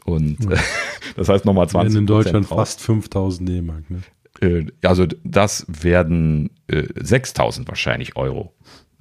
[0.09, 0.59] Und hm.
[1.17, 2.59] das heißt nochmal 20 In Deutschland drauf.
[2.59, 3.85] fast 5.000 D-Mark.
[3.91, 4.01] Ne?
[4.41, 8.53] Äh, also das werden äh, 6.000 wahrscheinlich Euro.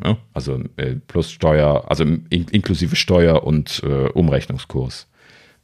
[0.04, 5.08] Ja, also äh, plus Steuer, also in, inklusive Steuer und äh, Umrechnungskurs.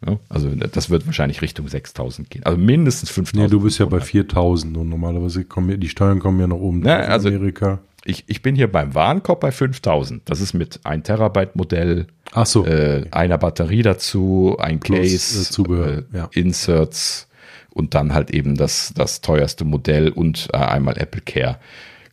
[0.05, 2.43] Ja, also das wird wahrscheinlich Richtung 6000 gehen.
[2.43, 3.43] Also mindestens 5000.
[3.43, 6.83] Nee, du bist ja bei 4000 und normalerweise kommen die Steuern kommen ja noch oben
[6.83, 7.79] ja, also Amerika.
[8.05, 10.29] Ich, ich bin hier beim Warenkorb bei 5000.
[10.29, 12.65] Das ist mit ein Terabyte Modell, Ach so.
[12.65, 16.29] Äh, einer Batterie dazu, ein plus, Case, äh, Zubehör, äh, ja.
[16.33, 17.27] Inserts
[17.69, 21.59] und dann halt eben das, das teuerste Modell und äh, einmal Apple Care.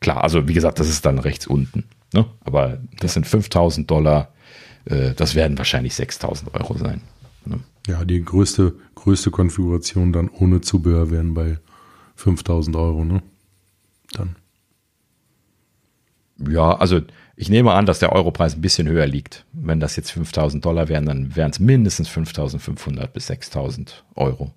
[0.00, 1.84] Klar, also wie gesagt, das ist dann rechts unten.
[2.12, 2.26] Ne?
[2.44, 4.32] Aber das sind 5000 Dollar.
[4.84, 7.02] Äh, das werden wahrscheinlich 6000 Euro sein.
[7.44, 7.60] Ne?
[7.86, 11.58] Ja, die größte, größte Konfiguration dann ohne Zubehör wären bei
[12.16, 13.04] 5000 Euro.
[13.04, 13.22] Ne?
[14.12, 14.36] Dann.
[16.48, 17.00] Ja, also
[17.36, 19.44] ich nehme an, dass der Europreis ein bisschen höher liegt.
[19.52, 24.52] Wenn das jetzt 5000 Dollar wären, dann wären es mindestens 5500 bis 6000 Euro.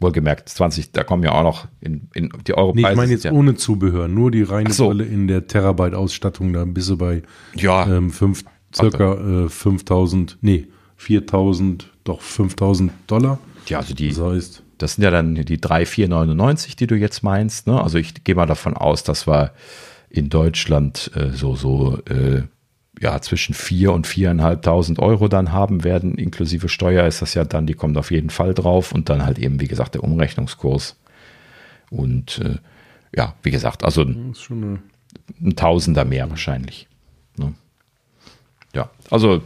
[0.00, 2.86] Wohlgemerkt, 20, da kommen ja auch noch in, in die Europreise.
[2.86, 4.88] Nee, ich meine jetzt ja ohne Zubehör, nur die reine so.
[4.88, 7.22] Brille in der Terabyte-Ausstattung, da bist du bei
[7.54, 7.86] ja.
[7.86, 13.38] ähm, fünf, circa äh, 5000, nee, 4000, doch 5000 Dollar.
[13.66, 17.66] Ja, also die, das heißt, das sind ja dann die 3,499, die du jetzt meinst.
[17.66, 17.80] Ne?
[17.80, 19.52] Also ich gehe mal davon aus, dass wir
[20.10, 22.42] in Deutschland äh, so, so äh,
[23.00, 27.66] ja, zwischen 4 und 4.500 Euro dann haben werden, inklusive Steuer ist das ja dann,
[27.66, 30.96] die kommt auf jeden Fall drauf und dann halt eben, wie gesagt, der Umrechnungskurs.
[31.90, 32.58] Und äh,
[33.16, 34.34] ja, wie gesagt, also ein,
[35.40, 36.88] ein Tausender mehr wahrscheinlich.
[37.36, 37.54] Ne?
[38.74, 39.36] Ja, also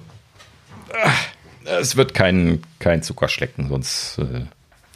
[0.91, 4.47] äh, es wird kein, kein Zuckerschlecken, sonst äh,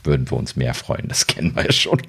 [0.03, 1.09] würden wir uns mehr freuen.
[1.09, 2.01] Das kennen wir ja schon.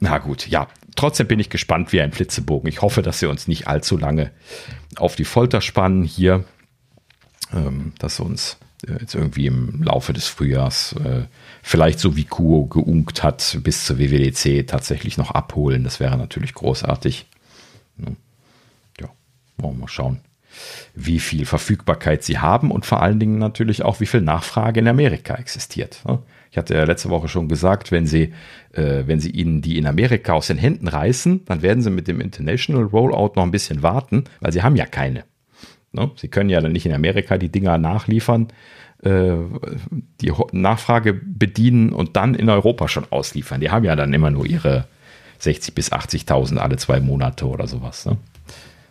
[0.00, 0.68] Na gut, ja.
[0.96, 2.68] Trotzdem bin ich gespannt wie ein Flitzebogen.
[2.68, 4.32] Ich hoffe, dass sie uns nicht allzu lange
[4.96, 6.44] auf die Folter spannen hier.
[7.52, 11.22] Ähm, dass sie uns äh, jetzt irgendwie im Laufe des Frühjahrs äh,
[11.62, 15.84] vielleicht so wie Kuo geunkt hat, bis zur WWDC tatsächlich noch abholen.
[15.84, 17.26] Das wäre natürlich großartig.
[19.00, 19.08] Ja,
[19.58, 20.20] wollen wir mal schauen
[20.94, 24.88] wie viel Verfügbarkeit sie haben und vor allen Dingen natürlich auch, wie viel Nachfrage in
[24.88, 26.02] Amerika existiert.
[26.50, 28.32] Ich hatte ja letzte Woche schon gesagt, wenn sie,
[28.72, 32.08] äh, wenn sie ihnen die in Amerika aus den Händen reißen, dann werden sie mit
[32.08, 35.24] dem International Rollout noch ein bisschen warten, weil sie haben ja keine.
[35.92, 36.10] Ne?
[36.16, 38.48] Sie können ja dann nicht in Amerika die Dinger nachliefern,
[39.02, 39.32] äh,
[40.20, 43.60] die Nachfrage bedienen und dann in Europa schon ausliefern.
[43.60, 44.86] Die haben ja dann immer nur ihre
[45.38, 48.06] 60 bis 80.000 alle zwei Monate oder sowas.
[48.06, 48.16] Ne?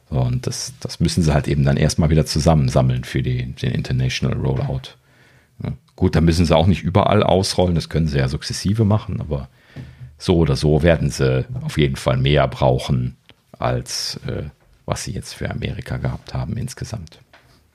[0.10, 4.38] Und das, das müssen sie halt eben dann erstmal wieder zusammensammeln für die, den International
[4.38, 4.96] Rollout.
[6.00, 9.50] Gut, da müssen sie auch nicht überall ausrollen, das können sie ja sukzessive machen, aber
[10.18, 13.18] so oder so werden sie auf jeden Fall mehr brauchen,
[13.52, 14.44] als äh,
[14.86, 17.20] was sie jetzt für Amerika gehabt haben insgesamt.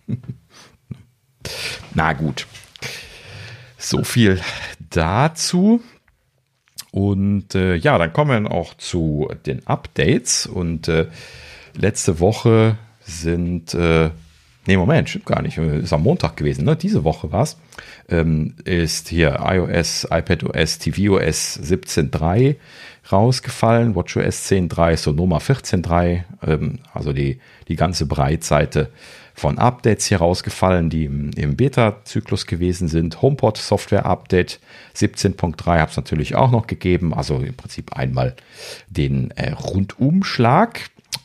[1.92, 2.46] Na gut.
[3.76, 4.40] So viel
[4.78, 5.82] dazu.
[6.92, 11.09] Und äh, ja, dann kommen wir auch zu den Updates und äh,
[11.74, 14.09] letzte Woche sind, äh,
[14.66, 16.77] nee, Moment, stimmt gar nicht, ist am Montag gewesen, ne?
[16.77, 17.57] Diese Woche war es.
[18.09, 22.57] Ähm, ist hier iOS, iPadOS, tvOS 17.3
[23.11, 27.39] rausgefallen, WatchOS 10.3, Sonoma 14.3, ähm, also die,
[27.69, 28.91] die ganze Breitseite
[29.35, 33.20] von Updates hier rausgefallen, die im, im Beta-Zyklus gewesen sind.
[33.20, 34.61] HomePod Software Update
[34.97, 38.36] 17.3 hat es natürlich auch noch gegeben, also im Prinzip einmal
[38.89, 40.82] den äh, Rundumschlag.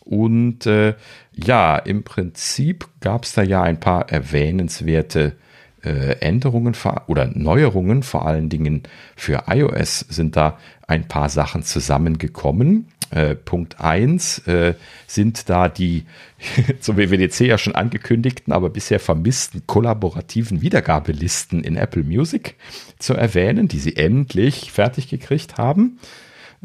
[0.10, 0.96] Und äh,
[1.34, 5.36] ja, im Prinzip gab es da ja ein paar erwähnenswerte
[5.84, 6.76] äh, Änderungen
[7.06, 8.82] oder Neuerungen, vor allen Dingen
[9.16, 10.58] für iOS sind da
[10.88, 12.88] ein paar Sachen zusammengekommen.
[13.12, 14.74] Äh, Punkt 1 äh,
[15.06, 16.06] sind da die
[16.80, 22.56] zum WWDC ja schon angekündigten, aber bisher vermissten kollaborativen Wiedergabelisten in Apple Music
[22.98, 26.00] zu erwähnen, die sie endlich fertig gekriegt haben.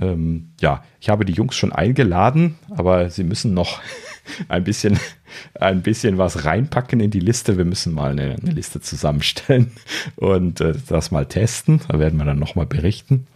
[0.01, 3.81] Ähm, ja, ich habe die Jungs schon eingeladen, aber sie müssen noch
[4.49, 4.99] ein bisschen,
[5.55, 7.57] ein bisschen was reinpacken in die Liste.
[7.57, 9.73] Wir müssen mal eine, eine Liste zusammenstellen
[10.17, 11.81] und äh, das mal testen.
[11.89, 13.27] Da werden wir dann nochmal berichten.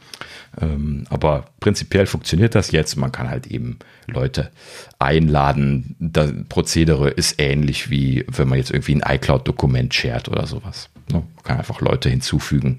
[0.60, 2.97] Ähm, aber prinzipiell funktioniert das jetzt.
[2.97, 4.51] Man kann halt eben Leute
[4.98, 5.94] einladen.
[6.01, 10.90] Das Prozedere ist ähnlich wie wenn man jetzt irgendwie ein iCloud-Dokument shared oder sowas.
[11.10, 11.22] Ne?
[11.36, 12.78] Man kann einfach Leute hinzufügen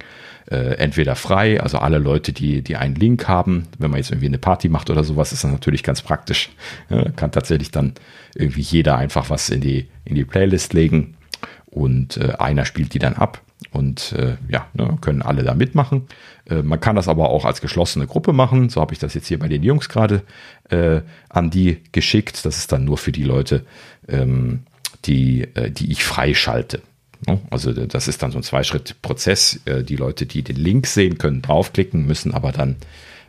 [0.49, 4.27] äh, entweder frei, also alle Leute, die, die einen Link haben, wenn man jetzt irgendwie
[4.27, 6.49] eine Party macht oder sowas, ist das natürlich ganz praktisch.
[6.89, 7.93] Ja, kann tatsächlich dann
[8.35, 11.15] irgendwie jeder einfach was in die, in die Playlist legen
[11.65, 16.07] und äh, einer spielt die dann ab und äh, ja, ne, können alle da mitmachen.
[16.49, 18.69] Äh, man kann das aber auch als geschlossene Gruppe machen.
[18.69, 20.23] So habe ich das jetzt hier bei den Jungs gerade
[20.69, 22.45] äh, an die geschickt.
[22.45, 23.65] Das ist dann nur für die Leute,
[24.07, 24.61] ähm,
[25.05, 26.81] die, äh, die ich freischalte.
[27.27, 27.39] Ne?
[27.49, 29.61] Also das ist dann so ein Zweischritt-Prozess.
[29.65, 32.77] Äh, die Leute, die den Link sehen, können draufklicken, müssen aber dann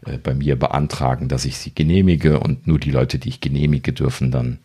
[0.06, 3.92] äh, bei mir beantragen, dass ich sie genehmige und nur die Leute, die ich genehmige,
[3.92, 4.58] dürfen dann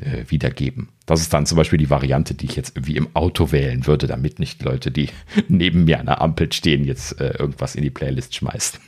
[0.00, 0.88] äh, wiedergeben.
[1.06, 4.06] Das ist dann zum Beispiel die Variante, die ich jetzt irgendwie im Auto wählen würde,
[4.06, 5.08] damit nicht Leute, die
[5.48, 8.78] neben mir an der Ampel stehen, jetzt irgendwas in die Playlist schmeißen.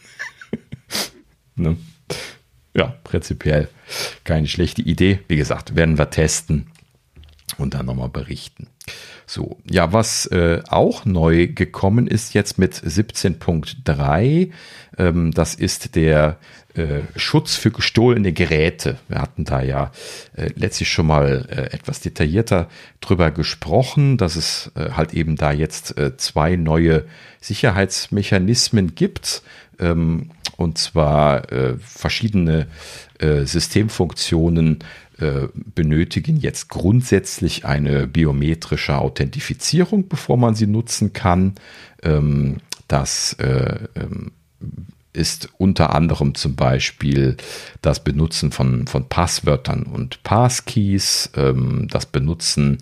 [1.57, 1.77] ne?
[2.77, 3.69] Ja, prinzipiell
[4.24, 5.20] keine schlechte Idee.
[5.27, 6.66] Wie gesagt, werden wir testen
[7.61, 8.66] und dann nochmal berichten.
[9.27, 14.51] So, ja, was äh, auch neu gekommen ist jetzt mit 17.3,
[14.99, 16.39] ähm, das ist der
[16.74, 18.99] äh, Schutz für gestohlene Geräte.
[19.09, 19.93] Wir hatten da ja
[20.37, 22.69] äh, letztlich schon mal äh, etwas detaillierter
[23.01, 27.07] drüber gesprochen, dass es äh, halt eben da jetzt äh, zwei neue
[27.41, 29.43] Sicherheitsmechanismen gibt.
[29.78, 32.66] Ähm, und zwar äh, verschiedene
[33.19, 34.81] äh, Systemfunktionen
[35.75, 41.55] benötigen jetzt grundsätzlich eine biometrische Authentifizierung, bevor man sie nutzen kann.
[42.03, 44.33] Ähm, das äh, ähm,
[45.13, 47.37] ist unter anderem zum Beispiel
[47.83, 52.79] das Benutzen von, von Passwörtern und Passkeys, ähm, das Benutzen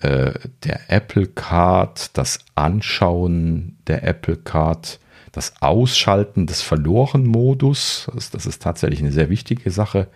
[0.00, 0.32] äh,
[0.64, 5.00] der Apple Card, das Anschauen der Apple Card,
[5.32, 10.08] das Ausschalten des Verloren-Modus, das, ist tatsächlich eine sehr wichtige Sache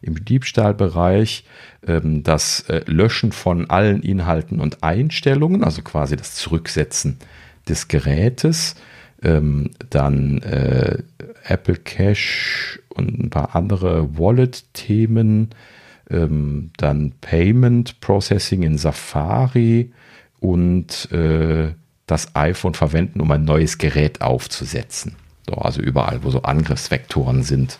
[0.00, 1.44] im Diebstahlbereich,
[1.86, 7.18] ähm, das äh, Löschen von allen Inhalten und Einstellungen, also quasi das Zurücksetzen
[7.68, 8.76] des Gerätes,
[9.22, 10.98] ähm, dann äh,
[11.44, 15.50] Apple Cash und ein paar andere Wallet-Themen,
[16.10, 19.92] ähm, dann Payment Processing in Safari
[20.40, 21.72] und äh,
[22.06, 25.16] das iPhone verwenden, um ein neues Gerät aufzusetzen.
[25.46, 27.78] So, also überall, wo so Angriffsvektoren sind,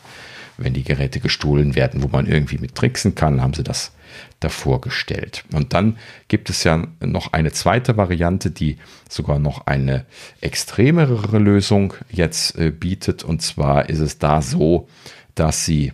[0.58, 3.92] wenn die Geräte gestohlen werden, wo man irgendwie mit tricksen kann, haben sie das
[4.40, 5.44] davor gestellt.
[5.52, 5.96] Und dann
[6.28, 8.76] gibt es ja noch eine zweite Variante, die
[9.08, 10.04] sogar noch eine
[10.40, 13.24] extremere Lösung jetzt äh, bietet.
[13.24, 14.88] Und zwar ist es da so,
[15.34, 15.92] dass sie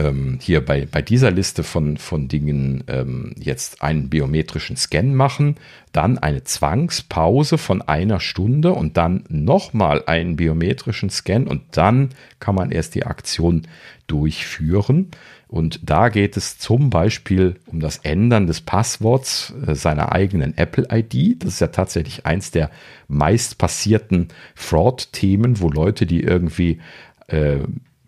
[0.00, 5.56] ähm, hier bei, bei dieser Liste von, von Dingen ähm, jetzt einen biometrischen Scan machen,
[5.92, 12.54] dann eine Zwangspause von einer Stunde und dann nochmal einen biometrischen Scan und dann kann
[12.54, 13.62] man erst die Aktion
[14.06, 15.08] durchführen.
[15.48, 21.42] Und da geht es zum Beispiel um das Ändern des Passworts äh, seiner eigenen Apple-ID.
[21.42, 22.70] Das ist ja tatsächlich eins der
[23.08, 26.80] meist passierten Fraud-Themen, wo Leute, die irgendwie
[27.26, 27.58] äh,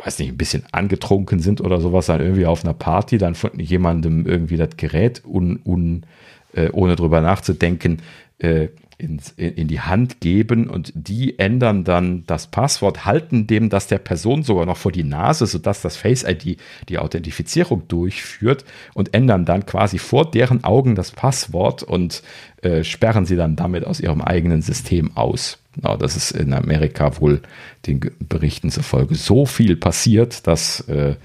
[0.05, 3.59] weiß nicht, ein bisschen angetrunken sind oder sowas, dann irgendwie auf einer Party, dann von
[3.59, 6.07] jemandem irgendwie das Gerät un, un,
[6.55, 8.03] äh, ohne drüber nachzudenken
[8.39, 8.69] äh,
[9.03, 13.99] in, in die Hand geben und die ändern dann das Passwort, halten dem das der
[13.99, 16.59] Person sogar noch vor die Nase, sodass das Face ID
[16.89, 18.65] die Authentifizierung durchführt
[18.95, 22.23] und ändern dann quasi vor deren Augen das Passwort und
[22.63, 25.59] äh, sperren sie dann damit aus ihrem eigenen System aus.
[25.75, 27.41] Genau, das ist in Amerika wohl
[27.87, 31.17] den Berichten zufolge so viel passiert, dass äh,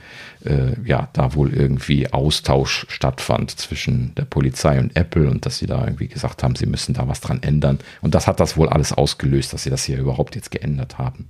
[0.46, 5.68] äh, ja da wohl irgendwie Austausch stattfand zwischen der Polizei und Apple und dass sie
[5.68, 7.80] da irgendwie gesagt haben, sie müssen da was dran ändern.
[8.02, 11.28] Und das hat das wohl alles ausgelöst, dass sie das hier überhaupt jetzt geändert haben.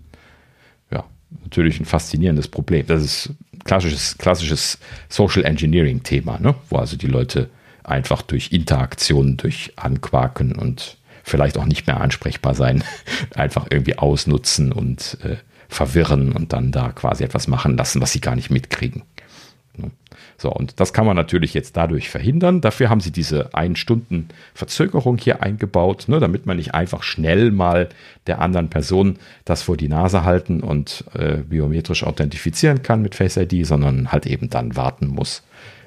[0.90, 1.04] Ja,
[1.44, 2.86] natürlich ein faszinierendes Problem.
[2.88, 3.32] Das ist
[3.66, 4.80] klassisches, klassisches
[5.10, 6.56] Social Engineering Thema, ne?
[6.70, 7.50] wo also die Leute
[7.88, 12.84] einfach durch Interaktion, durch Anquaken und vielleicht auch nicht mehr ansprechbar sein,
[13.36, 15.38] einfach irgendwie ausnutzen und äh,
[15.70, 19.04] verwirren und dann da quasi etwas machen lassen, was sie gar nicht mitkriegen.
[20.40, 22.62] So, und das kann man natürlich jetzt dadurch verhindern.
[22.62, 27.52] Dafür haben sie diese ein Stunden Verzögerung hier eingebaut, ne, damit man nicht einfach schnell
[27.52, 27.90] mal
[28.28, 33.38] der anderen Person das vor die Nase halten und äh, biometrisch authentifizieren kann mit Face
[33.38, 35.42] ID, sondern halt eben dann warten muss,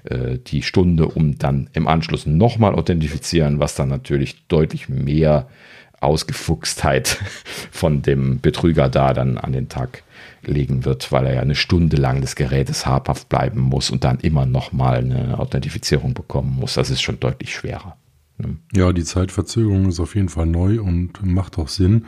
[0.05, 5.49] äh, die Stunde, um dann im Anschluss nochmal authentifizieren, was dann natürlich deutlich mehr
[6.01, 7.09] Ausgefuchstheit
[7.71, 10.03] von dem Betrüger da dann an den Tag
[10.43, 14.19] legen wird, weil er ja eine Stunde lang des Gerätes habhaft bleiben muss und dann
[14.21, 16.75] immer nochmal eine Authentifizierung bekommen muss.
[16.75, 17.97] Das ist schon deutlich schwerer.
[18.39, 18.57] Ne?
[18.75, 22.07] Ja, die Zeitverzögerung ist auf jeden Fall neu und macht auch Sinn.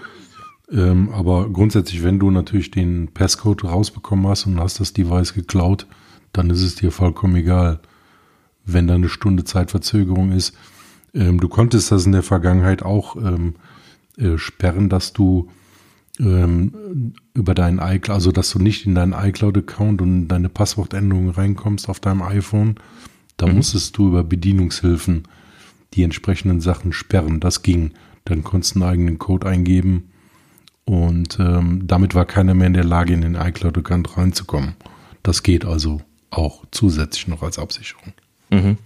[0.71, 5.87] Ähm, aber grundsätzlich, wenn du natürlich den Passcode rausbekommen hast und hast das Device geklaut,
[6.33, 7.81] dann ist es dir vollkommen egal,
[8.65, 10.55] wenn da eine Stunde Zeitverzögerung ist.
[11.15, 13.55] Ähm, du konntest das in der Vergangenheit auch ähm,
[14.17, 15.49] äh, sperren, dass du
[16.21, 21.89] ähm, über deinen iCloud, also dass du nicht in deinen iCloud-Account und deine Passwortänderungen reinkommst
[21.89, 22.77] auf deinem iPhone.
[23.37, 23.57] Da mhm.
[23.57, 25.25] musstest du über Bedienungshilfen
[25.95, 27.41] die entsprechenden Sachen sperren.
[27.41, 27.93] Das ging.
[28.25, 30.11] Dann konntest du einen eigenen Code eingeben
[30.85, 34.75] und ähm, damit war keiner mehr in der Lage, in den iCloud-Account reinzukommen.
[35.23, 36.01] Das geht also
[36.33, 38.13] auch zusätzlich noch als Absicherung.
[38.51, 38.79] Mhm.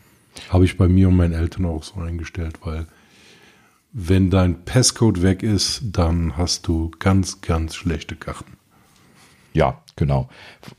[0.51, 2.87] Habe ich bei mir und meinen Eltern auch so eingestellt, weil
[3.93, 8.57] wenn dein Passcode weg ist, dann hast du ganz, ganz schlechte Karten.
[9.55, 10.29] Ja, genau.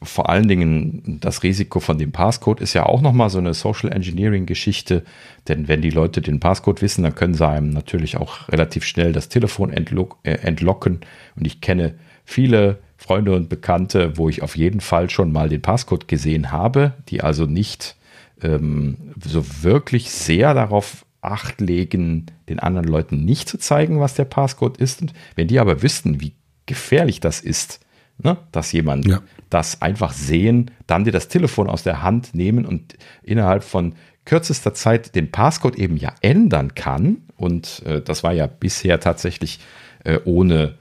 [0.03, 3.91] Vor allen Dingen das Risiko von dem Passcode ist ja auch nochmal so eine Social
[3.91, 5.03] Engineering Geschichte,
[5.47, 9.13] denn wenn die Leute den Passcode wissen, dann können sie einem natürlich auch relativ schnell
[9.13, 10.99] das Telefon äh, entlocken.
[11.35, 12.77] Und ich kenne viele
[13.07, 17.21] Freunde und Bekannte, wo ich auf jeden Fall schon mal den Passcode gesehen habe, die
[17.21, 17.95] also nicht
[18.41, 24.25] ähm, so wirklich sehr darauf Acht legen, den anderen Leuten nicht zu zeigen, was der
[24.25, 25.01] Passcode ist.
[25.01, 26.33] Und wenn die aber wüssten, wie
[26.65, 27.79] gefährlich das ist,
[28.21, 29.21] ne, dass jemand ja.
[29.49, 34.73] das einfach sehen, dann dir das Telefon aus der Hand nehmen und innerhalb von kürzester
[34.73, 37.23] Zeit den Passcode eben ja ändern kann.
[37.35, 39.59] Und äh, das war ja bisher tatsächlich
[40.03, 40.75] äh, ohne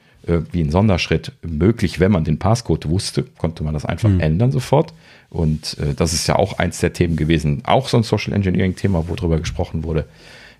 [0.52, 4.20] wie ein Sonderschritt möglich, wenn man den Passcode wusste, konnte man das einfach mhm.
[4.20, 4.92] ändern sofort.
[5.28, 9.08] Und äh, das ist ja auch eins der Themen gewesen, auch so ein Social Engineering-Thema,
[9.08, 10.06] wo drüber gesprochen wurde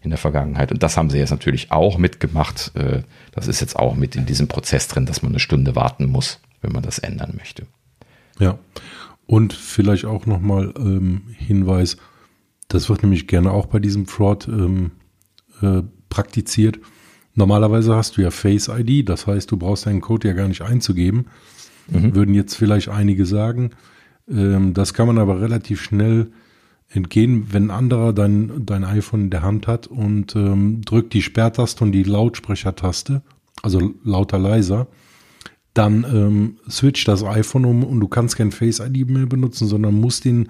[0.03, 0.71] in der Vergangenheit.
[0.73, 2.73] Und das haben sie jetzt natürlich auch mitgemacht.
[2.75, 3.03] Äh,
[3.33, 6.41] das ist jetzt auch mit in diesem Prozess drin, dass man eine Stunde warten muss,
[6.63, 7.67] wenn man das ändern möchte.
[8.39, 8.59] Ja,
[9.27, 11.97] und vielleicht auch nochmal ähm, Hinweis,
[12.69, 14.93] das wird nämlich gerne auch bei diesem Fraud ähm,
[15.63, 16.79] äh, praktiziert.
[17.37, 20.63] Normalerweise hast du ja Face ID, das heißt, du brauchst deinen Code ja gar nicht
[20.63, 21.27] einzugeben.
[21.89, 22.15] Mhm.
[22.15, 23.71] Würden jetzt vielleicht einige sagen.
[24.29, 26.33] Ähm, das kann man aber relativ schnell
[26.89, 31.23] entgehen, wenn ein anderer dein, dein iPhone in der Hand hat und ähm, drückt die
[31.23, 33.23] Sperrtaste und die Lautsprechertaste,
[33.63, 34.87] also lauter leiser,
[35.75, 39.95] dann ähm, switcht das iPhone um und du kannst kein Face ID mehr benutzen, sondern
[39.95, 40.49] musst den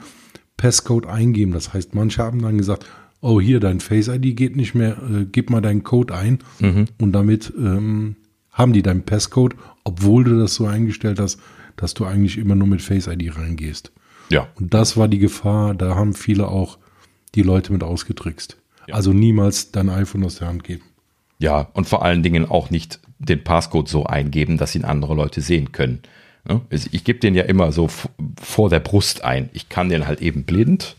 [0.57, 1.53] Passcode eingeben.
[1.53, 2.87] Das heißt, manche haben dann gesagt,
[3.21, 6.87] oh hier, dein Face ID geht nicht mehr, äh, gib mal deinen Code ein mhm.
[6.99, 8.17] und damit ähm,
[8.53, 11.39] haben die deinen Passcode, obwohl du das so eingestellt hast,
[11.77, 13.93] dass du eigentlich immer nur mit Face ID reingehst.
[14.31, 14.49] Ja.
[14.55, 16.79] Und das war die Gefahr, da haben viele auch
[17.35, 18.57] die Leute mit ausgetrickst.
[18.89, 18.95] Ja.
[18.95, 20.83] Also niemals dein iPhone aus der Hand geben.
[21.39, 25.41] Ja, und vor allen Dingen auch nicht den Passcode so eingeben, dass ihn andere Leute
[25.43, 26.01] sehen können.
[26.71, 27.89] Also ich gebe den ja immer so
[28.41, 29.51] vor der Brust ein.
[29.53, 30.97] Ich kann den halt eben blind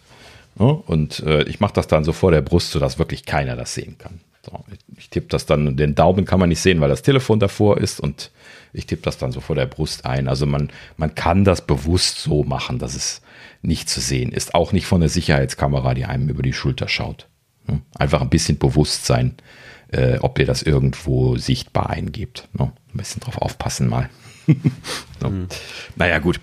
[0.65, 3.97] und äh, ich mache das dann so vor der Brust, sodass wirklich keiner das sehen
[3.97, 4.21] kann.
[4.43, 4.63] So,
[4.97, 7.99] ich tippe das dann, den Daumen kann man nicht sehen, weil das Telefon davor ist
[7.99, 8.31] und
[8.73, 10.27] ich tippe das dann so vor der Brust ein.
[10.27, 13.21] Also man, man kann das bewusst so machen, dass es
[13.61, 14.55] nicht zu sehen ist.
[14.55, 17.27] Auch nicht von der Sicherheitskamera, die einem über die Schulter schaut.
[17.65, 17.81] Hm?
[17.97, 19.35] Einfach ein bisschen Bewusstsein,
[19.91, 22.47] äh, ob ihr das irgendwo sichtbar eingebt.
[22.53, 22.71] Ne?
[22.93, 24.09] Ein bisschen drauf aufpassen mal.
[25.21, 25.29] so.
[25.29, 25.47] mhm.
[25.95, 26.39] Naja, gut.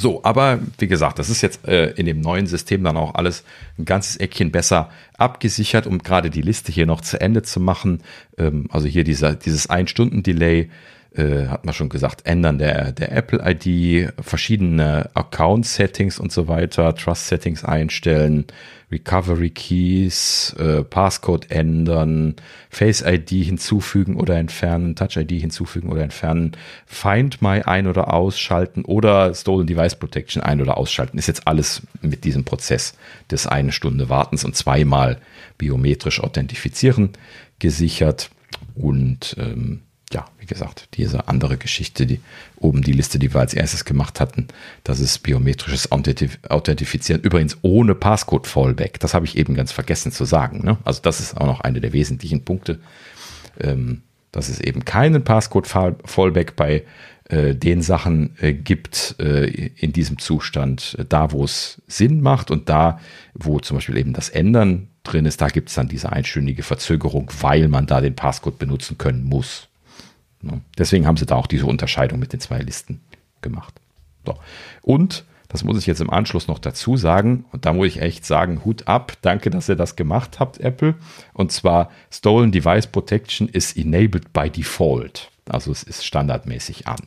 [0.00, 3.44] So, aber wie gesagt, das ist jetzt äh, in dem neuen System dann auch alles
[3.78, 8.02] ein ganzes Eckchen besser abgesichert, um gerade die Liste hier noch zu Ende zu machen.
[8.38, 10.70] Ähm, also hier dieser, dieses Ein-Stunden-Delay
[11.14, 17.64] äh, hat man schon gesagt, Ändern der, der Apple-ID, verschiedene Account-Settings und so weiter, Trust-Settings
[17.64, 18.46] einstellen,
[18.92, 22.34] Recovery Keys, äh, Passcode ändern,
[22.70, 26.52] Face-ID hinzufügen oder entfernen, Touch-ID hinzufügen oder entfernen,
[26.86, 31.18] Find My ein- oder ausschalten oder Stolen Device Protection ein- oder ausschalten.
[31.18, 32.94] Ist jetzt alles mit diesem Prozess
[33.30, 35.18] des eine Stunde Wartens und zweimal
[35.56, 37.10] biometrisch authentifizieren
[37.58, 38.30] gesichert
[38.74, 39.82] und ähm,
[40.12, 42.20] ja, wie gesagt, diese andere Geschichte, die
[42.56, 44.48] oben die Liste, die wir als erstes gemacht hatten,
[44.82, 48.98] das ist biometrisches Authentifizieren, übrigens ohne Passcode-Fallback.
[48.98, 50.64] Das habe ich eben ganz vergessen zu sagen.
[50.64, 50.78] Ne?
[50.84, 52.80] Also das ist auch noch eine der wesentlichen Punkte,
[53.60, 56.84] ähm, dass es eben keinen Passcode-Fallback bei
[57.28, 62.50] äh, den Sachen äh, gibt äh, in diesem Zustand, äh, da wo es Sinn macht
[62.50, 62.98] und da,
[63.34, 67.30] wo zum Beispiel eben das Ändern drin ist, da gibt es dann diese einstündige Verzögerung,
[67.40, 69.69] weil man da den Passcode benutzen können muss.
[70.42, 70.60] Ne?
[70.78, 73.00] Deswegen haben sie da auch diese Unterscheidung mit den zwei Listen
[73.42, 73.80] gemacht.
[74.26, 74.36] So.
[74.82, 78.24] Und, das muss ich jetzt im Anschluss noch dazu sagen, und da muss ich echt
[78.24, 80.94] sagen, Hut ab, danke, dass ihr das gemacht habt, Apple.
[81.32, 85.30] Und zwar, Stolen Device Protection is enabled by default.
[85.48, 87.00] Also es ist standardmäßig an.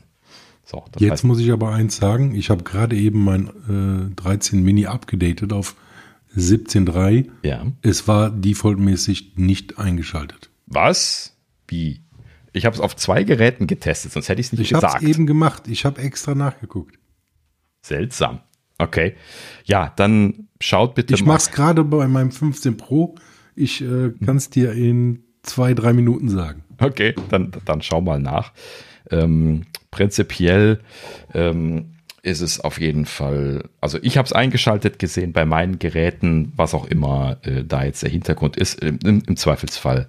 [0.65, 4.61] So, Jetzt heißt, muss ich aber eins sagen, ich habe gerade eben mein äh, 13
[4.61, 5.75] Mini abgedatet auf
[6.35, 7.29] 17.3.
[7.43, 7.65] Ja.
[7.81, 10.49] Es war defaultmäßig nicht eingeschaltet.
[10.65, 11.35] Was?
[11.67, 12.02] Wie?
[12.53, 14.83] Ich habe es auf zwei Geräten getestet, sonst hätte ich es nicht ich gesagt.
[14.83, 15.67] Ich habe es eben gemacht.
[15.67, 16.97] Ich habe extra nachgeguckt.
[17.81, 18.41] Seltsam.
[18.77, 19.15] Okay.
[19.65, 21.23] Ja, dann schaut bitte ich mal.
[21.23, 23.15] Ich mache es gerade bei meinem 15 Pro.
[23.55, 26.63] Ich äh, kann es dir in zwei, drei Minuten sagen.
[26.79, 28.53] Okay, dann, dann schau mal nach.
[29.11, 30.79] Ähm, prinzipiell
[31.33, 31.92] ähm,
[32.23, 36.73] ist es auf jeden Fall, also ich habe es eingeschaltet gesehen bei meinen Geräten, was
[36.73, 38.81] auch immer äh, da jetzt der Hintergrund ist.
[38.81, 40.07] Im, im Zweifelsfall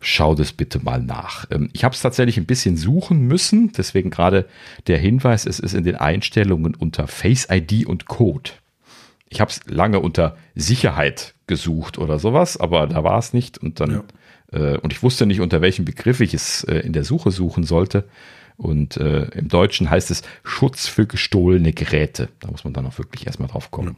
[0.00, 1.44] schaut es bitte mal nach.
[1.50, 4.46] Ähm, ich habe es tatsächlich ein bisschen suchen müssen, deswegen gerade
[4.86, 8.52] der Hinweis, es ist in den Einstellungen unter Face ID und Code.
[9.28, 13.80] Ich habe es lange unter Sicherheit gesucht oder sowas, aber da war es nicht und
[13.80, 14.04] dann
[14.52, 14.74] ja.
[14.74, 17.64] äh, und ich wusste nicht, unter welchem Begriff ich es äh, in der Suche suchen
[17.64, 18.04] sollte.
[18.56, 22.30] Und äh, im Deutschen heißt es Schutz für gestohlene Geräte.
[22.40, 23.96] Da muss man dann auch wirklich erstmal drauf kommen.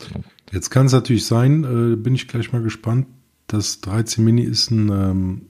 [0.00, 0.20] Ja.
[0.50, 3.06] Jetzt kann es natürlich sein, äh, bin ich gleich mal gespannt.
[3.46, 5.42] Das 13 Mini ist ein ähm,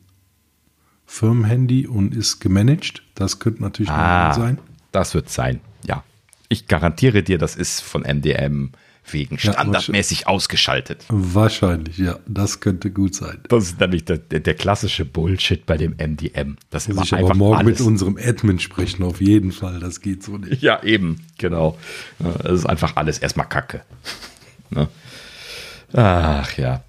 [1.07, 3.03] Firmenhandy und ist gemanagt.
[3.15, 4.59] Das könnte natürlich ah, sein.
[4.93, 6.05] Das wird sein, ja.
[6.49, 8.73] Ich garantiere dir, das ist von MDM
[9.11, 11.05] wegen standardmäßig ausgeschaltet.
[11.09, 12.19] Wahrscheinlich, ja.
[12.27, 13.41] Das könnte gut sein.
[13.49, 16.57] Das ist nämlich der, der, der klassische Bullshit bei dem MDM.
[16.70, 17.79] Das Muss ich aber morgen alles.
[17.79, 19.81] mit unserem Admin sprechen, auf jeden Fall.
[19.81, 20.62] Das geht so nicht.
[20.62, 21.79] Ja, eben, genau.
[22.19, 23.83] Das ist einfach alles erstmal Kacke.
[24.70, 24.89] Ne?
[25.93, 26.83] Ach ja.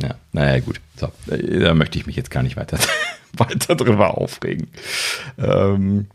[0.00, 0.80] Ja, naja, gut.
[0.96, 2.78] So, da möchte ich mich jetzt gar nicht weiter,
[3.36, 4.68] weiter drüber aufregen.
[5.38, 6.06] Ähm,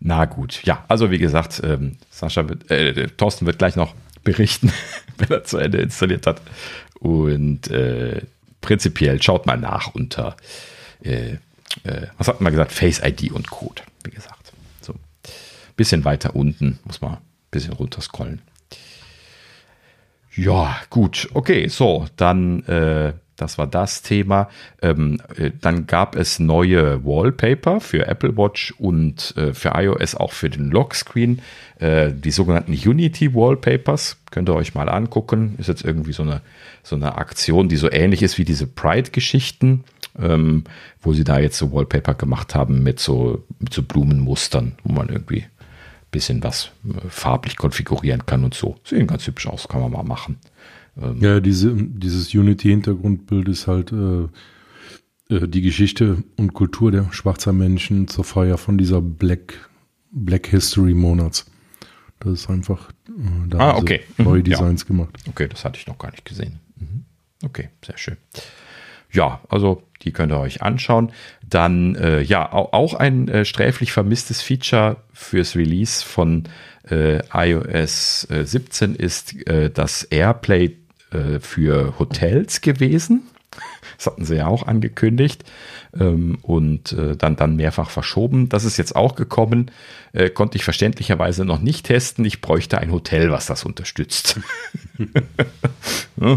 [0.00, 3.94] na gut, ja, also wie gesagt, ähm, Sascha wird, äh, Thorsten wird gleich noch
[4.28, 4.72] berichten,
[5.18, 6.42] wenn er zu Ende installiert hat.
[7.00, 8.22] Und äh,
[8.60, 10.36] prinzipiell schaut mal nach unter,
[11.02, 11.34] äh,
[11.84, 14.52] äh, was hat man gesagt, Face ID und Code, wie gesagt.
[14.80, 14.94] So,
[15.76, 17.18] bisschen weiter unten muss man ein
[17.50, 18.42] bisschen runter scrollen.
[20.34, 24.48] Ja, gut, okay, so, dann äh, das war das Thema.
[24.82, 30.32] Ähm, äh, dann gab es neue Wallpaper für Apple Watch und äh, für iOS auch
[30.32, 31.40] für den Lockscreen.
[31.78, 34.18] Äh, die sogenannten Unity Wallpapers.
[34.32, 35.54] Könnt ihr euch mal angucken.
[35.58, 36.42] Ist jetzt irgendwie so eine,
[36.82, 39.84] so eine Aktion, die so ähnlich ist wie diese Pride-Geschichten,
[40.18, 40.64] ähm,
[41.00, 45.08] wo sie da jetzt so Wallpaper gemacht haben mit so, mit so Blumenmustern, wo man
[45.10, 48.76] irgendwie ein bisschen was äh, farblich konfigurieren kann und so.
[48.82, 50.40] Sehen ganz hübsch aus, kann man mal machen.
[51.00, 54.28] Ähm ja, diese, dieses Unity-Hintergrundbild ist halt äh,
[55.30, 59.68] äh, die Geschichte und Kultur der schwarzer Menschen zur Feier von dieser Black,
[60.10, 61.46] Black History Monats.
[62.20, 64.00] Das ist einfach, äh, da ah, okay.
[64.16, 64.86] neue mhm, Designs ja.
[64.88, 65.10] gemacht.
[65.28, 66.60] Okay, das hatte ich noch gar nicht gesehen.
[66.76, 67.04] Mhm.
[67.44, 68.16] Okay, sehr schön.
[69.10, 71.12] Ja, also die könnt ihr euch anschauen.
[71.48, 76.44] Dann, äh, ja, auch ein äh, sträflich vermisstes Feature fürs Release von
[76.90, 79.34] äh, iOS 17 ist
[79.74, 80.76] das Airplay
[81.12, 83.22] äh, für Hotels gewesen.
[83.96, 85.44] Das hatten sie ja auch angekündigt
[85.98, 88.48] ähm, und äh, dann, dann mehrfach verschoben.
[88.48, 89.70] Das ist jetzt auch gekommen.
[90.12, 92.24] Äh, konnte ich verständlicherweise noch nicht testen.
[92.24, 94.38] Ich bräuchte ein Hotel, was das unterstützt.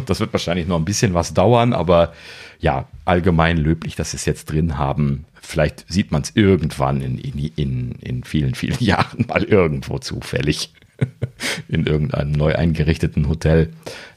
[0.06, 2.14] das wird wahrscheinlich noch ein bisschen was dauern, aber
[2.60, 5.26] ja, allgemein löblich, dass sie es jetzt drin haben.
[5.41, 10.73] Vielleicht sieht man es irgendwann in, in, in, in vielen, vielen Jahren mal irgendwo zufällig.
[11.67, 13.71] in irgendeinem neu eingerichteten Hotel.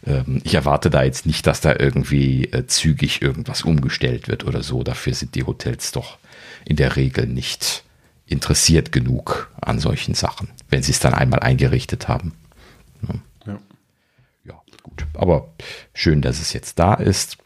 [0.06, 4.62] Ähm, ich erwarte da jetzt nicht, dass da irgendwie äh, zügig irgendwas umgestellt wird oder
[4.62, 4.82] so.
[4.82, 6.18] Dafür sind die Hotels doch
[6.64, 7.84] in der Regel nicht
[8.26, 12.32] interessiert genug an solchen Sachen, wenn sie es dann einmal eingerichtet haben.
[13.46, 13.58] Ja.
[14.44, 15.06] ja, gut.
[15.14, 15.52] Aber
[15.92, 17.36] schön, dass es jetzt da ist.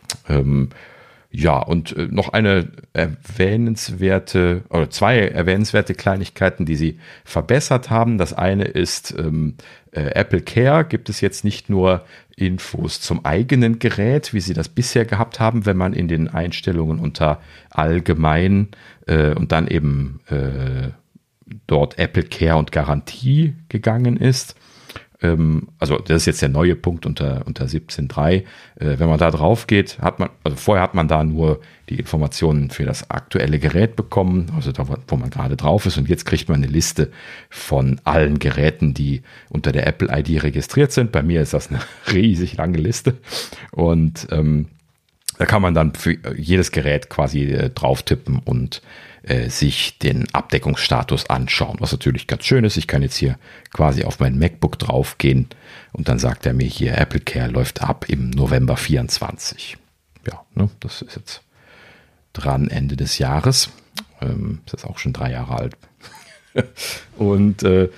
[1.38, 8.18] Ja, und äh, noch eine erwähnenswerte, oder zwei erwähnenswerte Kleinigkeiten, die sie verbessert haben.
[8.18, 9.54] Das eine ist, ähm,
[9.92, 12.04] äh, Apple Care gibt es jetzt nicht nur
[12.34, 16.98] Infos zum eigenen Gerät, wie sie das bisher gehabt haben, wenn man in den Einstellungen
[16.98, 17.40] unter
[17.70, 18.70] allgemein
[19.06, 20.88] äh, und dann eben äh,
[21.68, 24.56] dort Apple Care und Garantie gegangen ist,
[25.20, 28.34] ähm, also das ist jetzt der neue Punkt unter, unter 17.3.
[28.34, 28.42] Äh,
[28.76, 32.70] wenn man da drauf geht, hat man, also vorher hat man da nur die Informationen
[32.70, 35.98] für das aktuelle Gerät bekommen, also da, wo man gerade drauf ist.
[35.98, 37.10] Und jetzt kriegt man eine Liste
[37.50, 41.10] von allen Geräten, die unter der Apple ID registriert sind.
[41.10, 41.80] Bei mir ist das eine
[42.12, 43.16] riesig lange Liste.
[43.72, 44.66] Und ähm,
[45.38, 48.82] da kann man dann für jedes Gerät quasi äh, drauf tippen und
[49.28, 52.76] äh, sich den Abdeckungsstatus anschauen, was natürlich ganz schön ist.
[52.76, 53.38] Ich kann jetzt hier
[53.72, 55.48] quasi auf mein MacBook draufgehen
[55.92, 59.76] und dann sagt er mir hier, Apple Care läuft ab im November 24.
[60.26, 61.42] Ja, ne, das ist jetzt
[62.32, 63.70] dran Ende des Jahres.
[64.20, 65.76] Ähm, das auch schon drei Jahre alt.
[67.18, 67.88] und äh,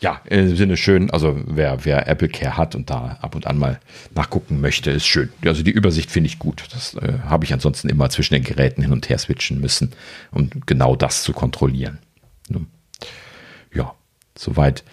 [0.00, 3.58] ja, im Sinne schön, also wer, wer Apple Care hat und da ab und an
[3.58, 3.78] mal
[4.14, 5.30] nachgucken möchte, ist schön.
[5.44, 6.64] Also die Übersicht finde ich gut.
[6.72, 9.92] Das äh, habe ich ansonsten immer zwischen den Geräten hin und her switchen müssen,
[10.32, 11.98] um genau das zu kontrollieren.
[12.48, 12.60] Ja,
[14.40, 14.84] Soweit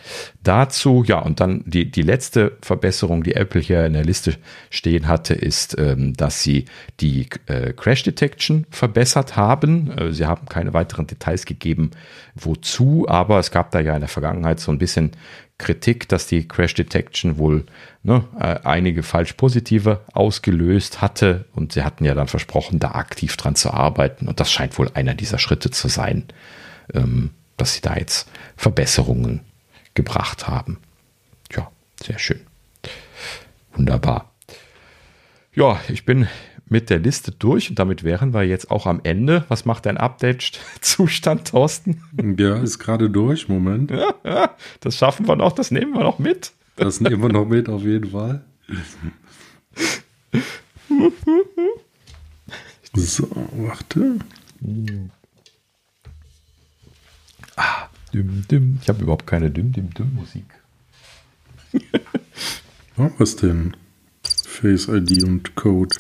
[0.44, 1.06] dazu.
[1.08, 4.36] Ja, und dann die, die letzte Verbesserung, die Apple hier in der Liste
[4.70, 6.66] stehen hatte, ist, ähm, dass sie
[7.00, 9.98] die äh, Crash Detection verbessert haben.
[9.98, 11.92] Äh, sie haben keine weiteren Details gegeben,
[12.36, 15.12] wozu, aber es gab da ja in der Vergangenheit so ein bisschen
[15.58, 17.66] Kritik, dass die Crash Detection wohl
[18.04, 23.38] ne, äh, einige falsch positive ausgelöst hatte und sie hatten ja dann versprochen, da aktiv
[23.38, 26.26] dran zu arbeiten und das scheint wohl einer dieser Schritte zu sein.
[26.94, 29.42] Ähm, dass sie da jetzt Verbesserungen
[29.94, 30.78] gebracht haben.
[31.52, 31.72] Ja,
[32.02, 32.42] sehr schön.
[33.74, 34.32] Wunderbar.
[35.54, 36.28] Ja, ich bin
[36.70, 39.46] mit der Liste durch und damit wären wir jetzt auch am Ende.
[39.48, 42.04] Was macht dein Update-Zustand, Thorsten?
[42.38, 43.48] Ja, ist gerade durch.
[43.48, 43.92] Moment.
[43.92, 46.52] Ja, ja, das schaffen wir noch, das nehmen wir noch mit.
[46.76, 48.44] Das nehmen wir noch mit, auf jeden Fall.
[52.94, 54.18] So, warte.
[57.58, 58.80] Ah, düm, düm.
[58.82, 60.46] Ich habe überhaupt keine düm, düm, düm Musik.
[62.98, 63.76] oh, was denn?
[64.24, 65.96] Face ID und Code.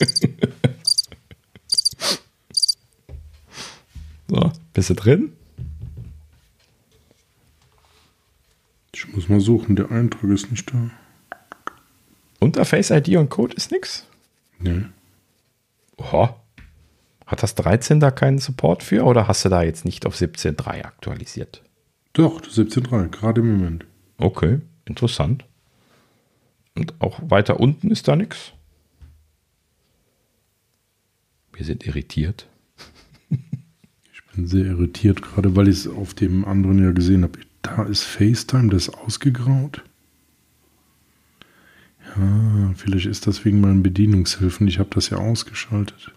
[4.28, 5.32] so, bist du drin?
[8.92, 10.90] Ich muss mal suchen, der Eintrag ist nicht da.
[12.40, 14.06] Unter Face ID und Code ist nichts?
[14.58, 14.86] Nee.
[15.96, 16.41] Oha.
[17.32, 20.84] Hat das 13 da keinen Support für oder hast du da jetzt nicht auf 17.3
[20.84, 21.62] aktualisiert?
[22.12, 23.86] Doch, 17.3, gerade im Moment.
[24.18, 25.46] Okay, interessant.
[26.74, 28.52] Und auch weiter unten ist da nichts?
[31.54, 32.46] Wir sind irritiert.
[33.30, 37.38] ich bin sehr irritiert, gerade weil ich es auf dem anderen ja gesehen habe.
[37.62, 39.82] Da ist FaceTime, das ist ausgegraut.
[42.14, 44.68] Ja, vielleicht ist das wegen meinen Bedienungshilfen.
[44.68, 46.12] Ich habe das ja ausgeschaltet.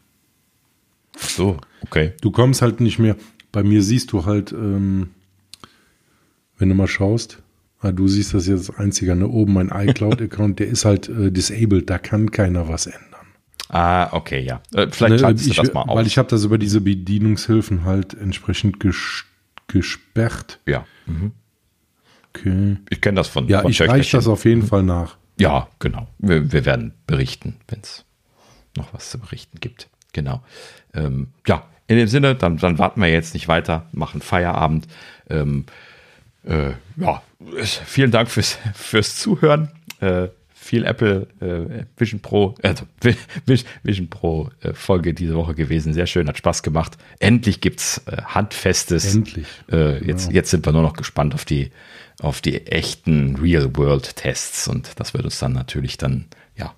[1.17, 2.13] So, okay.
[2.21, 3.15] Du kommst halt nicht mehr.
[3.51, 5.11] Bei mir siehst du halt, ähm,
[6.57, 7.41] wenn du mal schaust,
[7.79, 9.27] ah, du siehst das jetzt einziger, ne?
[9.27, 13.27] Oben mein iCloud-Account, der ist halt äh, disabled, da kann keiner was ändern.
[13.69, 14.61] Ah, okay, ja.
[14.73, 15.97] Äh, vielleicht ne, ich, du das mal auf.
[15.97, 19.25] Weil ich habe das über diese Bedienungshilfen halt entsprechend ges
[19.67, 20.59] gesperrt.
[20.67, 20.85] Ja.
[21.07, 21.31] Mhm.
[22.29, 22.77] Okay.
[22.89, 25.17] Ich kenne das von Ja, von ich reiche das auf jeden Fall nach.
[25.39, 26.07] Ja, genau.
[26.19, 28.05] Wir, wir werden berichten, wenn es
[28.77, 29.89] noch was zu berichten gibt.
[30.13, 30.41] Genau.
[30.95, 34.87] Ähm, ja, in dem Sinne, dann, dann warten wir jetzt nicht weiter, machen Feierabend.
[35.29, 35.65] Ähm,
[36.43, 37.21] äh, ja,
[37.85, 39.69] vielen Dank fürs, fürs Zuhören.
[39.99, 42.85] Äh, viel Apple äh, Vision Pro, also
[43.83, 45.93] Vision Pro äh, Folge diese Woche gewesen.
[45.93, 46.97] Sehr schön, hat Spaß gemacht.
[47.19, 49.13] Endlich gibt's äh, handfestes.
[49.13, 49.45] Endlich.
[49.71, 50.35] Äh, jetzt, genau.
[50.35, 51.69] jetzt sind wir nur noch gespannt auf die,
[52.19, 56.25] auf die echten Real World Tests und das wird uns dann natürlich dann
[56.57, 56.73] ja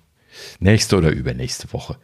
[0.60, 1.96] nächste oder übernächste Woche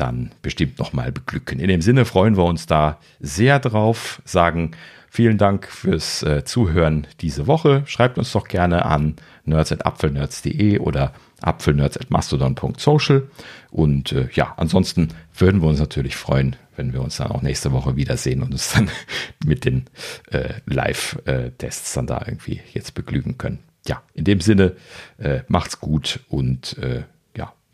[0.00, 1.60] dann bestimmt nochmal beglücken.
[1.60, 4.72] In dem Sinne freuen wir uns da sehr drauf, sagen
[5.10, 7.82] vielen Dank fürs äh, Zuhören diese Woche.
[7.86, 11.12] Schreibt uns doch gerne an nerds.apfelnerds.de oder
[11.42, 13.28] apfelnerds.mastodon.social.
[13.70, 17.72] Und äh, ja, ansonsten würden wir uns natürlich freuen, wenn wir uns dann auch nächste
[17.72, 18.88] Woche wiedersehen und uns dann
[19.44, 19.86] mit den
[20.30, 23.58] äh, Live-Tests dann da irgendwie jetzt beglügen können.
[23.86, 24.76] Ja, in dem Sinne,
[25.18, 27.02] äh, macht's gut und äh,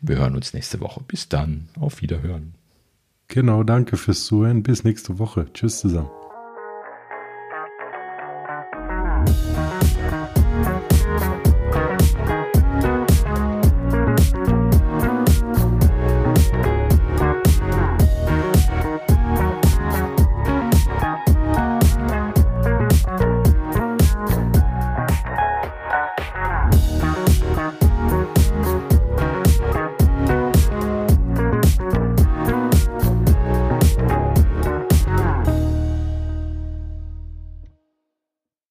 [0.01, 1.01] wir hören uns nächste Woche.
[1.07, 2.53] Bis dann, auf Wiederhören.
[3.27, 4.63] Genau, danke fürs Zuhören.
[4.63, 5.47] Bis nächste Woche.
[5.53, 6.09] Tschüss zusammen.